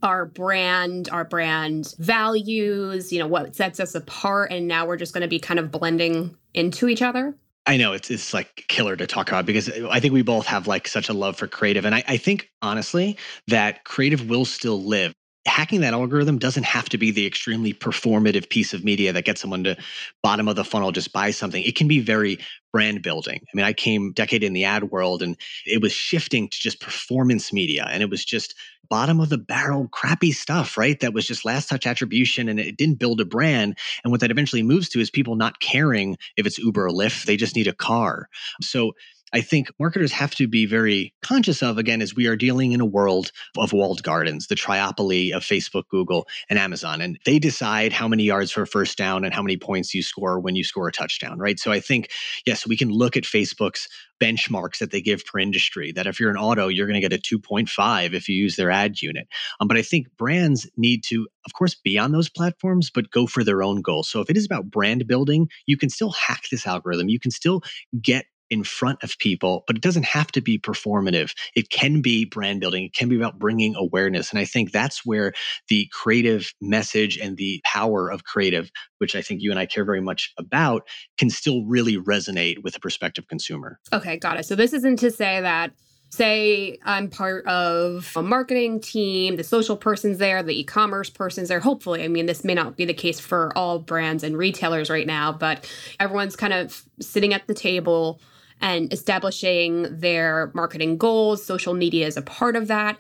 our 0.02 0.24
brand, 0.26 1.09
our 1.12 1.24
brand 1.24 1.94
values, 1.98 3.12
you 3.12 3.18
know, 3.18 3.26
what 3.26 3.55
sets 3.55 3.78
us 3.81 3.94
apart. 3.94 4.50
And 4.50 4.66
now 4.66 4.87
we're 4.87 4.96
just 4.96 5.14
going 5.14 5.22
to 5.22 5.28
be 5.28 5.38
kind 5.38 5.61
of 5.61 5.70
blending 5.70 6.37
into 6.55 6.88
each 6.88 7.02
other. 7.02 7.37
I 7.64 7.76
know 7.76 7.92
it's 7.92 8.11
it's 8.11 8.35
like 8.35 8.64
killer 8.66 8.96
to 8.96 9.07
talk 9.07 9.28
about 9.28 9.46
because 9.46 9.70
I 9.70 10.00
think 10.00 10.12
we 10.12 10.22
both 10.22 10.46
have 10.46 10.66
like 10.66 10.88
such 10.88 11.09
a 11.09 11.12
love 11.12 11.37
for 11.37 11.46
creative. 11.46 11.85
And 11.85 11.94
I, 11.94 12.02
I 12.09 12.16
think 12.16 12.50
honestly 12.61 13.16
that 13.46 13.85
creative 13.85 14.28
will 14.28 14.44
still 14.44 14.83
live 14.83 15.14
hacking 15.46 15.81
that 15.81 15.92
algorithm 15.92 16.38
doesn't 16.38 16.64
have 16.64 16.88
to 16.88 16.98
be 16.98 17.11
the 17.11 17.26
extremely 17.26 17.74
performative 17.74 18.48
piece 18.48 18.72
of 18.72 18.85
media 18.85 19.12
that 19.12 19.24
gets 19.24 19.40
someone 19.40 19.64
to 19.64 19.76
bottom 20.22 20.48
of 20.48 20.57
the 20.57 20.64
funnel 20.64 20.92
just 20.92 21.12
buy 21.12 21.31
something. 21.31 21.62
It 21.64 21.76
can 21.76 21.88
be 21.88 22.00
very 22.00 22.38
brand 22.72 23.02
building. 23.02 23.40
I 23.42 23.57
mean 23.57 23.66
i 23.66 23.72
came 23.72 24.12
decade 24.12 24.42
in 24.42 24.55
the 24.55 24.64
ad 24.64 24.85
world 24.85 25.22
and 25.22 25.37
it 25.66 25.83
was 25.83 25.92
shifting 25.92 26.48
to 26.48 26.59
just 26.59 26.81
performance 26.81 27.52
media 27.52 27.87
and 27.90 28.02
it 28.02 28.09
was 28.09 28.24
just 28.24 28.55
bottom 28.88 29.20
of 29.20 29.28
the 29.31 29.38
barrel 29.38 29.88
crappy 29.88 30.33
stuff 30.33 30.76
right? 30.78 31.00
That 31.00 31.14
was 31.14 31.26
just 31.26 31.44
last 31.44 31.68
touch 31.68 31.87
attribution 31.87 32.48
and 32.48 32.61
it 32.61 32.76
didn't 32.76 32.98
build 32.98 33.20
a 33.20 33.24
brand. 33.24 33.76
And 34.05 34.11
what 34.11 34.20
that 34.20 34.31
eventually 34.31 34.62
moves 34.62 34.88
to 34.90 35.00
is 35.00 35.11
people 35.11 35.35
not 35.35 35.61
caring 35.61 36.16
if 36.37 36.46
it's 36.46 36.59
uber 36.59 36.87
or 36.87 36.90
lyft. 36.90 37.24
They 37.24 37.37
just 37.37 37.57
need 37.57 37.66
a 37.68 37.74
car. 37.74 38.28
So 38.61 38.92
I 39.32 39.40
think 39.40 39.70
marketers 39.78 40.12
have 40.12 40.34
to 40.36 40.46
be 40.46 40.66
very 40.66 41.14
conscious 41.22 41.62
of, 41.62 41.78
again, 41.78 42.02
as 42.02 42.14
we 42.14 42.26
are 42.26 42.36
dealing 42.36 42.72
in 42.72 42.80
a 42.80 42.86
world 42.86 43.32
of 43.56 43.72
walled 43.72 44.02
gardens, 44.02 44.46
the 44.46 44.54
triopoly 44.54 45.32
of 45.32 45.42
Facebook, 45.42 45.84
Google, 45.88 46.26
and 46.50 46.58
Amazon. 46.58 47.00
And 47.00 47.18
they 47.24 47.38
decide 47.38 47.92
how 47.92 48.08
many 48.08 48.24
yards 48.24 48.50
for 48.50 48.62
a 48.62 48.66
first 48.66 48.98
down 48.98 49.24
and 49.24 49.32
how 49.32 49.42
many 49.42 49.56
points 49.56 49.94
you 49.94 50.02
score 50.02 50.38
when 50.38 50.54
you 50.54 50.64
score 50.64 50.88
a 50.88 50.92
touchdown, 50.92 51.38
right? 51.38 51.58
So 51.58 51.72
I 51.72 51.80
think, 51.80 52.10
yes, 52.46 52.66
we 52.66 52.76
can 52.76 52.90
look 52.90 53.16
at 53.16 53.24
Facebook's 53.24 53.88
benchmarks 54.22 54.78
that 54.78 54.92
they 54.92 55.00
give 55.00 55.24
per 55.24 55.40
industry, 55.40 55.90
that 55.92 56.06
if 56.06 56.20
you're 56.20 56.30
an 56.30 56.36
auto, 56.36 56.68
you're 56.68 56.86
going 56.86 57.00
to 57.00 57.08
get 57.08 57.18
a 57.18 57.20
2.5 57.20 58.12
if 58.12 58.28
you 58.28 58.36
use 58.36 58.54
their 58.54 58.70
ad 58.70 59.02
unit. 59.02 59.26
Um, 59.60 59.66
but 59.66 59.76
I 59.76 59.82
think 59.82 60.06
brands 60.16 60.68
need 60.76 61.02
to, 61.08 61.26
of 61.44 61.54
course, 61.54 61.74
be 61.74 61.98
on 61.98 62.12
those 62.12 62.28
platforms, 62.28 62.90
but 62.90 63.10
go 63.10 63.26
for 63.26 63.42
their 63.42 63.62
own 63.62 63.80
goals. 63.82 64.08
So 64.08 64.20
if 64.20 64.30
it 64.30 64.36
is 64.36 64.46
about 64.46 64.70
brand 64.70 65.06
building, 65.08 65.48
you 65.66 65.76
can 65.76 65.90
still 65.90 66.12
hack 66.12 66.44
this 66.50 66.66
algorithm. 66.66 67.08
You 67.08 67.18
can 67.18 67.32
still 67.32 67.62
get 68.00 68.26
in 68.52 68.62
front 68.62 69.02
of 69.02 69.16
people, 69.18 69.64
but 69.66 69.76
it 69.76 69.82
doesn't 69.82 70.04
have 70.04 70.30
to 70.30 70.42
be 70.42 70.58
performative. 70.58 71.32
It 71.56 71.70
can 71.70 72.02
be 72.02 72.26
brand 72.26 72.60
building, 72.60 72.84
it 72.84 72.94
can 72.94 73.08
be 73.08 73.16
about 73.16 73.38
bringing 73.38 73.74
awareness. 73.74 74.30
And 74.30 74.38
I 74.38 74.44
think 74.44 74.72
that's 74.72 75.06
where 75.06 75.32
the 75.68 75.88
creative 75.90 76.52
message 76.60 77.16
and 77.16 77.38
the 77.38 77.62
power 77.64 78.10
of 78.10 78.24
creative, 78.24 78.70
which 78.98 79.16
I 79.16 79.22
think 79.22 79.40
you 79.40 79.50
and 79.50 79.58
I 79.58 79.64
care 79.64 79.86
very 79.86 80.02
much 80.02 80.34
about, 80.38 80.86
can 81.16 81.30
still 81.30 81.64
really 81.64 81.96
resonate 81.96 82.62
with 82.62 82.76
a 82.76 82.80
prospective 82.80 83.26
consumer. 83.26 83.80
Okay, 83.90 84.18
got 84.18 84.38
it. 84.38 84.44
So 84.44 84.54
this 84.54 84.74
isn't 84.74 84.98
to 84.98 85.10
say 85.10 85.40
that 85.40 85.72
say 86.10 86.76
I'm 86.84 87.08
part 87.08 87.46
of 87.46 88.12
a 88.14 88.22
marketing 88.22 88.80
team, 88.80 89.36
the 89.36 89.44
social 89.44 89.78
person's 89.78 90.18
there, 90.18 90.42
the 90.42 90.60
e 90.60 90.62
commerce 90.62 91.08
person's 91.08 91.48
there. 91.48 91.60
Hopefully, 91.60 92.04
I 92.04 92.08
mean, 92.08 92.26
this 92.26 92.44
may 92.44 92.52
not 92.52 92.76
be 92.76 92.84
the 92.84 92.92
case 92.92 93.18
for 93.18 93.50
all 93.56 93.78
brands 93.78 94.22
and 94.22 94.36
retailers 94.36 94.90
right 94.90 95.06
now, 95.06 95.32
but 95.32 95.66
everyone's 95.98 96.36
kind 96.36 96.52
of 96.52 96.84
sitting 97.00 97.32
at 97.32 97.46
the 97.46 97.54
table 97.54 98.20
and 98.62 98.92
establishing 98.92 99.98
their 99.98 100.53
marketing 100.55 100.96
goals. 100.96 101.44
Social 101.44 101.75
media 101.75 102.07
is 102.07 102.16
a 102.16 102.22
part 102.22 102.57
of 102.57 102.68
that. 102.68 102.98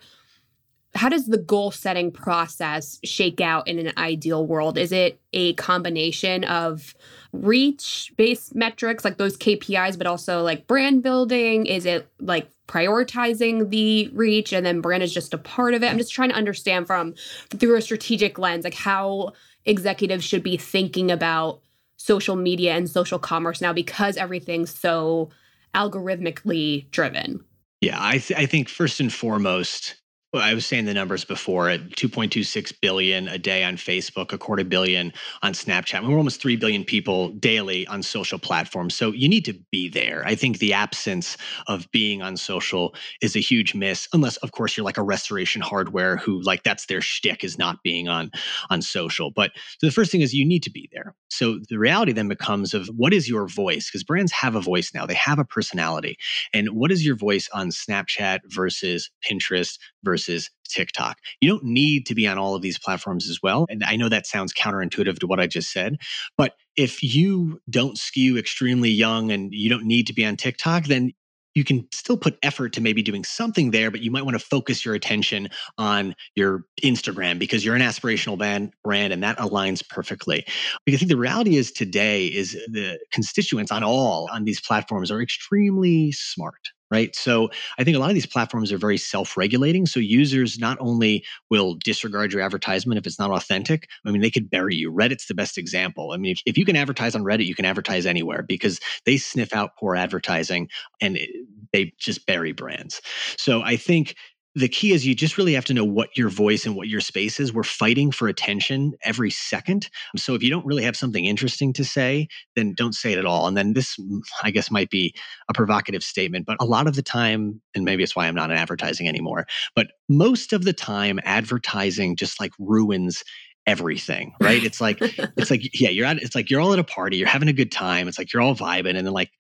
How 0.94 1.08
does 1.08 1.26
the 1.26 1.38
goal 1.38 1.70
setting 1.70 2.10
process 2.10 2.98
shake 3.02 3.40
out 3.40 3.66
in 3.66 3.78
an 3.78 3.92
ideal 3.96 4.46
world? 4.46 4.76
Is 4.76 4.92
it 4.92 5.18
a 5.32 5.54
combination 5.54 6.44
of 6.44 6.94
reach 7.32 8.12
based 8.18 8.54
metrics 8.54 9.02
like 9.02 9.16
those 9.16 9.38
KPIs, 9.38 9.96
but 9.96 10.06
also 10.06 10.42
like 10.42 10.66
brand 10.66 11.02
building? 11.02 11.64
Is 11.64 11.86
it 11.86 12.10
like 12.20 12.50
prioritizing 12.68 13.70
the 13.70 14.10
reach 14.12 14.52
and 14.52 14.66
then 14.66 14.82
brand 14.82 15.02
is 15.02 15.14
just 15.14 15.32
a 15.32 15.38
part 15.38 15.72
of 15.72 15.82
it? 15.82 15.90
I'm 15.90 15.96
just 15.96 16.12
trying 16.12 16.28
to 16.28 16.36
understand 16.36 16.86
from 16.86 17.14
through 17.56 17.76
a 17.76 17.80
strategic 17.80 18.38
lens, 18.38 18.64
like 18.64 18.74
how 18.74 19.32
executives 19.64 20.24
should 20.24 20.42
be 20.42 20.58
thinking 20.58 21.10
about 21.10 21.60
social 21.96 22.36
media 22.36 22.74
and 22.74 22.90
social 22.90 23.18
commerce 23.18 23.60
now 23.60 23.72
because 23.72 24.16
everything's 24.16 24.76
so 24.76 25.30
algorithmically 25.74 26.90
driven. 26.90 27.44
Yeah, 27.80 27.98
I, 27.98 28.18
th- 28.18 28.38
I 28.38 28.46
think 28.46 28.68
first 28.68 29.00
and 29.00 29.12
foremost, 29.12 29.96
well, 30.32 30.42
I 30.42 30.54
was 30.54 30.64
saying 30.64 30.86
the 30.86 30.94
numbers 30.94 31.26
before 31.26 31.68
at 31.68 31.90
2.26 31.90 32.72
billion 32.80 33.28
a 33.28 33.36
day 33.36 33.64
on 33.64 33.76
Facebook, 33.76 34.32
a 34.32 34.38
quarter 34.38 34.64
billion 34.64 35.12
on 35.42 35.52
Snapchat. 35.52 35.96
I 35.96 36.00
mean, 36.00 36.10
we're 36.10 36.16
almost 36.16 36.40
3 36.40 36.56
billion 36.56 36.84
people 36.84 37.28
daily 37.32 37.86
on 37.88 38.02
social 38.02 38.38
platforms. 38.38 38.94
So 38.94 39.12
you 39.12 39.28
need 39.28 39.44
to 39.44 39.52
be 39.70 39.90
there. 39.90 40.22
I 40.24 40.34
think 40.34 40.58
the 40.58 40.72
absence 40.72 41.36
of 41.66 41.90
being 41.90 42.22
on 42.22 42.38
social 42.38 42.94
is 43.20 43.36
a 43.36 43.40
huge 43.40 43.74
miss, 43.74 44.08
unless, 44.14 44.38
of 44.38 44.52
course, 44.52 44.74
you're 44.74 44.84
like 44.86 44.96
a 44.96 45.02
restoration 45.02 45.60
hardware 45.60 46.16
who, 46.16 46.40
like, 46.40 46.62
that's 46.62 46.86
their 46.86 47.02
shtick 47.02 47.44
is 47.44 47.58
not 47.58 47.82
being 47.82 48.08
on 48.08 48.30
on 48.70 48.80
social. 48.80 49.30
But 49.30 49.52
so 49.78 49.86
the 49.86 49.92
first 49.92 50.10
thing 50.10 50.22
is 50.22 50.32
you 50.32 50.46
need 50.46 50.62
to 50.62 50.70
be 50.70 50.88
there. 50.94 51.14
So 51.28 51.58
the 51.68 51.78
reality 51.78 52.12
then 52.12 52.28
becomes 52.28 52.72
of 52.72 52.86
what 52.96 53.12
is 53.12 53.28
your 53.28 53.46
voice? 53.48 53.90
Because 53.90 54.02
brands 54.02 54.32
have 54.32 54.54
a 54.54 54.60
voice 54.62 54.92
now, 54.94 55.04
they 55.04 55.14
have 55.14 55.38
a 55.38 55.44
personality. 55.44 56.16
And 56.54 56.70
what 56.70 56.90
is 56.90 57.04
your 57.04 57.16
voice 57.16 57.50
on 57.52 57.68
Snapchat 57.68 58.40
versus 58.46 59.10
Pinterest 59.28 59.76
versus 60.02 60.21
TikTok. 60.68 61.18
You 61.40 61.48
don't 61.50 61.64
need 61.64 62.06
to 62.06 62.14
be 62.14 62.26
on 62.26 62.38
all 62.38 62.54
of 62.54 62.62
these 62.62 62.78
platforms 62.78 63.28
as 63.28 63.40
well. 63.42 63.66
And 63.68 63.84
I 63.84 63.96
know 63.96 64.08
that 64.08 64.26
sounds 64.26 64.52
counterintuitive 64.52 65.18
to 65.18 65.26
what 65.26 65.40
I 65.40 65.46
just 65.46 65.70
said, 65.70 65.96
but 66.36 66.54
if 66.76 67.02
you 67.02 67.60
don't 67.68 67.98
skew 67.98 68.38
extremely 68.38 68.90
young 68.90 69.30
and 69.30 69.52
you 69.52 69.68
don't 69.68 69.84
need 69.84 70.06
to 70.06 70.14
be 70.14 70.24
on 70.24 70.36
TikTok, 70.36 70.84
then 70.84 71.12
you 71.54 71.64
can 71.64 71.86
still 71.92 72.16
put 72.16 72.38
effort 72.42 72.72
to 72.72 72.80
maybe 72.80 73.02
doing 73.02 73.24
something 73.24 73.70
there, 73.70 73.90
but 73.90 74.00
you 74.00 74.10
might 74.10 74.24
want 74.24 74.38
to 74.38 74.44
focus 74.44 74.84
your 74.84 74.94
attention 74.94 75.48
on 75.76 76.14
your 76.34 76.64
Instagram 76.82 77.38
because 77.38 77.64
you're 77.64 77.74
an 77.74 77.82
aspirational 77.82 78.38
band, 78.38 78.72
brand 78.82 79.12
and 79.12 79.22
that 79.22 79.38
aligns 79.38 79.86
perfectly. 79.86 80.46
Because 80.86 80.98
I 80.98 81.00
think 81.00 81.10
the 81.10 81.18
reality 81.18 81.56
is 81.56 81.72
today 81.72 82.26
is 82.26 82.52
the 82.52 82.98
constituents 83.12 83.70
on 83.70 83.84
all 83.84 84.28
on 84.32 84.44
these 84.44 84.60
platforms 84.60 85.10
are 85.10 85.20
extremely 85.20 86.12
smart 86.12 86.70
right? 86.92 87.16
So 87.16 87.48
I 87.78 87.84
think 87.84 87.96
a 87.96 88.00
lot 88.00 88.10
of 88.10 88.14
these 88.14 88.26
platforms 88.26 88.70
are 88.70 88.76
very 88.78 88.98
self-regulating. 88.98 89.86
So 89.86 89.98
users 89.98 90.58
not 90.58 90.76
only 90.78 91.24
will 91.48 91.76
disregard 91.82 92.32
your 92.32 92.42
advertisement 92.42 92.98
if 92.98 93.06
it's 93.06 93.18
not 93.18 93.30
authentic, 93.30 93.88
I 94.04 94.10
mean, 94.10 94.20
they 94.20 94.30
could 94.30 94.50
bury 94.50 94.76
you. 94.76 94.92
Reddit's 94.92 95.26
the 95.26 95.34
best 95.34 95.56
example. 95.56 96.12
I 96.12 96.18
mean, 96.18 96.32
if, 96.32 96.42
if 96.44 96.58
you 96.58 96.66
can 96.66 96.76
advertise 96.76 97.14
on 97.14 97.24
Reddit, 97.24 97.46
you 97.46 97.54
can 97.54 97.64
advertise 97.64 98.04
anywhere 98.04 98.44
because 98.46 98.78
they 99.06 99.16
sniff 99.16 99.54
out 99.54 99.70
poor 99.78 99.96
advertising 99.96 100.68
and 101.00 101.16
it, 101.16 101.30
they 101.72 101.94
just 101.98 102.26
bury 102.26 102.52
brands. 102.52 103.00
So 103.38 103.62
I 103.62 103.76
think 103.76 104.14
the 104.54 104.68
key 104.68 104.92
is 104.92 105.06
you 105.06 105.14
just 105.14 105.38
really 105.38 105.54
have 105.54 105.64
to 105.64 105.74
know 105.74 105.84
what 105.84 106.16
your 106.16 106.28
voice 106.28 106.66
and 106.66 106.76
what 106.76 106.88
your 106.88 107.00
space 107.00 107.40
is. 107.40 107.52
We're 107.52 107.62
fighting 107.62 108.10
for 108.10 108.28
attention 108.28 108.92
every 109.02 109.30
second. 109.30 109.88
So 110.16 110.34
if 110.34 110.42
you 110.42 110.50
don't 110.50 110.66
really 110.66 110.84
have 110.84 110.96
something 110.96 111.24
interesting 111.24 111.72
to 111.74 111.84
say, 111.84 112.28
then 112.54 112.74
don't 112.76 112.94
say 112.94 113.12
it 113.12 113.18
at 113.18 113.24
all. 113.24 113.46
And 113.46 113.56
then 113.56 113.72
this, 113.72 113.96
mm, 113.96 114.20
I 114.42 114.50
guess, 114.50 114.70
might 114.70 114.90
be 114.90 115.14
a 115.48 115.54
provocative 115.54 116.02
statement, 116.02 116.44
but 116.46 116.58
a 116.60 116.66
lot 116.66 116.86
of 116.86 116.96
the 116.96 117.02
time, 117.02 117.62
and 117.74 117.84
maybe 117.84 118.02
it's 118.02 118.14
why 118.14 118.26
I'm 118.26 118.34
not 118.34 118.50
in 118.50 118.56
advertising 118.56 119.08
anymore, 119.08 119.46
but 119.74 119.88
most 120.08 120.52
of 120.52 120.64
the 120.64 120.74
time, 120.74 121.18
advertising 121.24 122.16
just 122.16 122.40
like 122.40 122.52
ruins 122.58 123.24
everything 123.64 124.32
right 124.40 124.64
it's 124.64 124.80
like 124.80 124.98
it's 125.00 125.50
like 125.52 125.60
yeah 125.80 125.88
you're 125.88 126.04
at 126.04 126.16
it's 126.16 126.34
like 126.34 126.50
you're 126.50 126.60
all 126.60 126.72
at 126.72 126.80
a 126.80 126.84
party 126.84 127.16
you're 127.16 127.28
having 127.28 127.48
a 127.48 127.52
good 127.52 127.70
time 127.70 128.08
it's 128.08 128.18
like 128.18 128.32
you're 128.32 128.42
all 128.42 128.56
vibing 128.56 128.96
and 128.96 129.06
then 129.06 129.12
like 129.12 129.30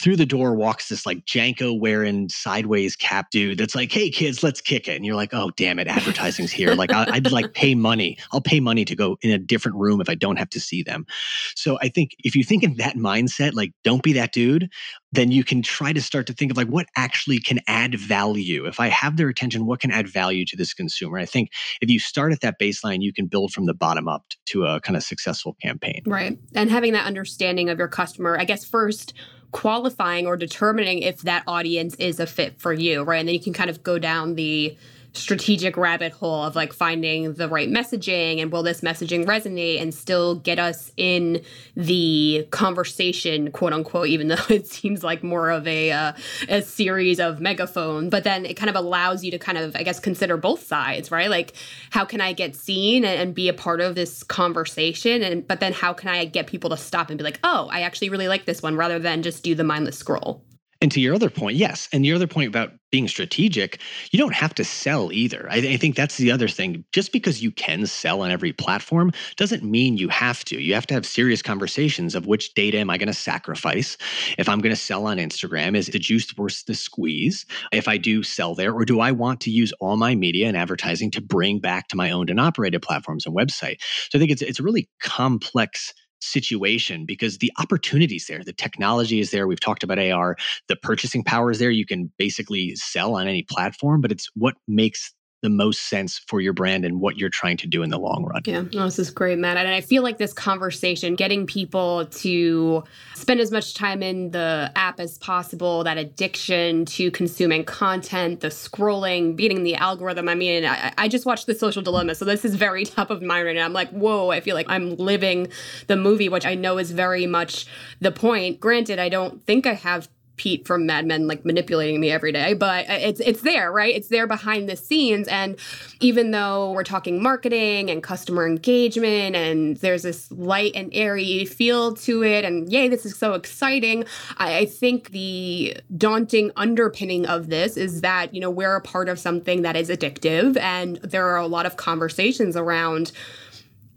through 0.00 0.16
the 0.16 0.26
door 0.26 0.54
walks 0.54 0.88
this 0.88 1.06
like 1.06 1.24
Janko 1.24 1.72
wearing 1.72 2.28
sideways 2.28 2.96
cap 2.96 3.30
dude 3.30 3.58
that's 3.58 3.74
like, 3.74 3.90
hey 3.90 4.10
kids, 4.10 4.42
let's 4.42 4.60
kick 4.60 4.88
it. 4.88 4.96
And 4.96 5.06
you're 5.06 5.16
like, 5.16 5.32
oh 5.32 5.50
damn 5.56 5.78
it, 5.78 5.88
advertising's 5.88 6.52
here. 6.52 6.74
like 6.74 6.92
I, 6.92 7.10
would 7.10 7.32
like 7.32 7.54
pay 7.54 7.74
money. 7.74 8.18
I'll 8.32 8.40
pay 8.40 8.60
money 8.60 8.84
to 8.84 8.94
go 8.94 9.16
in 9.22 9.30
a 9.30 9.38
different 9.38 9.78
room 9.78 10.00
if 10.00 10.08
I 10.08 10.14
don't 10.14 10.36
have 10.36 10.50
to 10.50 10.60
see 10.60 10.82
them. 10.82 11.06
So 11.54 11.78
I 11.80 11.88
think 11.88 12.12
if 12.24 12.36
you 12.36 12.44
think 12.44 12.62
in 12.62 12.76
that 12.76 12.96
mindset, 12.96 13.54
like 13.54 13.72
don't 13.84 14.02
be 14.02 14.12
that 14.14 14.32
dude, 14.32 14.70
then 15.12 15.30
you 15.30 15.44
can 15.44 15.62
try 15.62 15.92
to 15.92 16.02
start 16.02 16.26
to 16.26 16.34
think 16.34 16.50
of 16.50 16.56
like 16.56 16.68
what 16.68 16.86
actually 16.96 17.38
can 17.38 17.60
add 17.66 17.98
value. 17.98 18.66
If 18.66 18.80
I 18.80 18.88
have 18.88 19.16
their 19.16 19.28
attention, 19.28 19.66
what 19.66 19.80
can 19.80 19.90
add 19.90 20.08
value 20.08 20.44
to 20.46 20.56
this 20.56 20.74
consumer? 20.74 21.18
I 21.18 21.24
think 21.24 21.50
if 21.80 21.88
you 21.88 21.98
start 21.98 22.32
at 22.32 22.42
that 22.42 22.60
baseline, 22.60 22.98
you 23.00 23.12
can 23.12 23.26
build 23.26 23.52
from 23.52 23.64
the 23.64 23.74
bottom 23.74 24.08
up 24.08 24.24
to 24.46 24.66
a 24.66 24.80
kind 24.80 24.96
of 24.96 25.02
successful 25.02 25.56
campaign. 25.62 26.02
Right. 26.06 26.38
And 26.54 26.70
having 26.70 26.92
that 26.92 27.06
understanding 27.06 27.70
of 27.70 27.78
your 27.78 27.88
customer, 27.88 28.36
I 28.38 28.44
guess 28.44 28.64
first 28.64 29.14
qualifying 29.52 30.26
or 30.26 30.36
determining 30.36 31.00
if 31.00 31.22
that 31.22 31.42
audience 31.46 31.94
is 31.96 32.20
a 32.20 32.26
fit 32.26 32.58
for 32.60 32.72
you, 32.72 33.02
right? 33.02 33.18
And 33.18 33.28
then 33.28 33.34
you 33.34 33.40
can 33.40 33.52
kind 33.52 33.70
of 33.70 33.82
go 33.82 33.98
down 33.98 34.34
the 34.34 34.76
strategic 35.16 35.76
rabbit 35.76 36.12
hole 36.12 36.44
of 36.44 36.54
like 36.54 36.72
finding 36.72 37.34
the 37.34 37.48
right 37.48 37.70
messaging 37.70 38.40
and 38.40 38.52
will 38.52 38.62
this 38.62 38.82
messaging 38.82 39.24
resonate 39.24 39.80
and 39.80 39.94
still 39.94 40.36
get 40.36 40.58
us 40.58 40.92
in 40.96 41.42
the 41.74 42.46
conversation 42.50 43.50
quote 43.50 43.72
unquote 43.72 44.08
even 44.08 44.28
though 44.28 44.36
it 44.48 44.66
seems 44.66 45.02
like 45.02 45.22
more 45.22 45.50
of 45.50 45.66
a 45.66 45.90
uh, 45.90 46.12
a 46.48 46.62
series 46.62 47.18
of 47.18 47.40
megaphone 47.40 48.10
but 48.10 48.24
then 48.24 48.44
it 48.44 48.54
kind 48.54 48.70
of 48.70 48.76
allows 48.76 49.24
you 49.24 49.30
to 49.30 49.38
kind 49.38 49.58
of 49.58 49.74
i 49.76 49.82
guess 49.82 49.98
consider 49.98 50.36
both 50.36 50.66
sides 50.66 51.10
right? 51.10 51.30
Like 51.30 51.54
how 51.90 52.04
can 52.04 52.20
i 52.20 52.32
get 52.32 52.54
seen 52.54 53.04
and, 53.04 53.20
and 53.20 53.34
be 53.34 53.48
a 53.48 53.54
part 53.54 53.80
of 53.80 53.94
this 53.94 54.22
conversation? 54.22 55.22
And 55.22 55.46
but 55.46 55.60
then 55.60 55.72
how 55.72 55.92
can 55.92 56.08
i 56.08 56.24
get 56.24 56.46
people 56.46 56.70
to 56.70 56.76
stop 56.76 57.10
and 57.10 57.18
be 57.18 57.24
like 57.24 57.40
oh 57.44 57.68
i 57.70 57.80
actually 57.80 58.08
really 58.08 58.28
like 58.28 58.44
this 58.44 58.62
one 58.62 58.76
rather 58.76 58.98
than 58.98 59.22
just 59.22 59.42
do 59.42 59.54
the 59.54 59.64
mindless 59.64 59.98
scroll 59.98 60.44
and 60.80 60.92
to 60.92 61.00
your 61.00 61.14
other 61.14 61.30
point, 61.30 61.56
yes. 61.56 61.88
And 61.92 62.04
your 62.04 62.16
other 62.16 62.26
point 62.26 62.48
about 62.48 62.72
being 62.90 63.08
strategic, 63.08 63.80
you 64.10 64.18
don't 64.18 64.34
have 64.34 64.54
to 64.54 64.64
sell 64.64 65.12
either. 65.12 65.48
I, 65.50 65.56
I, 65.56 65.76
think 65.76 65.96
that's 65.96 66.18
the 66.18 66.30
other 66.30 66.48
thing. 66.48 66.84
Just 66.92 67.12
because 67.12 67.42
you 67.42 67.50
can 67.50 67.86
sell 67.86 68.22
on 68.22 68.30
every 68.30 68.52
platform 68.52 69.12
doesn't 69.36 69.64
mean 69.64 69.96
you 69.96 70.08
have 70.08 70.44
to. 70.46 70.60
You 70.60 70.74
have 70.74 70.86
to 70.88 70.94
have 70.94 71.04
serious 71.04 71.42
conversations 71.42 72.14
of 72.14 72.26
which 72.26 72.54
data 72.54 72.78
am 72.78 72.90
I 72.90 72.98
going 72.98 73.08
to 73.08 73.14
sacrifice? 73.14 73.96
If 74.38 74.48
I'm 74.48 74.60
going 74.60 74.74
to 74.74 74.80
sell 74.80 75.06
on 75.06 75.16
Instagram, 75.16 75.76
is 75.76 75.88
the 75.88 75.98
juice 75.98 76.36
worth 76.36 76.64
the 76.66 76.74
squeeze? 76.74 77.44
If 77.72 77.88
I 77.88 77.96
do 77.96 78.22
sell 78.22 78.54
there, 78.54 78.72
or 78.72 78.84
do 78.84 79.00
I 79.00 79.12
want 79.12 79.40
to 79.42 79.50
use 79.50 79.72
all 79.80 79.96
my 79.96 80.14
media 80.14 80.46
and 80.46 80.56
advertising 80.56 81.10
to 81.12 81.20
bring 81.20 81.58
back 81.58 81.88
to 81.88 81.96
my 81.96 82.10
owned 82.10 82.30
and 82.30 82.40
operated 82.40 82.82
platforms 82.82 83.26
and 83.26 83.34
website? 83.34 83.80
So 84.10 84.18
I 84.18 84.20
think 84.20 84.30
it's 84.30 84.42
it's 84.42 84.60
a 84.60 84.62
really 84.62 84.88
complex 85.00 85.92
situation 86.20 87.04
because 87.04 87.38
the 87.38 87.52
opportunities 87.58 88.26
there 88.26 88.42
the 88.42 88.52
technology 88.52 89.20
is 89.20 89.30
there 89.30 89.46
we've 89.46 89.60
talked 89.60 89.82
about 89.82 89.98
ar 89.98 90.36
the 90.68 90.76
purchasing 90.76 91.22
power 91.22 91.50
is 91.50 91.58
there 91.58 91.70
you 91.70 91.84
can 91.84 92.10
basically 92.18 92.74
sell 92.74 93.14
on 93.14 93.28
any 93.28 93.42
platform 93.42 94.00
but 94.00 94.10
it's 94.10 94.28
what 94.34 94.54
makes 94.66 95.12
the 95.42 95.50
most 95.50 95.88
sense 95.88 96.18
for 96.26 96.40
your 96.40 96.52
brand 96.52 96.84
and 96.84 97.00
what 97.00 97.18
you're 97.18 97.28
trying 97.28 97.56
to 97.58 97.66
do 97.66 97.82
in 97.82 97.90
the 97.90 97.98
long 97.98 98.24
run. 98.24 98.42
Yeah, 98.46 98.62
no, 98.72 98.84
this 98.84 98.98
is 98.98 99.10
great, 99.10 99.38
Matt. 99.38 99.56
And 99.56 99.68
I 99.68 99.80
feel 99.80 100.02
like 100.02 100.18
this 100.18 100.32
conversation, 100.32 101.14
getting 101.14 101.46
people 101.46 102.06
to 102.06 102.82
spend 103.14 103.40
as 103.40 103.52
much 103.52 103.74
time 103.74 104.02
in 104.02 104.30
the 104.30 104.72
app 104.74 104.98
as 104.98 105.18
possible, 105.18 105.84
that 105.84 105.98
addiction 105.98 106.84
to 106.86 107.10
consuming 107.10 107.64
content, 107.64 108.40
the 108.40 108.48
scrolling, 108.48 109.36
beating 109.36 109.62
the 109.62 109.76
algorithm. 109.76 110.28
I 110.28 110.34
mean, 110.34 110.64
I, 110.64 110.92
I 110.96 111.08
just 111.08 111.26
watched 111.26 111.46
The 111.46 111.54
Social 111.54 111.82
Dilemma, 111.82 112.14
so 112.14 112.24
this 112.24 112.44
is 112.44 112.54
very 112.54 112.84
top 112.86 113.10
of 113.10 113.22
mind 113.22 113.46
right 113.46 113.56
now. 113.56 113.64
I'm 113.66 113.74
like, 113.74 113.90
whoa, 113.90 114.30
I 114.30 114.40
feel 114.40 114.54
like 114.54 114.66
I'm 114.68 114.96
living 114.96 115.48
the 115.86 115.96
movie, 115.96 116.28
which 116.28 116.46
I 116.46 116.54
know 116.54 116.78
is 116.78 116.90
very 116.92 117.26
much 117.26 117.66
the 118.00 118.10
point. 118.10 118.58
Granted, 118.58 118.98
I 118.98 119.10
don't 119.10 119.44
think 119.46 119.66
I 119.66 119.74
have 119.74 120.08
Pete 120.36 120.66
from 120.66 120.86
Mad 120.86 121.06
Men 121.06 121.26
like 121.26 121.44
manipulating 121.44 122.00
me 122.00 122.10
every 122.10 122.32
day, 122.32 122.54
but 122.54 122.86
it's 122.88 123.20
it's 123.20 123.42
there, 123.42 123.72
right? 123.72 123.94
It's 123.94 124.08
there 124.08 124.26
behind 124.26 124.68
the 124.68 124.76
scenes 124.76 125.28
and 125.28 125.56
even 126.00 126.30
though 126.30 126.72
we're 126.72 126.84
talking 126.84 127.22
marketing 127.22 127.90
and 127.90 128.02
customer 128.02 128.46
engagement 128.46 129.34
and 129.34 129.76
there's 129.78 130.02
this 130.02 130.30
light 130.32 130.72
and 130.74 130.90
airy 130.92 131.44
feel 131.44 131.94
to 131.94 132.22
it 132.22 132.44
and 132.44 132.70
yay, 132.70 132.88
this 132.88 133.06
is 133.06 133.16
so 133.16 133.34
exciting, 133.34 134.04
I, 134.38 134.58
I 134.58 134.66
think 134.66 135.10
the 135.10 135.76
daunting 135.96 136.52
underpinning 136.56 137.26
of 137.26 137.48
this 137.48 137.76
is 137.76 138.02
that, 138.02 138.34
you 138.34 138.40
know, 138.40 138.50
we're 138.50 138.76
a 138.76 138.80
part 138.80 139.08
of 139.08 139.18
something 139.18 139.62
that 139.62 139.76
is 139.76 139.88
addictive 139.88 140.56
and 140.58 140.96
there 140.96 141.26
are 141.26 141.38
a 141.38 141.46
lot 141.46 141.66
of 141.66 141.76
conversations 141.76 142.56
around 142.56 143.12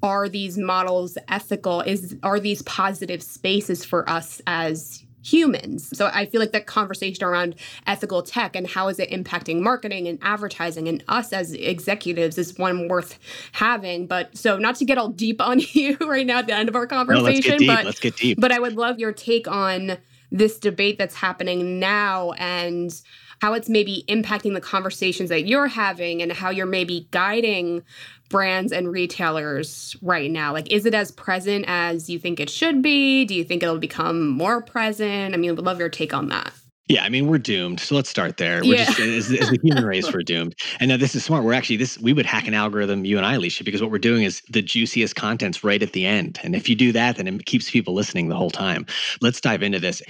are 0.01 0.29
these 0.29 0.57
models 0.57 1.17
ethical 1.27 1.81
is 1.81 2.15
are 2.23 2.39
these 2.39 2.61
positive 2.63 3.21
spaces 3.21 3.83
for 3.83 4.09
us 4.09 4.41
as 4.47 5.03
humans. 5.23 5.95
So 5.97 6.09
I 6.13 6.25
feel 6.25 6.39
like 6.39 6.51
that 6.51 6.65
conversation 6.65 7.23
around 7.23 7.55
ethical 7.87 8.21
tech 8.21 8.55
and 8.55 8.67
how 8.67 8.87
is 8.87 8.99
it 8.99 9.09
impacting 9.09 9.61
marketing 9.61 10.07
and 10.07 10.19
advertising 10.21 10.87
and 10.87 11.03
us 11.07 11.33
as 11.33 11.53
executives 11.53 12.37
is 12.37 12.57
one 12.57 12.87
worth 12.87 13.19
having. 13.51 14.07
But 14.07 14.37
so 14.37 14.57
not 14.57 14.75
to 14.75 14.85
get 14.85 14.97
all 14.97 15.09
deep 15.09 15.41
on 15.41 15.59
you 15.71 15.97
right 16.01 16.25
now 16.25 16.39
at 16.39 16.47
the 16.47 16.55
end 16.55 16.69
of 16.69 16.75
our 16.75 16.87
conversation, 16.87 17.25
no, 17.25 17.31
let's 17.31 17.59
get 17.59 17.67
but 17.67 17.85
let's 17.85 17.99
get 17.99 18.15
deep. 18.15 18.39
But 18.39 18.51
I 18.51 18.59
would 18.59 18.73
love 18.73 18.99
your 18.99 19.11
take 19.11 19.47
on 19.47 19.97
this 20.31 20.59
debate 20.59 20.97
that's 20.97 21.15
happening 21.15 21.79
now 21.79 22.33
and 22.33 23.01
how 23.41 23.53
it's 23.53 23.69
maybe 23.69 24.03
impacting 24.07 24.53
the 24.53 24.61
conversations 24.61 25.29
that 25.29 25.47
you're 25.47 25.67
having 25.67 26.21
and 26.21 26.31
how 26.31 26.49
you're 26.49 26.65
maybe 26.65 27.07
guiding 27.11 27.83
brands 28.29 28.71
and 28.71 28.91
retailers 28.91 29.95
right 30.01 30.31
now? 30.31 30.53
Like, 30.53 30.71
is 30.71 30.85
it 30.85 30.93
as 30.93 31.11
present 31.11 31.65
as 31.67 32.09
you 32.09 32.19
think 32.19 32.39
it 32.39 32.49
should 32.49 32.81
be? 32.81 33.25
Do 33.25 33.35
you 33.35 33.43
think 33.43 33.63
it'll 33.63 33.79
become 33.79 34.29
more 34.29 34.61
present? 34.61 35.33
I 35.33 35.37
mean, 35.37 35.55
would 35.55 35.65
love 35.65 35.79
your 35.79 35.89
take 35.89 36.13
on 36.13 36.29
that. 36.29 36.53
Yeah, 36.89 37.03
I 37.03 37.09
mean, 37.09 37.27
we're 37.27 37.37
doomed. 37.37 37.79
So 37.79 37.93
let's 37.93 38.09
start 38.09 38.37
there. 38.37 38.61
We're 38.61 38.77
yeah. 38.77 38.85
just 38.85 38.99
as, 38.99 39.31
as 39.31 39.49
the 39.51 39.59
human 39.61 39.85
race, 39.85 40.11
we're 40.11 40.23
doomed. 40.23 40.55
And 40.79 40.89
now 40.89 40.97
this 40.97 41.13
is 41.13 41.23
smart. 41.23 41.43
We're 41.43 41.53
actually 41.53 41.77
this 41.77 41.99
we 41.99 42.13
would 42.13 42.25
hack 42.25 42.47
an 42.47 42.55
algorithm, 42.55 43.05
you 43.05 43.15
and 43.17 43.27
I, 43.27 43.35
Alicia, 43.35 43.63
because 43.63 43.79
what 43.79 43.91
we're 43.91 43.99
doing 43.99 44.23
is 44.23 44.41
the 44.49 44.63
juiciest 44.63 45.15
content's 45.15 45.63
right 45.63 45.83
at 45.83 45.93
the 45.93 46.07
end. 46.07 46.39
And 46.41 46.55
if 46.55 46.67
you 46.67 46.75
do 46.75 46.91
that, 46.93 47.17
then 47.17 47.27
it 47.27 47.45
keeps 47.45 47.69
people 47.69 47.93
listening 47.93 48.29
the 48.29 48.35
whole 48.35 48.49
time. 48.49 48.87
Let's 49.21 49.39
dive 49.39 49.61
into 49.61 49.79
this 49.79 50.01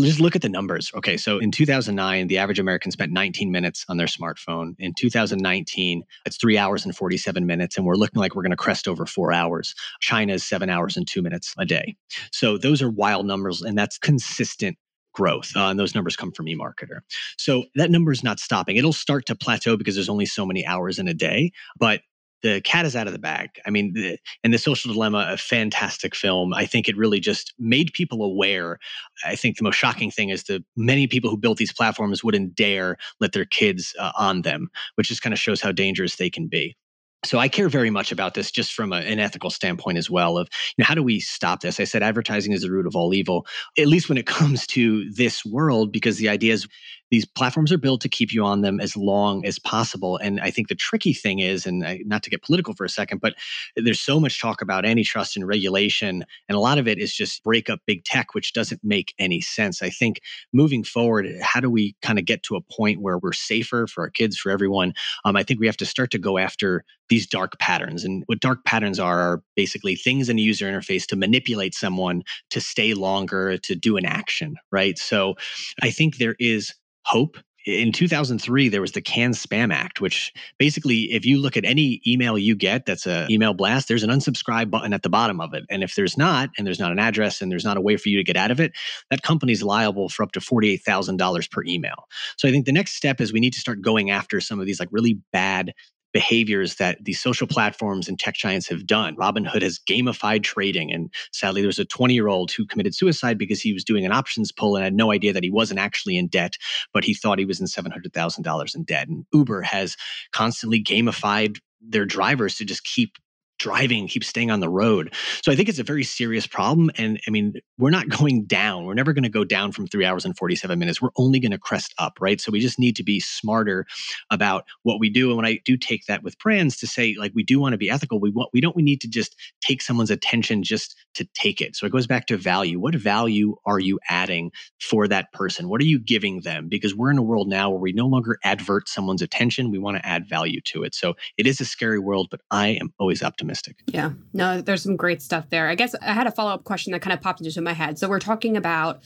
just 0.00 0.20
look 0.20 0.34
at 0.34 0.42
the 0.42 0.48
numbers. 0.48 0.90
Okay, 0.94 1.16
so 1.16 1.38
in 1.38 1.50
2009, 1.50 2.26
the 2.26 2.38
average 2.38 2.58
American 2.58 2.90
spent 2.90 3.12
19 3.12 3.50
minutes 3.50 3.84
on 3.88 3.96
their 3.96 4.06
smartphone. 4.06 4.74
In 4.78 4.92
2019, 4.94 6.02
it's 6.26 6.36
three 6.36 6.58
hours 6.58 6.84
and 6.84 6.96
47 6.96 7.46
minutes, 7.46 7.76
and 7.76 7.86
we're 7.86 7.94
looking 7.94 8.20
like 8.20 8.34
we're 8.34 8.42
going 8.42 8.50
to 8.50 8.56
crest 8.56 8.88
over 8.88 9.06
four 9.06 9.32
hours. 9.32 9.74
China 10.00 10.34
is 10.34 10.44
seven 10.44 10.68
hours 10.68 10.96
and 10.96 11.06
two 11.06 11.22
minutes 11.22 11.54
a 11.58 11.64
day. 11.64 11.96
So 12.32 12.58
those 12.58 12.82
are 12.82 12.90
wild 12.90 13.26
numbers, 13.26 13.62
and 13.62 13.78
that's 13.78 13.98
consistent 13.98 14.76
growth. 15.12 15.52
Uh, 15.56 15.68
and 15.68 15.78
those 15.78 15.94
numbers 15.94 16.16
come 16.16 16.32
from 16.32 16.46
eMarketer. 16.46 16.98
So 17.38 17.64
that 17.76 17.90
number 17.90 18.10
is 18.10 18.24
not 18.24 18.40
stopping. 18.40 18.76
It'll 18.76 18.92
start 18.92 19.26
to 19.26 19.36
plateau 19.36 19.76
because 19.76 19.94
there's 19.94 20.08
only 20.08 20.26
so 20.26 20.44
many 20.44 20.66
hours 20.66 20.98
in 20.98 21.06
a 21.06 21.14
day, 21.14 21.52
but 21.78 22.00
the 22.44 22.60
cat 22.60 22.84
is 22.84 22.94
out 22.94 23.06
of 23.06 23.14
the 23.14 23.18
bag. 23.18 23.48
I 23.66 23.70
mean, 23.70 23.94
the, 23.94 24.18
and 24.44 24.52
the 24.52 24.58
Social 24.58 24.92
Dilemma, 24.92 25.26
a 25.30 25.38
fantastic 25.38 26.14
film. 26.14 26.52
I 26.52 26.66
think 26.66 26.88
it 26.88 26.96
really 26.96 27.18
just 27.18 27.54
made 27.58 27.94
people 27.94 28.22
aware. 28.22 28.78
I 29.24 29.34
think 29.34 29.56
the 29.56 29.64
most 29.64 29.76
shocking 29.76 30.10
thing 30.10 30.28
is 30.28 30.44
that 30.44 30.62
many 30.76 31.06
people 31.06 31.30
who 31.30 31.38
built 31.38 31.56
these 31.56 31.72
platforms 31.72 32.22
wouldn't 32.22 32.54
dare 32.54 32.98
let 33.18 33.32
their 33.32 33.46
kids 33.46 33.94
uh, 33.98 34.12
on 34.16 34.42
them, 34.42 34.68
which 34.96 35.08
just 35.08 35.22
kind 35.22 35.32
of 35.32 35.38
shows 35.38 35.62
how 35.62 35.72
dangerous 35.72 36.16
they 36.16 36.28
can 36.28 36.46
be 36.46 36.76
so 37.24 37.38
I 37.38 37.48
care 37.48 37.68
very 37.68 37.90
much 37.90 38.12
about 38.12 38.34
this 38.34 38.50
just 38.50 38.72
from 38.72 38.92
a, 38.92 38.96
an 38.96 39.18
ethical 39.18 39.50
standpoint 39.50 39.98
as 39.98 40.10
well 40.10 40.38
of 40.38 40.48
you 40.76 40.82
know, 40.82 40.86
how 40.86 40.94
do 40.94 41.02
we 41.02 41.20
stop 41.20 41.60
this? 41.60 41.80
I 41.80 41.84
said 41.84 42.02
advertising 42.02 42.52
is 42.52 42.62
the 42.62 42.70
root 42.70 42.86
of 42.86 42.94
all 42.94 43.14
evil, 43.14 43.46
at 43.78 43.86
least 43.86 44.08
when 44.08 44.18
it 44.18 44.26
comes 44.34 44.66
to 44.68 45.10
this 45.10 45.44
world, 45.44 45.92
because 45.92 46.18
the 46.18 46.28
idea 46.28 46.52
is 46.52 46.68
these 47.14 47.24
platforms 47.24 47.70
are 47.70 47.78
built 47.78 48.00
to 48.00 48.08
keep 48.08 48.32
you 48.32 48.44
on 48.44 48.62
them 48.62 48.80
as 48.80 48.96
long 48.96 49.46
as 49.46 49.60
possible. 49.60 50.16
And 50.16 50.40
I 50.40 50.50
think 50.50 50.66
the 50.66 50.74
tricky 50.74 51.12
thing 51.12 51.38
is, 51.38 51.64
and 51.64 51.86
I, 51.86 52.00
not 52.04 52.24
to 52.24 52.30
get 52.30 52.42
political 52.42 52.74
for 52.74 52.84
a 52.84 52.88
second, 52.88 53.20
but 53.20 53.36
there's 53.76 54.00
so 54.00 54.18
much 54.18 54.40
talk 54.40 54.60
about 54.60 54.84
antitrust 54.84 55.36
and 55.36 55.46
regulation, 55.46 56.24
and 56.48 56.56
a 56.56 56.60
lot 56.60 56.76
of 56.76 56.88
it 56.88 56.98
is 56.98 57.14
just 57.14 57.44
break 57.44 57.70
up 57.70 57.78
big 57.86 58.02
tech, 58.02 58.34
which 58.34 58.52
doesn't 58.52 58.80
make 58.82 59.14
any 59.20 59.40
sense. 59.40 59.80
I 59.80 59.90
think 59.90 60.22
moving 60.52 60.82
forward, 60.82 61.28
how 61.40 61.60
do 61.60 61.70
we 61.70 61.94
kind 62.02 62.18
of 62.18 62.24
get 62.24 62.42
to 62.44 62.56
a 62.56 62.60
point 62.62 63.00
where 63.00 63.18
we're 63.18 63.32
safer 63.32 63.86
for 63.86 64.02
our 64.02 64.10
kids, 64.10 64.36
for 64.36 64.50
everyone? 64.50 64.92
Um, 65.24 65.36
I 65.36 65.44
think 65.44 65.60
we 65.60 65.66
have 65.66 65.76
to 65.76 65.86
start 65.86 66.10
to 66.10 66.18
go 66.18 66.36
after 66.36 66.84
these 67.10 67.28
dark 67.28 67.58
patterns. 67.60 68.02
And 68.02 68.24
what 68.26 68.40
dark 68.40 68.64
patterns 68.64 68.98
are 68.98 69.20
are 69.20 69.42
basically 69.54 69.94
things 69.94 70.28
in 70.28 70.38
a 70.38 70.42
user 70.42 70.66
interface 70.66 71.06
to 71.06 71.16
manipulate 71.16 71.74
someone 71.74 72.22
to 72.50 72.60
stay 72.60 72.94
longer, 72.94 73.56
to 73.58 73.76
do 73.76 73.96
an 73.96 74.04
action, 74.04 74.56
right? 74.72 74.98
So 74.98 75.34
I 75.80 75.90
think 75.90 76.16
there 76.16 76.34
is 76.40 76.74
hope 77.04 77.36
in 77.66 77.92
2003 77.92 78.68
there 78.68 78.80
was 78.80 78.92
the 78.92 79.00
CAN-SPAM 79.00 79.72
Act, 79.72 80.00
which 80.00 80.32
basically, 80.58 81.12
if 81.12 81.24
you 81.24 81.38
look 81.38 81.56
at 81.56 81.64
any 81.64 82.00
email 82.06 82.36
you 82.36 82.54
get 82.54 82.86
that's 82.86 83.06
an 83.06 83.30
email 83.30 83.54
blast, 83.54 83.88
there's 83.88 84.02
an 84.02 84.10
unsubscribe 84.10 84.70
button 84.70 84.92
at 84.92 85.02
the 85.02 85.08
bottom 85.08 85.40
of 85.40 85.54
it. 85.54 85.64
And 85.70 85.82
if 85.82 85.94
there's 85.94 86.18
not, 86.18 86.50
and 86.58 86.66
there's 86.66 86.78
not 86.78 86.92
an 86.92 86.98
address, 86.98 87.40
and 87.40 87.50
there's 87.50 87.64
not 87.64 87.76
a 87.76 87.80
way 87.80 87.96
for 87.96 88.08
you 88.08 88.18
to 88.18 88.24
get 88.24 88.36
out 88.36 88.50
of 88.50 88.60
it, 88.60 88.72
that 89.10 89.22
company's 89.22 89.62
liable 89.62 90.08
for 90.08 90.22
up 90.22 90.32
to 90.32 90.40
$48,000 90.40 91.50
per 91.50 91.64
email. 91.64 92.06
So 92.36 92.48
I 92.48 92.50
think 92.50 92.66
the 92.66 92.72
next 92.72 92.96
step 92.96 93.20
is 93.20 93.32
we 93.32 93.40
need 93.40 93.54
to 93.54 93.60
start 93.60 93.80
going 93.80 94.10
after 94.10 94.40
some 94.40 94.60
of 94.60 94.66
these 94.66 94.80
like 94.80 94.88
really 94.92 95.18
bad 95.32 95.72
behaviors 96.14 96.76
that 96.76 97.04
these 97.04 97.20
social 97.20 97.46
platforms 97.46 98.08
and 98.08 98.18
tech 98.18 98.36
giants 98.36 98.68
have 98.68 98.86
done. 98.86 99.16
Robinhood 99.16 99.62
has 99.62 99.80
gamified 99.80 100.44
trading. 100.44 100.92
And 100.92 101.12
sadly, 101.32 101.60
there 101.60 101.66
was 101.68 101.80
a 101.80 101.84
20 101.84 102.14
year 102.14 102.28
old 102.28 102.52
who 102.52 102.64
committed 102.64 102.94
suicide 102.94 103.36
because 103.36 103.60
he 103.60 103.74
was 103.74 103.84
doing 103.84 104.06
an 104.06 104.12
options 104.12 104.52
pull 104.52 104.76
and 104.76 104.84
had 104.84 104.94
no 104.94 105.10
idea 105.10 105.32
that 105.32 105.42
he 105.42 105.50
wasn't 105.50 105.80
actually 105.80 106.16
in 106.16 106.28
debt, 106.28 106.56
but 106.94 107.04
he 107.04 107.12
thought 107.12 107.40
he 107.40 107.44
was 107.44 107.60
in 107.60 107.66
$700,000 107.66 108.74
in 108.76 108.84
debt. 108.84 109.08
And 109.08 109.26
Uber 109.34 109.62
has 109.62 109.96
constantly 110.32 110.82
gamified 110.82 111.58
their 111.82 112.06
drivers 112.06 112.54
to 112.56 112.64
just 112.64 112.84
keep 112.84 113.18
driving, 113.58 114.08
keep 114.08 114.24
staying 114.24 114.50
on 114.50 114.60
the 114.60 114.68
road. 114.68 115.14
So 115.42 115.52
I 115.52 115.56
think 115.56 115.68
it's 115.68 115.78
a 115.78 115.84
very 115.84 116.04
serious 116.04 116.46
problem. 116.46 116.90
And 116.96 117.20
I 117.26 117.30
mean, 117.30 117.54
we're 117.78 117.90
not 117.90 118.08
going 118.18 118.44
down. 118.44 118.84
We're 118.84 118.94
never 118.94 119.12
going 119.12 119.24
to 119.24 119.28
go 119.28 119.44
down 119.44 119.72
from 119.72 119.86
three 119.86 120.04
hours 120.04 120.24
and 120.24 120.36
47 120.36 120.78
minutes. 120.78 121.00
We're 121.00 121.10
only 121.16 121.40
going 121.40 121.52
to 121.52 121.58
crest 121.58 121.94
up, 121.98 122.18
right? 122.20 122.40
So 122.40 122.50
we 122.50 122.60
just 122.60 122.78
need 122.78 122.96
to 122.96 123.02
be 123.02 123.20
smarter 123.20 123.86
about 124.30 124.64
what 124.82 125.00
we 125.00 125.10
do. 125.10 125.28
And 125.28 125.36
when 125.36 125.46
I 125.46 125.60
do 125.64 125.76
take 125.76 126.06
that 126.06 126.22
with 126.22 126.38
brands 126.38 126.76
to 126.78 126.86
say, 126.86 127.14
like, 127.18 127.32
we 127.34 127.42
do 127.42 127.60
want 127.60 127.72
to 127.72 127.78
be 127.78 127.90
ethical, 127.90 128.20
we 128.20 128.30
want, 128.30 128.50
we 128.52 128.60
don't, 128.60 128.76
we 128.76 128.82
need 128.82 129.00
to 129.02 129.08
just 129.08 129.36
take 129.60 129.82
someone's 129.82 130.10
attention 130.10 130.62
just 130.62 130.96
to 131.14 131.26
take 131.34 131.60
it. 131.60 131.76
So 131.76 131.86
it 131.86 131.92
goes 131.92 132.06
back 132.06 132.26
to 132.26 132.36
value. 132.36 132.80
What 132.80 132.94
value 132.94 133.56
are 133.66 133.78
you 133.78 134.00
adding 134.08 134.50
for 134.80 135.06
that 135.08 135.32
person? 135.32 135.68
What 135.68 135.80
are 135.80 135.86
you 135.86 135.98
giving 135.98 136.40
them? 136.40 136.68
Because 136.68 136.94
we're 136.94 137.10
in 137.10 137.18
a 137.18 137.22
world 137.22 137.48
now 137.48 137.70
where 137.70 137.80
we 137.80 137.92
no 137.92 138.06
longer 138.06 138.38
advert 138.42 138.88
someone's 138.88 139.22
attention. 139.22 139.70
We 139.70 139.78
want 139.78 139.96
to 139.96 140.06
add 140.06 140.28
value 140.28 140.60
to 140.66 140.82
it. 140.82 140.94
So 140.94 141.14
it 141.36 141.46
is 141.46 141.60
a 141.60 141.64
scary 141.64 141.98
world, 141.98 142.28
but 142.30 142.40
I 142.50 142.68
am 142.68 142.92
always 142.98 143.22
optimistic 143.22 143.43
optimistic. 143.44 143.76
Yeah, 143.86 144.12
no, 144.32 144.60
there's 144.60 144.82
some 144.82 144.96
great 144.96 145.22
stuff 145.22 145.50
there. 145.50 145.68
I 145.68 145.74
guess 145.74 145.94
I 145.96 146.12
had 146.12 146.26
a 146.26 146.30
follow 146.30 146.52
up 146.52 146.64
question 146.64 146.92
that 146.92 147.02
kind 147.02 147.12
of 147.14 147.20
popped 147.20 147.40
into 147.40 147.60
my 147.60 147.72
head. 147.72 147.98
So 147.98 148.08
we're 148.08 148.18
talking 148.18 148.56
about 148.56 149.02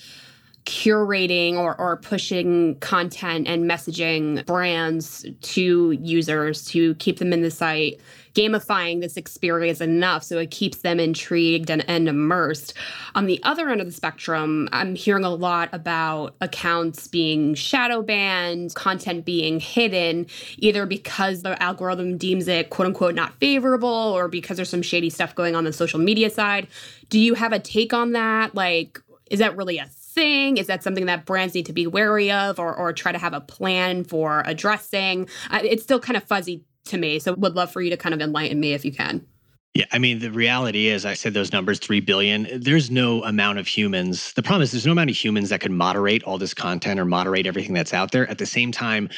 curating 0.68 1.54
or, 1.54 1.74
or 1.80 1.96
pushing 1.96 2.74
content 2.80 3.48
and 3.48 3.64
messaging 3.68 4.44
brands 4.44 5.24
to 5.40 5.92
users 5.92 6.66
to 6.66 6.94
keep 6.96 7.18
them 7.18 7.32
in 7.32 7.40
the 7.40 7.50
site 7.50 7.98
gamifying 8.34 9.00
this 9.00 9.16
experience 9.16 9.80
enough 9.80 10.22
so 10.22 10.38
it 10.38 10.50
keeps 10.50 10.78
them 10.78 11.00
intrigued 11.00 11.70
and, 11.70 11.88
and 11.88 12.06
immersed. 12.06 12.74
On 13.14 13.24
the 13.24 13.42
other 13.42 13.70
end 13.70 13.80
of 13.80 13.86
the 13.86 13.92
spectrum, 13.92 14.68
I'm 14.70 14.94
hearing 14.94 15.24
a 15.24 15.30
lot 15.30 15.70
about 15.72 16.36
accounts 16.42 17.08
being 17.08 17.54
shadow 17.54 18.02
banned, 18.02 18.74
content 18.74 19.24
being 19.24 19.60
hidden, 19.60 20.26
either 20.58 20.84
because 20.84 21.42
the 21.42 21.60
algorithm 21.60 22.18
deems 22.18 22.46
it 22.46 22.68
quote 22.68 22.86
unquote 22.86 23.14
not 23.14 23.32
favorable 23.40 23.88
or 23.88 24.28
because 24.28 24.56
there's 24.56 24.68
some 24.68 24.82
shady 24.82 25.08
stuff 25.08 25.34
going 25.34 25.56
on 25.56 25.64
the 25.64 25.72
social 25.72 25.98
media 25.98 26.28
side. 26.28 26.68
Do 27.08 27.18
you 27.18 27.34
have 27.34 27.52
a 27.54 27.58
take 27.58 27.94
on 27.94 28.12
that? 28.12 28.54
Like, 28.54 29.00
is 29.30 29.40
that 29.40 29.56
really 29.56 29.78
a 29.78 29.88
thing? 30.18 30.56
Is 30.56 30.66
that 30.66 30.82
something 30.82 31.06
that 31.06 31.24
brands 31.26 31.54
need 31.54 31.66
to 31.66 31.72
be 31.72 31.86
wary 31.86 32.32
of 32.32 32.58
or, 32.58 32.74
or 32.74 32.92
try 32.92 33.12
to 33.12 33.18
have 33.18 33.34
a 33.34 33.40
plan 33.40 34.02
for 34.04 34.42
addressing? 34.46 35.28
Uh, 35.50 35.60
it's 35.62 35.82
still 35.82 36.00
kind 36.00 36.16
of 36.16 36.24
fuzzy 36.24 36.64
to 36.86 36.98
me. 36.98 37.18
So 37.20 37.34
would 37.34 37.54
love 37.54 37.70
for 37.70 37.80
you 37.80 37.90
to 37.90 37.96
kind 37.96 38.14
of 38.14 38.20
enlighten 38.20 38.58
me 38.58 38.72
if 38.72 38.84
you 38.84 38.92
can. 38.92 39.24
Yeah, 39.78 39.84
I 39.92 40.00
mean, 40.00 40.18
the 40.18 40.32
reality 40.32 40.88
is, 40.88 41.06
I 41.06 41.14
said 41.14 41.34
those 41.34 41.52
numbers, 41.52 41.78
3 41.78 42.00
billion. 42.00 42.48
There's 42.60 42.90
no 42.90 43.22
amount 43.22 43.60
of 43.60 43.68
humans. 43.68 44.32
The 44.32 44.42
problem 44.42 44.62
is, 44.62 44.72
there's 44.72 44.86
no 44.86 44.90
amount 44.90 45.10
of 45.10 45.16
humans 45.16 45.50
that 45.50 45.60
could 45.60 45.70
moderate 45.70 46.24
all 46.24 46.36
this 46.36 46.52
content 46.52 46.98
or 46.98 47.04
moderate 47.04 47.46
everything 47.46 47.74
that's 47.74 47.94
out 47.94 48.10
there. 48.10 48.28
At 48.28 48.38
the 48.38 48.46
same 48.46 48.72
time, 48.72 49.08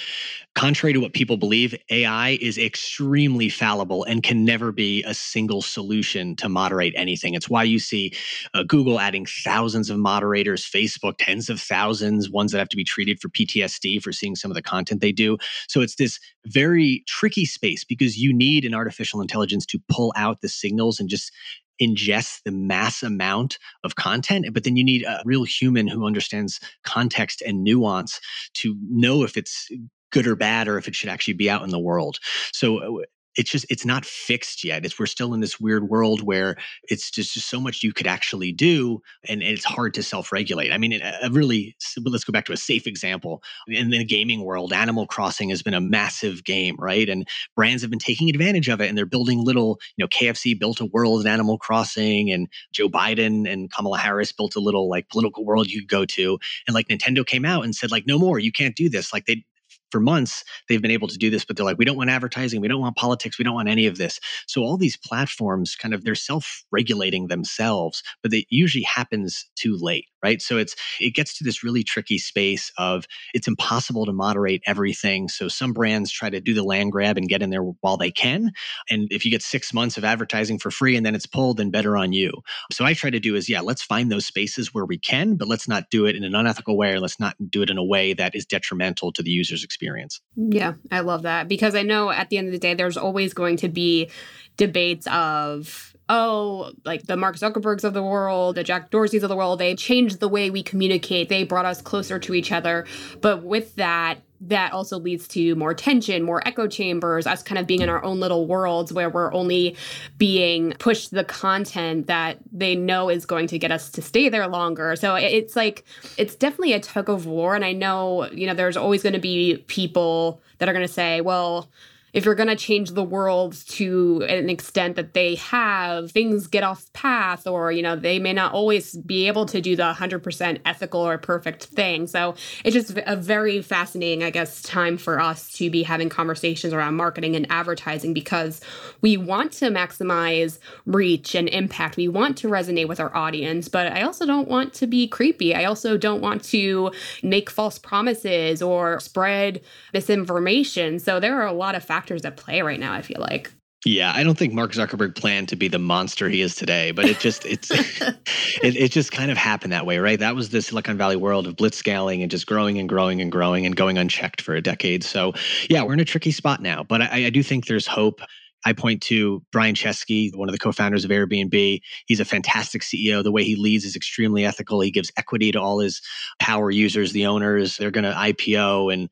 contrary 0.54 0.92
to 0.92 1.00
what 1.00 1.14
people 1.14 1.38
believe, 1.38 1.74
AI 1.90 2.38
is 2.42 2.58
extremely 2.58 3.48
fallible 3.48 4.04
and 4.04 4.22
can 4.22 4.44
never 4.44 4.72
be 4.72 5.02
a 5.04 5.14
single 5.14 5.62
solution 5.62 6.36
to 6.36 6.50
moderate 6.50 6.94
anything. 6.96 7.34
It's 7.34 7.48
why 7.48 7.62
you 7.64 7.78
see 7.78 8.12
uh, 8.54 8.64
Google 8.64 9.00
adding 9.00 9.26
thousands 9.26 9.90
of 9.90 9.98
moderators, 9.98 10.64
Facebook 10.70 11.14
tens 11.18 11.48
of 11.48 11.60
thousands, 11.60 12.30
ones 12.30 12.52
that 12.52 12.58
have 12.58 12.68
to 12.70 12.76
be 12.76 12.84
treated 12.84 13.20
for 13.20 13.30
PTSD 13.30 14.02
for 14.02 14.12
seeing 14.12 14.36
some 14.36 14.50
of 14.50 14.56
the 14.56 14.62
content 14.62 15.00
they 15.00 15.12
do. 15.12 15.38
So 15.68 15.80
it's 15.80 15.96
this 15.96 16.20
very 16.46 17.04
tricky 17.08 17.46
space 17.46 17.84
because 17.84 18.18
you 18.18 18.34
need 18.34 18.66
an 18.66 18.74
artificial 18.74 19.22
intelligence 19.22 19.66
to 19.66 19.80
pull 19.88 20.12
out 20.16 20.42
the 20.42 20.49
signals 20.50 21.00
and 21.00 21.08
just 21.08 21.32
ingest 21.80 22.42
the 22.44 22.52
mass 22.52 23.02
amount 23.02 23.58
of 23.84 23.96
content, 23.96 24.46
but 24.52 24.64
then 24.64 24.76
you 24.76 24.84
need 24.84 25.02
a 25.04 25.22
real 25.24 25.44
human 25.44 25.88
who 25.88 26.06
understands 26.06 26.60
context 26.84 27.42
and 27.42 27.64
nuance 27.64 28.20
to 28.54 28.76
know 28.90 29.22
if 29.24 29.36
it's 29.36 29.68
good 30.12 30.26
or 30.26 30.36
bad 30.36 30.68
or 30.68 30.76
if 30.76 30.88
it 30.88 30.94
should 30.94 31.08
actually 31.08 31.34
be 31.34 31.48
out 31.48 31.62
in 31.62 31.70
the 31.70 31.78
world. 31.78 32.18
So 32.52 33.00
uh, 33.00 33.04
it's 33.36 33.50
just 33.50 33.66
it's 33.70 33.84
not 33.84 34.04
fixed 34.04 34.64
yet. 34.64 34.84
It's 34.84 34.98
we're 34.98 35.06
still 35.06 35.34
in 35.34 35.40
this 35.40 35.60
weird 35.60 35.88
world 35.88 36.22
where 36.22 36.56
it's 36.88 37.10
just, 37.10 37.34
just 37.34 37.48
so 37.48 37.60
much 37.60 37.82
you 37.82 37.92
could 37.92 38.06
actually 38.06 38.52
do 38.52 39.00
and, 39.28 39.42
and 39.42 39.52
it's 39.52 39.64
hard 39.64 39.94
to 39.94 40.02
self-regulate. 40.02 40.72
I 40.72 40.78
mean 40.78 41.00
a 41.00 41.30
really 41.30 41.76
let's 42.04 42.24
go 42.24 42.32
back 42.32 42.46
to 42.46 42.52
a 42.52 42.56
safe 42.56 42.86
example. 42.86 43.42
In 43.68 43.90
the 43.90 44.04
gaming 44.04 44.44
world 44.44 44.72
animal 44.72 45.06
crossing 45.06 45.50
has 45.50 45.62
been 45.62 45.74
a 45.74 45.80
massive 45.80 46.44
game 46.44 46.76
right? 46.78 47.08
And 47.08 47.26
brands 47.54 47.82
have 47.82 47.90
been 47.90 47.98
taking 48.00 48.28
advantage 48.30 48.68
of 48.68 48.80
it 48.80 48.88
and 48.88 48.98
they're 48.98 49.06
building 49.06 49.44
little 49.44 49.78
you 49.96 50.04
know 50.04 50.08
kfc 50.08 50.58
built 50.58 50.80
a 50.80 50.86
world 50.86 51.20
in 51.20 51.26
animal 51.26 51.58
crossing 51.58 52.30
and 52.30 52.48
joe 52.72 52.88
biden 52.88 53.50
and 53.50 53.70
kamala 53.72 53.98
harris 53.98 54.32
built 54.32 54.56
a 54.56 54.60
little 54.60 54.88
like 54.88 55.08
political 55.08 55.44
world 55.44 55.70
you 55.70 55.80
could 55.80 55.88
go 55.88 56.04
to. 56.04 56.38
And 56.66 56.74
like 56.74 56.88
nintendo 56.88 57.24
came 57.24 57.44
out 57.44 57.64
and 57.64 57.74
said 57.74 57.90
like 57.90 58.06
no 58.06 58.18
more. 58.18 58.38
You 58.38 58.52
can't 58.52 58.76
do 58.76 58.88
this. 58.88 59.12
Like 59.12 59.26
they 59.26 59.44
for 59.90 60.00
months 60.00 60.44
they've 60.68 60.82
been 60.82 60.90
able 60.90 61.08
to 61.08 61.18
do 61.18 61.30
this 61.30 61.44
but 61.44 61.56
they're 61.56 61.66
like 61.66 61.78
we 61.78 61.84
don't 61.84 61.96
want 61.96 62.10
advertising 62.10 62.60
we 62.60 62.68
don't 62.68 62.80
want 62.80 62.96
politics 62.96 63.38
we 63.38 63.44
don't 63.44 63.54
want 63.54 63.68
any 63.68 63.86
of 63.86 63.98
this. 63.98 64.20
So 64.46 64.62
all 64.62 64.76
these 64.76 64.96
platforms 64.96 65.76
kind 65.76 65.94
of 65.94 66.04
they're 66.04 66.14
self-regulating 66.14 67.28
themselves 67.28 68.02
but 68.22 68.32
it 68.32 68.46
usually 68.50 68.84
happens 68.84 69.48
too 69.56 69.76
late 69.80 70.06
right? 70.22 70.40
So 70.40 70.58
it's 70.58 70.74
it 71.00 71.14
gets 71.14 71.36
to 71.38 71.44
this 71.44 71.62
really 71.62 71.82
tricky 71.82 72.18
space 72.18 72.72
of 72.78 73.06
it's 73.34 73.48
impossible 73.48 74.06
to 74.06 74.12
moderate 74.12 74.62
everything. 74.66 75.28
So 75.28 75.48
some 75.48 75.72
brands 75.72 76.10
try 76.10 76.30
to 76.30 76.40
do 76.40 76.54
the 76.54 76.62
land 76.62 76.92
grab 76.92 77.16
and 77.16 77.28
get 77.28 77.42
in 77.42 77.50
there 77.50 77.62
while 77.62 77.96
they 77.96 78.10
can. 78.10 78.52
And 78.88 79.08
if 79.10 79.24
you 79.24 79.30
get 79.30 79.42
six 79.42 79.72
months 79.72 79.96
of 79.96 80.04
advertising 80.04 80.58
for 80.58 80.70
free 80.70 80.96
and 80.96 81.04
then 81.04 81.14
it's 81.14 81.26
pulled, 81.26 81.58
then 81.58 81.70
better 81.70 81.96
on 81.96 82.12
you. 82.12 82.32
So 82.72 82.84
I 82.84 82.94
try 82.94 83.10
to 83.10 83.20
do 83.20 83.36
is 83.36 83.48
yeah, 83.48 83.60
let's 83.60 83.82
find 83.82 84.10
those 84.10 84.26
spaces 84.26 84.74
where 84.74 84.84
we 84.84 84.98
can, 84.98 85.36
but 85.36 85.48
let's 85.48 85.68
not 85.68 85.90
do 85.90 86.06
it 86.06 86.16
in 86.16 86.24
an 86.24 86.34
unethical 86.34 86.76
way 86.76 86.92
or 86.92 87.00
let's 87.00 87.20
not 87.20 87.36
do 87.50 87.62
it 87.62 87.70
in 87.70 87.78
a 87.78 87.84
way 87.84 88.12
that 88.14 88.34
is 88.34 88.46
detrimental 88.46 89.12
to 89.12 89.22
the 89.22 89.30
user's 89.30 89.64
experience. 89.64 90.20
Yeah, 90.36 90.74
I 90.90 91.00
love 91.00 91.22
that 91.22 91.48
because 91.48 91.74
I 91.74 91.82
know 91.82 92.10
at 92.10 92.28
the 92.30 92.38
end 92.38 92.48
of 92.48 92.52
the 92.52 92.58
day, 92.58 92.74
there's 92.74 92.96
always 92.96 93.34
going 93.34 93.56
to 93.58 93.68
be 93.68 94.10
debates 94.56 95.06
of 95.06 95.89
oh, 96.10 96.72
like 96.84 97.04
the 97.04 97.16
Mark 97.16 97.36
Zuckerbergs 97.36 97.84
of 97.84 97.94
the 97.94 98.02
world, 98.02 98.56
the 98.56 98.64
Jack 98.64 98.90
Dorseys 98.90 99.22
of 99.22 99.28
the 99.28 99.36
world, 99.36 99.60
they 99.60 99.76
changed 99.76 100.18
the 100.18 100.28
way 100.28 100.50
we 100.50 100.62
communicate. 100.62 101.28
They 101.28 101.44
brought 101.44 101.64
us 101.64 101.80
closer 101.80 102.18
to 102.18 102.34
each 102.34 102.50
other. 102.50 102.84
But 103.20 103.44
with 103.44 103.76
that, 103.76 104.18
that 104.42 104.72
also 104.72 104.98
leads 104.98 105.28
to 105.28 105.54
more 105.54 105.72
tension, 105.72 106.24
more 106.24 106.42
echo 106.48 106.66
chambers, 106.66 107.26
us 107.28 107.44
kind 107.44 107.58
of 107.58 107.66
being 107.66 107.80
in 107.80 107.88
our 107.88 108.02
own 108.02 108.18
little 108.18 108.46
worlds 108.46 108.92
where 108.92 109.08
we're 109.08 109.32
only 109.32 109.76
being 110.18 110.72
pushed 110.80 111.12
the 111.12 111.24
content 111.24 112.08
that 112.08 112.38
they 112.50 112.74
know 112.74 113.08
is 113.08 113.24
going 113.24 113.46
to 113.46 113.58
get 113.58 113.70
us 113.70 113.90
to 113.90 114.02
stay 114.02 114.28
there 114.28 114.48
longer. 114.48 114.96
So 114.96 115.14
it's 115.14 115.54
like, 115.54 115.84
it's 116.16 116.34
definitely 116.34 116.72
a 116.72 116.80
tug 116.80 117.08
of 117.08 117.26
war. 117.26 117.54
And 117.54 117.64
I 117.64 117.72
know, 117.72 118.28
you 118.32 118.48
know, 118.48 118.54
there's 118.54 118.76
always 118.76 119.02
going 119.02 119.12
to 119.12 119.20
be 119.20 119.58
people 119.68 120.40
that 120.58 120.68
are 120.68 120.72
going 120.72 120.86
to 120.86 120.92
say, 120.92 121.20
well, 121.20 121.70
if 122.12 122.24
you're 122.24 122.34
going 122.34 122.48
to 122.48 122.56
change 122.56 122.90
the 122.90 123.02
world 123.02 123.54
to 123.68 124.24
an 124.28 124.50
extent 124.50 124.96
that 124.96 125.14
they 125.14 125.36
have, 125.36 126.10
things 126.10 126.46
get 126.46 126.62
off 126.62 126.92
path, 126.92 127.46
or, 127.46 127.70
you 127.70 127.82
know, 127.82 127.96
they 127.96 128.18
may 128.18 128.32
not 128.32 128.52
always 128.52 128.96
be 128.96 129.26
able 129.28 129.46
to 129.46 129.60
do 129.60 129.76
the 129.76 129.92
100% 129.94 130.60
ethical 130.64 131.00
or 131.00 131.18
perfect 131.18 131.64
thing. 131.64 132.06
So 132.06 132.34
it's 132.64 132.74
just 132.74 132.98
a 133.06 133.16
very 133.16 133.62
fascinating, 133.62 134.22
I 134.24 134.30
guess, 134.30 134.62
time 134.62 134.96
for 134.98 135.20
us 135.20 135.52
to 135.54 135.70
be 135.70 135.82
having 135.82 136.08
conversations 136.08 136.72
around 136.72 136.96
marketing 136.96 137.36
and 137.36 137.46
advertising 137.50 138.12
because 138.12 138.60
we 139.00 139.16
want 139.16 139.52
to 139.52 139.66
maximize 139.66 140.58
reach 140.86 141.34
and 141.34 141.48
impact. 141.48 141.96
We 141.96 142.08
want 142.08 142.36
to 142.38 142.48
resonate 142.48 142.88
with 142.88 143.00
our 143.00 143.14
audience, 143.16 143.68
but 143.68 143.92
I 143.92 144.02
also 144.02 144.26
don't 144.26 144.48
want 144.48 144.74
to 144.74 144.86
be 144.86 145.06
creepy. 145.06 145.54
I 145.54 145.64
also 145.64 145.96
don't 145.96 146.20
want 146.20 146.42
to 146.44 146.90
make 147.22 147.50
false 147.50 147.78
promises 147.78 148.62
or 148.62 149.00
spread 149.00 149.60
misinformation. 149.92 150.98
So 150.98 151.20
there 151.20 151.40
are 151.40 151.46
a 151.46 151.52
lot 151.52 151.74
of 151.74 151.84
factors 151.84 151.99
factors 152.00 152.24
at 152.24 152.38
play 152.38 152.62
right 152.62 152.80
now, 152.80 152.94
I 152.94 153.02
feel 153.02 153.20
like. 153.20 153.52
Yeah, 153.84 154.12
I 154.14 154.24
don't 154.24 154.36
think 154.36 154.52
Mark 154.52 154.72
Zuckerberg 154.72 155.16
planned 155.16 155.48
to 155.50 155.56
be 155.56 155.68
the 155.68 155.78
monster 155.78 156.28
he 156.28 156.40
is 156.40 156.54
today, 156.54 156.92
but 156.92 157.06
it 157.06 157.18
just 157.18 157.46
it's 157.46 157.70
it, 158.62 158.76
it 158.76 158.90
just 158.90 159.12
kind 159.12 159.30
of 159.30 159.36
happened 159.36 159.72
that 159.72 159.86
way, 159.86 159.98
right? 159.98 160.18
That 160.18 160.34
was 160.34 160.50
the 160.50 160.60
Silicon 160.60 160.98
Valley 160.98 161.16
world 161.16 161.46
of 161.46 161.56
blitzscaling 161.56 162.22
and 162.22 162.30
just 162.30 162.46
growing 162.46 162.78
and 162.78 162.88
growing 162.88 163.20
and 163.20 163.32
growing 163.32 163.64
and 163.64 163.74
going 163.74 163.96
unchecked 163.96 164.42
for 164.42 164.54
a 164.54 164.60
decade. 164.60 165.02
So 165.04 165.32
yeah, 165.68 165.82
we're 165.82 165.94
in 165.94 166.00
a 166.00 166.04
tricky 166.04 166.30
spot 166.30 166.60
now, 166.60 166.82
but 166.82 167.02
I, 167.02 167.26
I 167.26 167.30
do 167.30 167.42
think 167.42 167.66
there's 167.66 167.86
hope. 167.86 168.20
I 168.64 168.72
point 168.74 169.00
to 169.02 169.42
Brian 169.52 169.74
Chesky, 169.74 170.34
one 170.36 170.48
of 170.48 170.52
the 170.52 170.58
co-founders 170.58 171.04
of 171.04 171.10
Airbnb. 171.10 171.80
He's 172.06 172.20
a 172.20 172.24
fantastic 172.24 172.82
CEO. 172.82 173.22
The 173.22 173.32
way 173.32 173.42
he 173.42 173.56
leads 173.56 173.84
is 173.84 173.96
extremely 173.96 174.44
ethical. 174.44 174.80
He 174.80 174.90
gives 174.90 175.10
equity 175.16 175.50
to 175.52 175.60
all 175.60 175.78
his 175.78 176.02
power 176.38 176.70
users, 176.70 177.12
the 177.12 177.26
owners. 177.26 177.78
They're 177.78 177.90
going 177.90 178.04
to 178.04 178.12
IPO. 178.12 178.92
And 178.92 179.08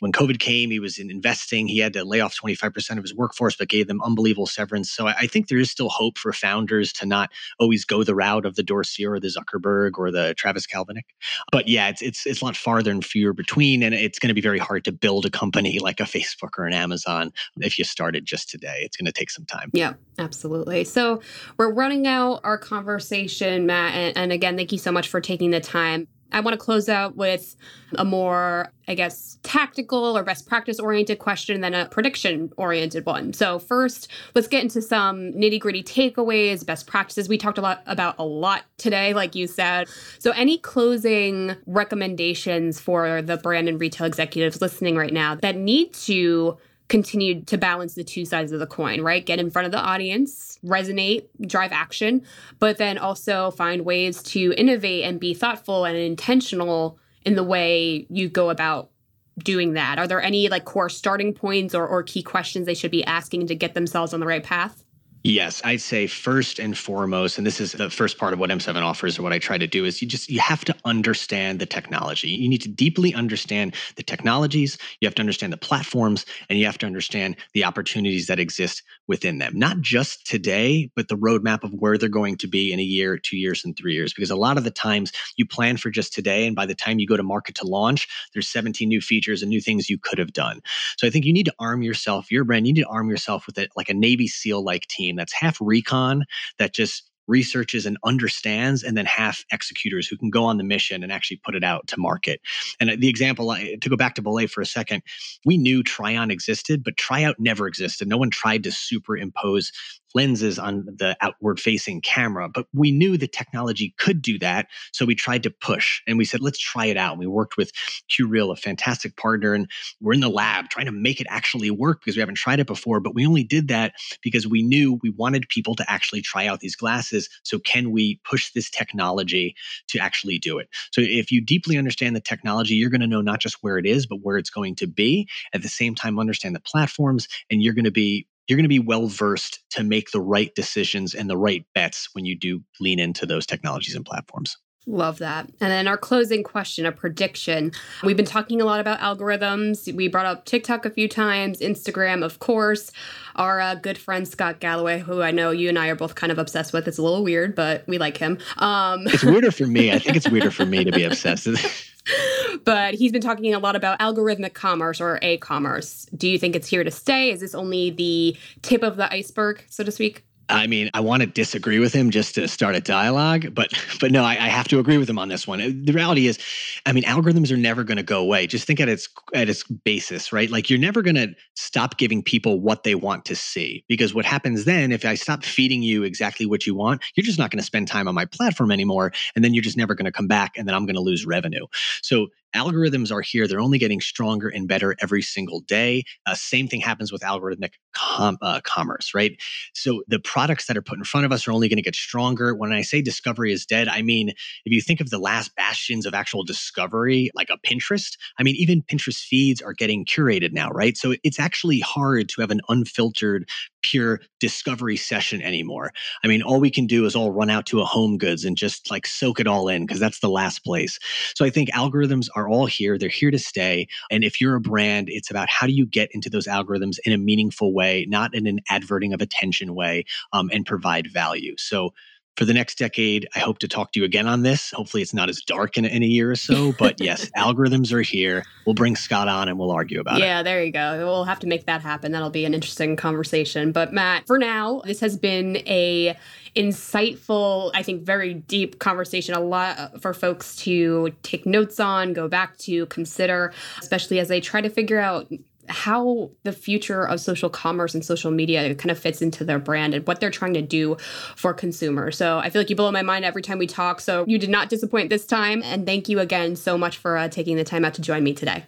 when 0.00 0.12
COVID 0.12 0.38
came, 0.38 0.70
he 0.70 0.78
was 0.78 0.98
in 0.98 1.10
investing. 1.10 1.66
He 1.66 1.78
had 1.78 1.92
to 1.94 2.04
lay 2.04 2.20
off 2.20 2.36
25% 2.36 2.96
of 2.96 3.02
his 3.02 3.14
workforce, 3.14 3.56
but 3.56 3.68
gave 3.68 3.88
them 3.88 4.00
unbelievable 4.02 4.46
severance. 4.46 4.90
So 4.92 5.08
I 5.08 5.26
think 5.26 5.48
there 5.48 5.58
is 5.58 5.70
still 5.70 5.88
hope 5.88 6.16
for 6.16 6.32
founders 6.32 6.92
to 6.94 7.06
not 7.06 7.30
always 7.58 7.84
go 7.84 8.04
the 8.04 8.14
route 8.14 8.46
of 8.46 8.54
the 8.54 8.62
Dorsey 8.62 9.04
or 9.04 9.18
the 9.18 9.28
Zuckerberg 9.28 9.98
or 9.98 10.12
the 10.12 10.34
Travis 10.34 10.66
Kalanick. 10.66 11.06
But 11.50 11.66
yeah, 11.66 11.88
it's 11.88 12.02
it's 12.02 12.24
it's 12.24 12.40
a 12.40 12.44
lot 12.44 12.56
farther 12.56 12.90
and 12.90 13.04
fewer 13.04 13.32
between, 13.32 13.82
and 13.82 13.94
it's 13.94 14.18
going 14.18 14.28
to 14.28 14.34
be 14.34 14.40
very 14.40 14.58
hard 14.58 14.84
to 14.84 14.92
build 14.92 15.26
a 15.26 15.30
company 15.30 15.78
like 15.80 15.98
a 15.98 16.04
Facebook 16.04 16.50
or 16.58 16.66
an 16.66 16.72
Amazon 16.72 17.32
if 17.56 17.78
you 17.78 17.84
started 17.84 18.26
just 18.26 18.48
today 18.48 18.88
it's 18.92 18.98
going 18.98 19.06
to 19.06 19.12
take 19.12 19.30
some 19.30 19.46
time. 19.46 19.70
Yeah, 19.72 19.94
absolutely. 20.18 20.84
So 20.84 21.22
we're 21.56 21.72
running 21.72 22.06
out 22.06 22.40
our 22.44 22.58
conversation, 22.58 23.64
Matt. 23.64 23.94
And, 23.94 24.16
and 24.18 24.32
again, 24.32 24.54
thank 24.56 24.70
you 24.70 24.76
so 24.76 24.92
much 24.92 25.08
for 25.08 25.18
taking 25.18 25.50
the 25.50 25.60
time. 25.60 26.08
I 26.30 26.40
want 26.40 26.58
to 26.58 26.58
close 26.58 26.88
out 26.88 27.16
with 27.16 27.56
a 27.96 28.06
more, 28.06 28.72
I 28.88 28.94
guess, 28.94 29.38
tactical 29.42 30.16
or 30.16 30.22
best 30.22 30.46
practice 30.46 30.80
oriented 30.80 31.18
question 31.18 31.60
than 31.60 31.74
a 31.74 31.86
prediction 31.86 32.50
oriented 32.56 33.04
one. 33.04 33.34
So, 33.34 33.58
first, 33.58 34.08
let's 34.34 34.48
get 34.48 34.62
into 34.62 34.80
some 34.80 35.32
nitty 35.32 35.60
gritty 35.60 35.82
takeaways, 35.82 36.64
best 36.64 36.86
practices. 36.86 37.28
We 37.28 37.36
talked 37.36 37.58
a 37.58 37.60
lot 37.60 37.82
about 37.84 38.14
a 38.18 38.24
lot 38.24 38.62
today, 38.78 39.12
like 39.12 39.34
you 39.34 39.46
said. 39.46 39.88
So, 40.18 40.30
any 40.30 40.56
closing 40.56 41.54
recommendations 41.66 42.80
for 42.80 43.20
the 43.20 43.36
brand 43.36 43.68
and 43.68 43.78
retail 43.78 44.06
executives 44.06 44.62
listening 44.62 44.96
right 44.96 45.12
now 45.12 45.34
that 45.34 45.56
need 45.56 45.92
to 45.94 46.56
continued 46.92 47.46
to 47.46 47.56
balance 47.56 47.94
the 47.94 48.04
two 48.04 48.26
sides 48.26 48.52
of 48.52 48.60
the 48.60 48.66
coin, 48.66 49.00
right? 49.00 49.24
Get 49.24 49.40
in 49.40 49.50
front 49.50 49.64
of 49.64 49.72
the 49.72 49.78
audience, 49.78 50.58
resonate, 50.62 51.24
drive 51.46 51.72
action, 51.72 52.20
but 52.58 52.76
then 52.76 52.98
also 52.98 53.50
find 53.50 53.86
ways 53.86 54.22
to 54.24 54.52
innovate 54.58 55.04
and 55.04 55.18
be 55.18 55.32
thoughtful 55.32 55.86
and 55.86 55.96
intentional 55.96 56.98
in 57.24 57.34
the 57.34 57.42
way 57.42 58.06
you 58.10 58.28
go 58.28 58.50
about 58.50 58.90
doing 59.38 59.72
that. 59.72 59.98
Are 59.98 60.06
there 60.06 60.20
any 60.20 60.50
like 60.50 60.66
core 60.66 60.90
starting 60.90 61.32
points 61.32 61.74
or, 61.74 61.88
or 61.88 62.02
key 62.02 62.22
questions 62.22 62.66
they 62.66 62.74
should 62.74 62.90
be 62.90 63.02
asking 63.04 63.46
to 63.46 63.54
get 63.54 63.72
themselves 63.72 64.12
on 64.12 64.20
the 64.20 64.26
right 64.26 64.44
path? 64.44 64.81
Yes, 65.24 65.62
I'd 65.64 65.80
say 65.80 66.08
first 66.08 66.58
and 66.58 66.76
foremost, 66.76 67.38
and 67.38 67.46
this 67.46 67.60
is 67.60 67.72
the 67.72 67.90
first 67.90 68.18
part 68.18 68.32
of 68.32 68.40
what 68.40 68.50
M7 68.50 68.82
offers 68.82 69.20
or 69.20 69.22
what 69.22 69.32
I 69.32 69.38
try 69.38 69.56
to 69.56 69.68
do 69.68 69.84
is 69.84 70.02
you 70.02 70.08
just 70.08 70.28
you 70.28 70.40
have 70.40 70.64
to 70.64 70.74
understand 70.84 71.60
the 71.60 71.66
technology. 71.66 72.30
You 72.30 72.48
need 72.48 72.62
to 72.62 72.68
deeply 72.68 73.14
understand 73.14 73.76
the 73.94 74.02
technologies, 74.02 74.78
you 75.00 75.06
have 75.06 75.14
to 75.14 75.22
understand 75.22 75.52
the 75.52 75.58
platforms, 75.58 76.26
and 76.50 76.58
you 76.58 76.66
have 76.66 76.78
to 76.78 76.86
understand 76.86 77.36
the 77.54 77.64
opportunities 77.64 78.26
that 78.26 78.40
exist 78.40 78.82
within 79.06 79.38
them. 79.38 79.56
Not 79.56 79.80
just 79.80 80.26
today, 80.26 80.90
but 80.96 81.06
the 81.06 81.16
roadmap 81.16 81.62
of 81.62 81.72
where 81.72 81.96
they're 81.96 82.08
going 82.08 82.36
to 82.38 82.48
be 82.48 82.72
in 82.72 82.80
a 82.80 82.84
year, 82.84 83.16
two 83.16 83.36
years, 83.36 83.64
and 83.64 83.76
three 83.76 83.94
years. 83.94 84.12
Because 84.12 84.30
a 84.30 84.36
lot 84.36 84.58
of 84.58 84.64
the 84.64 84.72
times 84.72 85.12
you 85.36 85.46
plan 85.46 85.76
for 85.76 85.90
just 85.90 86.12
today, 86.12 86.48
and 86.48 86.56
by 86.56 86.66
the 86.66 86.74
time 86.74 86.98
you 86.98 87.06
go 87.06 87.16
to 87.16 87.22
market 87.22 87.54
to 87.56 87.66
launch, 87.66 88.08
there's 88.32 88.48
17 88.48 88.88
new 88.88 89.00
features 89.00 89.40
and 89.40 89.50
new 89.50 89.60
things 89.60 89.88
you 89.88 89.98
could 89.98 90.18
have 90.18 90.32
done. 90.32 90.62
So 90.98 91.06
I 91.06 91.10
think 91.10 91.26
you 91.26 91.32
need 91.32 91.46
to 91.46 91.54
arm 91.60 91.82
yourself, 91.82 92.32
your 92.32 92.42
brand, 92.42 92.66
you 92.66 92.72
need 92.72 92.82
to 92.82 92.88
arm 92.88 93.08
yourself 93.08 93.46
with 93.46 93.56
it 93.58 93.70
like 93.76 93.88
a 93.88 93.94
Navy 93.94 94.26
SEAL 94.26 94.64
like 94.64 94.88
team 94.88 95.11
team 95.12 95.16
that's 95.16 95.32
half 95.32 95.58
recon 95.60 96.24
that 96.58 96.74
just 96.74 97.08
researches 97.28 97.86
and 97.86 97.96
understands, 98.04 98.82
and 98.82 98.96
then 98.96 99.06
half 99.06 99.44
executors 99.52 100.08
who 100.08 100.16
can 100.16 100.28
go 100.28 100.44
on 100.44 100.58
the 100.58 100.64
mission 100.64 101.02
and 101.02 101.12
actually 101.12 101.40
put 101.44 101.54
it 101.54 101.62
out 101.62 101.86
to 101.86 101.98
market. 101.98 102.40
And 102.80 102.90
uh, 102.90 102.96
the 102.98 103.08
example, 103.08 103.54
to 103.54 103.88
go 103.88 103.96
back 103.96 104.16
to 104.16 104.22
Bollé 104.22 104.50
for 104.50 104.60
a 104.60 104.66
second, 104.66 105.02
we 105.44 105.56
knew 105.56 105.82
Tryon 105.82 106.30
existed, 106.30 106.82
but 106.82 106.96
Tryout 106.96 107.36
never 107.38 107.68
existed. 107.68 108.08
No 108.08 108.18
one 108.18 108.30
tried 108.30 108.64
to 108.64 108.72
superimpose 108.72 109.70
lenses 110.14 110.58
on 110.58 110.84
the 110.86 111.16
outward 111.20 111.60
facing 111.60 112.00
camera. 112.00 112.48
But 112.48 112.66
we 112.72 112.92
knew 112.92 113.16
the 113.16 113.28
technology 113.28 113.94
could 113.98 114.22
do 114.22 114.38
that. 114.40 114.66
So 114.92 115.04
we 115.04 115.14
tried 115.14 115.42
to 115.44 115.50
push 115.50 116.00
and 116.06 116.18
we 116.18 116.24
said, 116.24 116.40
let's 116.40 116.58
try 116.58 116.86
it 116.86 116.96
out. 116.96 117.12
And 117.12 117.20
we 117.20 117.26
worked 117.26 117.56
with 117.56 117.72
QReal, 118.10 118.52
a 118.52 118.56
fantastic 118.56 119.16
partner, 119.16 119.54
and 119.54 119.70
we're 120.00 120.14
in 120.14 120.20
the 120.20 120.28
lab 120.28 120.68
trying 120.68 120.86
to 120.86 120.92
make 120.92 121.20
it 121.20 121.26
actually 121.30 121.70
work 121.70 122.00
because 122.00 122.16
we 122.16 122.20
haven't 122.20 122.36
tried 122.36 122.60
it 122.60 122.66
before. 122.66 123.00
But 123.00 123.14
we 123.14 123.26
only 123.26 123.44
did 123.44 123.68
that 123.68 123.94
because 124.22 124.46
we 124.46 124.62
knew 124.62 124.98
we 125.02 125.10
wanted 125.10 125.48
people 125.48 125.74
to 125.76 125.90
actually 125.90 126.22
try 126.22 126.46
out 126.46 126.60
these 126.60 126.76
glasses. 126.76 127.28
So 127.42 127.58
can 127.58 127.90
we 127.90 128.20
push 128.24 128.52
this 128.52 128.70
technology 128.70 129.54
to 129.88 129.98
actually 129.98 130.38
do 130.38 130.58
it? 130.58 130.68
So 130.92 131.00
if 131.00 131.30
you 131.30 131.40
deeply 131.40 131.78
understand 131.78 132.16
the 132.16 132.20
technology, 132.20 132.74
you're 132.74 132.90
going 132.90 133.00
to 133.00 133.06
know 133.06 133.20
not 133.20 133.40
just 133.40 133.58
where 133.62 133.78
it 133.78 133.86
is, 133.86 134.06
but 134.06 134.20
where 134.22 134.38
it's 134.38 134.50
going 134.50 134.76
to 134.76 134.86
be. 134.86 135.28
At 135.52 135.62
the 135.62 135.68
same 135.68 135.94
time, 135.94 136.18
understand 136.18 136.54
the 136.54 136.60
platforms, 136.60 137.28
and 137.50 137.62
you're 137.62 137.74
going 137.74 137.84
to 137.84 137.90
be 137.90 138.26
you're 138.52 138.58
going 138.58 138.64
to 138.64 138.68
be 138.68 138.78
well 138.78 139.06
versed 139.06 139.60
to 139.70 139.82
make 139.82 140.10
the 140.10 140.20
right 140.20 140.54
decisions 140.54 141.14
and 141.14 141.30
the 141.30 141.38
right 141.38 141.64
bets 141.74 142.10
when 142.12 142.26
you 142.26 142.38
do 142.38 142.60
lean 142.80 142.98
into 142.98 143.24
those 143.24 143.46
technologies 143.46 143.94
and 143.94 144.04
platforms. 144.04 144.58
Love 144.86 145.18
that. 145.18 145.46
And 145.60 145.70
then 145.70 145.86
our 145.86 145.96
closing 145.96 146.42
question, 146.42 146.86
a 146.86 146.90
prediction. 146.90 147.70
We've 148.02 148.16
been 148.16 148.26
talking 148.26 148.60
a 148.60 148.64
lot 148.64 148.80
about 148.80 148.98
algorithms. 148.98 149.92
We 149.94 150.08
brought 150.08 150.26
up 150.26 150.44
TikTok 150.44 150.84
a 150.84 150.90
few 150.90 151.08
times, 151.08 151.60
Instagram, 151.60 152.24
of 152.24 152.40
course. 152.40 152.90
Our 153.36 153.60
uh, 153.60 153.76
good 153.76 153.96
friend 153.96 154.26
Scott 154.26 154.58
Galloway, 154.58 154.98
who 154.98 155.22
I 155.22 155.30
know 155.30 155.52
you 155.52 155.68
and 155.68 155.78
I 155.78 155.86
are 155.88 155.94
both 155.94 156.16
kind 156.16 156.32
of 156.32 156.38
obsessed 156.38 156.72
with. 156.72 156.88
It's 156.88 156.98
a 156.98 157.02
little 157.02 157.22
weird, 157.22 157.54
but 157.54 157.84
we 157.86 157.98
like 157.98 158.16
him. 158.16 158.38
Um, 158.58 159.06
it's 159.06 159.22
weirder 159.22 159.52
for 159.52 159.68
me. 159.68 159.92
I 159.92 160.00
think 160.00 160.16
it's 160.16 160.28
weirder 160.28 160.50
for 160.50 160.66
me 160.66 160.82
to 160.82 160.90
be 160.90 161.04
obsessed. 161.04 161.46
but 162.64 162.94
he's 162.94 163.12
been 163.12 163.22
talking 163.22 163.54
a 163.54 163.60
lot 163.60 163.76
about 163.76 164.00
algorithmic 164.00 164.54
commerce 164.54 165.00
or 165.00 165.20
a 165.22 165.36
commerce. 165.38 166.06
Do 166.16 166.28
you 166.28 166.38
think 166.38 166.56
it's 166.56 166.66
here 166.66 166.82
to 166.82 166.90
stay? 166.90 167.30
Is 167.30 167.38
this 167.38 167.54
only 167.54 167.90
the 167.90 168.36
tip 168.62 168.82
of 168.82 168.96
the 168.96 169.12
iceberg, 169.12 169.64
so 169.68 169.84
to 169.84 169.92
speak? 169.92 170.24
I 170.52 170.66
mean, 170.66 170.90
I 170.92 171.00
want 171.00 171.22
to 171.22 171.26
disagree 171.26 171.78
with 171.78 171.92
him 171.92 172.10
just 172.10 172.34
to 172.34 172.46
start 172.46 172.74
a 172.74 172.80
dialogue, 172.80 173.54
but 173.54 173.72
but 174.00 174.12
no, 174.12 174.22
I, 174.22 174.32
I 174.32 174.48
have 174.48 174.68
to 174.68 174.78
agree 174.78 174.98
with 174.98 175.08
him 175.08 175.18
on 175.18 175.28
this 175.28 175.46
one. 175.46 175.84
The 175.84 175.92
reality 175.92 176.26
is, 176.26 176.38
I 176.84 176.92
mean, 176.92 177.04
algorithms 177.04 177.50
are 177.50 177.56
never 177.56 177.84
going 177.84 177.96
to 177.96 178.02
go 178.02 178.20
away. 178.20 178.46
Just 178.46 178.66
think 178.66 178.78
at 178.78 178.88
its 178.88 179.08
at 179.34 179.48
its 179.48 179.64
basis, 179.64 180.32
right? 180.32 180.50
Like 180.50 180.68
you're 180.68 180.78
never 180.78 181.00
going 181.02 181.16
to 181.16 181.34
stop 181.54 181.96
giving 181.96 182.22
people 182.22 182.60
what 182.60 182.84
they 182.84 182.94
want 182.94 183.24
to 183.26 183.36
see 183.36 183.84
because 183.88 184.14
what 184.14 184.26
happens 184.26 184.64
then 184.64 184.92
if 184.92 185.04
I 185.04 185.14
stop 185.14 185.42
feeding 185.42 185.82
you 185.82 186.02
exactly 186.02 186.46
what 186.46 186.66
you 186.66 186.74
want, 186.74 187.02
you're 187.14 187.24
just 187.24 187.38
not 187.38 187.50
going 187.50 187.60
to 187.60 187.64
spend 187.64 187.88
time 187.88 188.06
on 188.06 188.14
my 188.14 188.26
platform 188.26 188.70
anymore, 188.70 189.12
and 189.34 189.44
then 189.44 189.54
you're 189.54 189.62
just 189.62 189.76
never 189.76 189.94
going 189.94 190.04
to 190.04 190.12
come 190.12 190.28
back, 190.28 190.52
and 190.56 190.68
then 190.68 190.74
I'm 190.74 190.84
going 190.84 190.96
to 190.96 191.00
lose 191.02 191.24
revenue. 191.24 191.66
So 192.02 192.28
algorithms 192.54 193.12
are 193.12 193.20
here. 193.20 193.46
They're 193.46 193.60
only 193.60 193.78
getting 193.78 194.00
stronger 194.00 194.48
and 194.48 194.68
better 194.68 194.96
every 195.00 195.22
single 195.22 195.60
day. 195.60 196.04
Uh, 196.26 196.34
same 196.34 196.68
thing 196.68 196.80
happens 196.80 197.12
with 197.12 197.22
algorithmic 197.22 197.72
com- 197.94 198.38
uh, 198.42 198.60
commerce, 198.62 199.14
right? 199.14 199.40
So 199.74 200.02
the 200.08 200.20
products 200.20 200.66
that 200.66 200.76
are 200.76 200.82
put 200.82 200.98
in 200.98 201.04
front 201.04 201.26
of 201.26 201.32
us 201.32 201.46
are 201.46 201.52
only 201.52 201.68
going 201.68 201.76
to 201.76 201.82
get 201.82 201.94
stronger. 201.94 202.54
When 202.54 202.72
I 202.72 202.82
say 202.82 203.02
discovery 203.02 203.52
is 203.52 203.66
dead, 203.66 203.88
I 203.88 204.02
mean, 204.02 204.30
if 204.30 204.72
you 204.72 204.80
think 204.80 205.00
of 205.00 205.10
the 205.10 205.18
last 205.18 205.54
bastions 205.56 206.06
of 206.06 206.14
actual 206.14 206.44
discovery, 206.44 207.30
like 207.34 207.50
a 207.50 207.58
Pinterest, 207.58 208.16
I 208.38 208.42
mean, 208.42 208.56
even 208.56 208.82
Pinterest 208.82 209.22
feeds 209.22 209.62
are 209.62 209.72
getting 209.72 210.04
curated 210.04 210.52
now, 210.52 210.70
right? 210.70 210.96
So 210.96 211.14
it's 211.22 211.40
actually 211.40 211.80
hard 211.80 212.28
to 212.30 212.40
have 212.40 212.50
an 212.50 212.60
unfiltered 212.68 213.48
pure 213.82 214.20
discovery 214.40 214.96
session 214.96 215.42
anymore. 215.42 215.92
I 216.24 216.28
mean, 216.28 216.42
all 216.42 216.60
we 216.60 216.70
can 216.70 216.86
do 216.86 217.04
is 217.04 217.14
all 217.14 217.30
run 217.30 217.50
out 217.50 217.66
to 217.66 217.80
a 217.80 217.84
home 217.84 218.18
goods 218.18 218.44
and 218.44 218.56
just 218.56 218.90
like 218.90 219.06
soak 219.06 219.40
it 219.40 219.46
all 219.46 219.68
in 219.68 219.86
because 219.86 220.00
that's 220.00 220.20
the 220.20 220.28
last 220.28 220.64
place. 220.64 220.98
So 221.34 221.44
I 221.44 221.50
think 221.50 221.70
algorithms 221.70 222.28
are 222.34 222.48
all 222.48 222.66
here. 222.66 222.98
They're 222.98 223.08
here 223.08 223.30
to 223.30 223.38
stay. 223.38 223.86
And 224.10 224.24
if 224.24 224.40
you're 224.40 224.56
a 224.56 224.60
brand, 224.60 225.08
it's 225.10 225.30
about 225.30 225.48
how 225.48 225.66
do 225.66 225.72
you 225.72 225.86
get 225.86 226.10
into 226.12 226.30
those 226.30 226.46
algorithms 226.46 226.96
in 227.04 227.12
a 227.12 227.18
meaningful 227.18 227.74
way, 227.74 228.06
not 228.08 228.34
in 228.34 228.46
an 228.46 228.60
adverting 228.70 229.12
of 229.12 229.20
attention 229.20 229.74
way, 229.74 230.04
um, 230.32 230.50
and 230.52 230.66
provide 230.66 231.12
value. 231.12 231.54
So 231.58 231.92
for 232.36 232.46
the 232.46 232.54
next 232.54 232.78
decade, 232.78 233.28
I 233.34 233.40
hope 233.40 233.58
to 233.58 233.68
talk 233.68 233.92
to 233.92 234.00
you 234.00 234.06
again 234.06 234.26
on 234.26 234.42
this. 234.42 234.70
Hopefully, 234.70 235.02
it's 235.02 235.12
not 235.12 235.28
as 235.28 235.40
dark 235.42 235.76
in, 235.76 235.84
in 235.84 236.02
a 236.02 236.06
year 236.06 236.30
or 236.30 236.36
so. 236.36 236.72
But 236.78 237.00
yes, 237.00 237.30
algorithms 237.36 237.92
are 237.92 238.00
here. 238.00 238.42
We'll 238.64 238.74
bring 238.74 238.96
Scott 238.96 239.28
on 239.28 239.48
and 239.48 239.58
we'll 239.58 239.70
argue 239.70 240.00
about 240.00 240.18
yeah, 240.18 240.24
it. 240.24 240.28
Yeah, 240.28 240.42
there 240.42 240.64
you 240.64 240.72
go. 240.72 240.98
We'll 240.98 241.24
have 241.24 241.40
to 241.40 241.46
make 241.46 241.66
that 241.66 241.82
happen. 241.82 242.12
That'll 242.12 242.30
be 242.30 242.44
an 242.44 242.54
interesting 242.54 242.96
conversation. 242.96 243.72
But 243.72 243.92
Matt, 243.92 244.26
for 244.26 244.38
now, 244.38 244.80
this 244.84 245.00
has 245.00 245.16
been 245.16 245.56
a 245.66 246.16
insightful, 246.56 247.70
I 247.74 247.82
think, 247.82 248.02
very 248.02 248.34
deep 248.34 248.78
conversation. 248.78 249.34
A 249.34 249.40
lot 249.40 249.78
uh, 249.78 249.88
for 249.98 250.14
folks 250.14 250.56
to 250.56 251.12
take 251.22 251.44
notes 251.44 251.80
on, 251.80 252.12
go 252.12 252.28
back 252.28 252.56
to, 252.58 252.86
consider, 252.86 253.52
especially 253.80 254.18
as 254.18 254.28
they 254.28 254.40
try 254.40 254.60
to 254.60 254.70
figure 254.70 254.98
out 254.98 255.30
how 255.68 256.30
the 256.42 256.52
future 256.52 257.06
of 257.06 257.20
social 257.20 257.48
commerce 257.48 257.94
and 257.94 258.04
social 258.04 258.30
media 258.30 258.74
kind 258.74 258.90
of 258.90 258.98
fits 258.98 259.22
into 259.22 259.44
their 259.44 259.58
brand 259.58 259.94
and 259.94 260.06
what 260.06 260.20
they're 260.20 260.30
trying 260.30 260.54
to 260.54 260.62
do 260.62 260.96
for 261.36 261.54
consumers. 261.54 262.16
So 262.16 262.38
I 262.38 262.50
feel 262.50 262.60
like 262.60 262.70
you 262.70 262.76
blow 262.76 262.90
my 262.90 263.02
mind 263.02 263.24
every 263.24 263.42
time 263.42 263.58
we 263.58 263.66
talk. 263.66 264.00
So 264.00 264.24
you 264.26 264.38
did 264.38 264.50
not 264.50 264.68
disappoint 264.68 265.10
this 265.10 265.26
time. 265.26 265.62
And 265.62 265.86
thank 265.86 266.08
you 266.08 266.20
again 266.20 266.56
so 266.56 266.76
much 266.76 266.96
for 266.96 267.16
uh, 267.16 267.28
taking 267.28 267.56
the 267.56 267.64
time 267.64 267.84
out 267.84 267.94
to 267.94 268.02
join 268.02 268.24
me 268.24 268.34
today. 268.34 268.64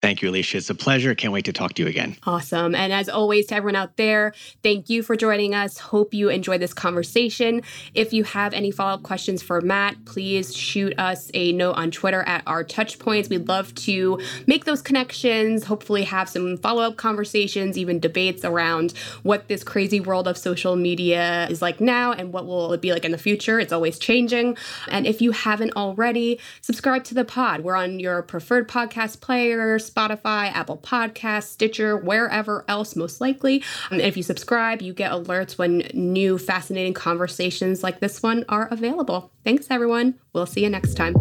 Thank 0.00 0.22
you, 0.22 0.30
Alicia. 0.30 0.58
It's 0.58 0.70
a 0.70 0.76
pleasure. 0.76 1.12
Can't 1.16 1.32
wait 1.32 1.46
to 1.46 1.52
talk 1.52 1.74
to 1.74 1.82
you 1.82 1.88
again. 1.88 2.16
Awesome. 2.24 2.76
And 2.76 2.92
as 2.92 3.08
always, 3.08 3.46
to 3.46 3.56
everyone 3.56 3.74
out 3.74 3.96
there, 3.96 4.32
thank 4.62 4.88
you 4.88 5.02
for 5.02 5.16
joining 5.16 5.56
us. 5.56 5.76
Hope 5.76 6.14
you 6.14 6.28
enjoyed 6.28 6.60
this 6.60 6.72
conversation. 6.72 7.62
If 7.94 8.12
you 8.12 8.22
have 8.22 8.54
any 8.54 8.70
follow 8.70 8.94
up 8.94 9.02
questions 9.02 9.42
for 9.42 9.60
Matt, 9.60 10.04
please 10.04 10.54
shoot 10.54 10.96
us 11.00 11.32
a 11.34 11.50
note 11.50 11.72
on 11.72 11.90
Twitter 11.90 12.22
at 12.22 12.44
our 12.46 12.62
touch 12.62 13.00
points. 13.00 13.28
We'd 13.28 13.48
love 13.48 13.74
to 13.74 14.20
make 14.46 14.66
those 14.66 14.82
connections, 14.82 15.64
hopefully, 15.64 16.04
have 16.04 16.28
some 16.28 16.58
follow 16.58 16.82
up 16.82 16.96
conversations, 16.96 17.76
even 17.76 17.98
debates 17.98 18.44
around 18.44 18.92
what 19.24 19.48
this 19.48 19.64
crazy 19.64 19.98
world 19.98 20.28
of 20.28 20.38
social 20.38 20.76
media 20.76 21.48
is 21.50 21.60
like 21.60 21.80
now 21.80 22.12
and 22.12 22.32
what 22.32 22.46
will 22.46 22.72
it 22.72 22.80
be 22.80 22.92
like 22.92 23.04
in 23.04 23.10
the 23.10 23.18
future. 23.18 23.58
It's 23.58 23.72
always 23.72 23.98
changing. 23.98 24.56
And 24.86 25.08
if 25.08 25.20
you 25.20 25.32
haven't 25.32 25.72
already, 25.74 26.38
subscribe 26.60 27.02
to 27.04 27.14
the 27.14 27.24
pod. 27.24 27.62
We're 27.62 27.74
on 27.74 27.98
your 27.98 28.22
preferred 28.22 28.68
podcast 28.68 29.20
player 29.20 29.76
Spotify, 29.88 30.52
Apple 30.52 30.78
Podcasts, 30.78 31.44
Stitcher, 31.44 31.96
wherever 31.96 32.64
else, 32.68 32.96
most 32.96 33.20
likely. 33.20 33.62
And 33.90 34.00
if 34.00 34.16
you 34.16 34.22
subscribe, 34.22 34.82
you 34.82 34.92
get 34.92 35.12
alerts 35.12 35.58
when 35.58 35.88
new 35.94 36.38
fascinating 36.38 36.94
conversations 36.94 37.82
like 37.82 38.00
this 38.00 38.22
one 38.22 38.44
are 38.48 38.68
available. 38.70 39.30
Thanks, 39.44 39.66
everyone. 39.70 40.14
We'll 40.32 40.46
see 40.46 40.62
you 40.62 40.70
next 40.70 40.94
time. 40.94 41.14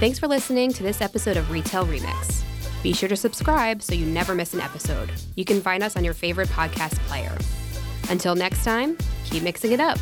Thanks 0.00 0.18
for 0.18 0.28
listening 0.28 0.72
to 0.72 0.82
this 0.82 1.02
episode 1.02 1.36
of 1.36 1.50
Retail 1.50 1.84
Remix. 1.84 2.42
Be 2.82 2.94
sure 2.94 3.08
to 3.10 3.16
subscribe 3.16 3.82
so 3.82 3.94
you 3.94 4.06
never 4.06 4.34
miss 4.34 4.54
an 4.54 4.60
episode. 4.60 5.12
You 5.36 5.44
can 5.44 5.60
find 5.60 5.82
us 5.82 5.96
on 5.96 6.04
your 6.04 6.14
favorite 6.14 6.48
podcast 6.48 6.98
player. 7.00 7.36
Until 8.08 8.34
next 8.34 8.64
time, 8.64 8.96
keep 9.24 9.42
mixing 9.42 9.72
it 9.72 9.80
up. 9.80 9.98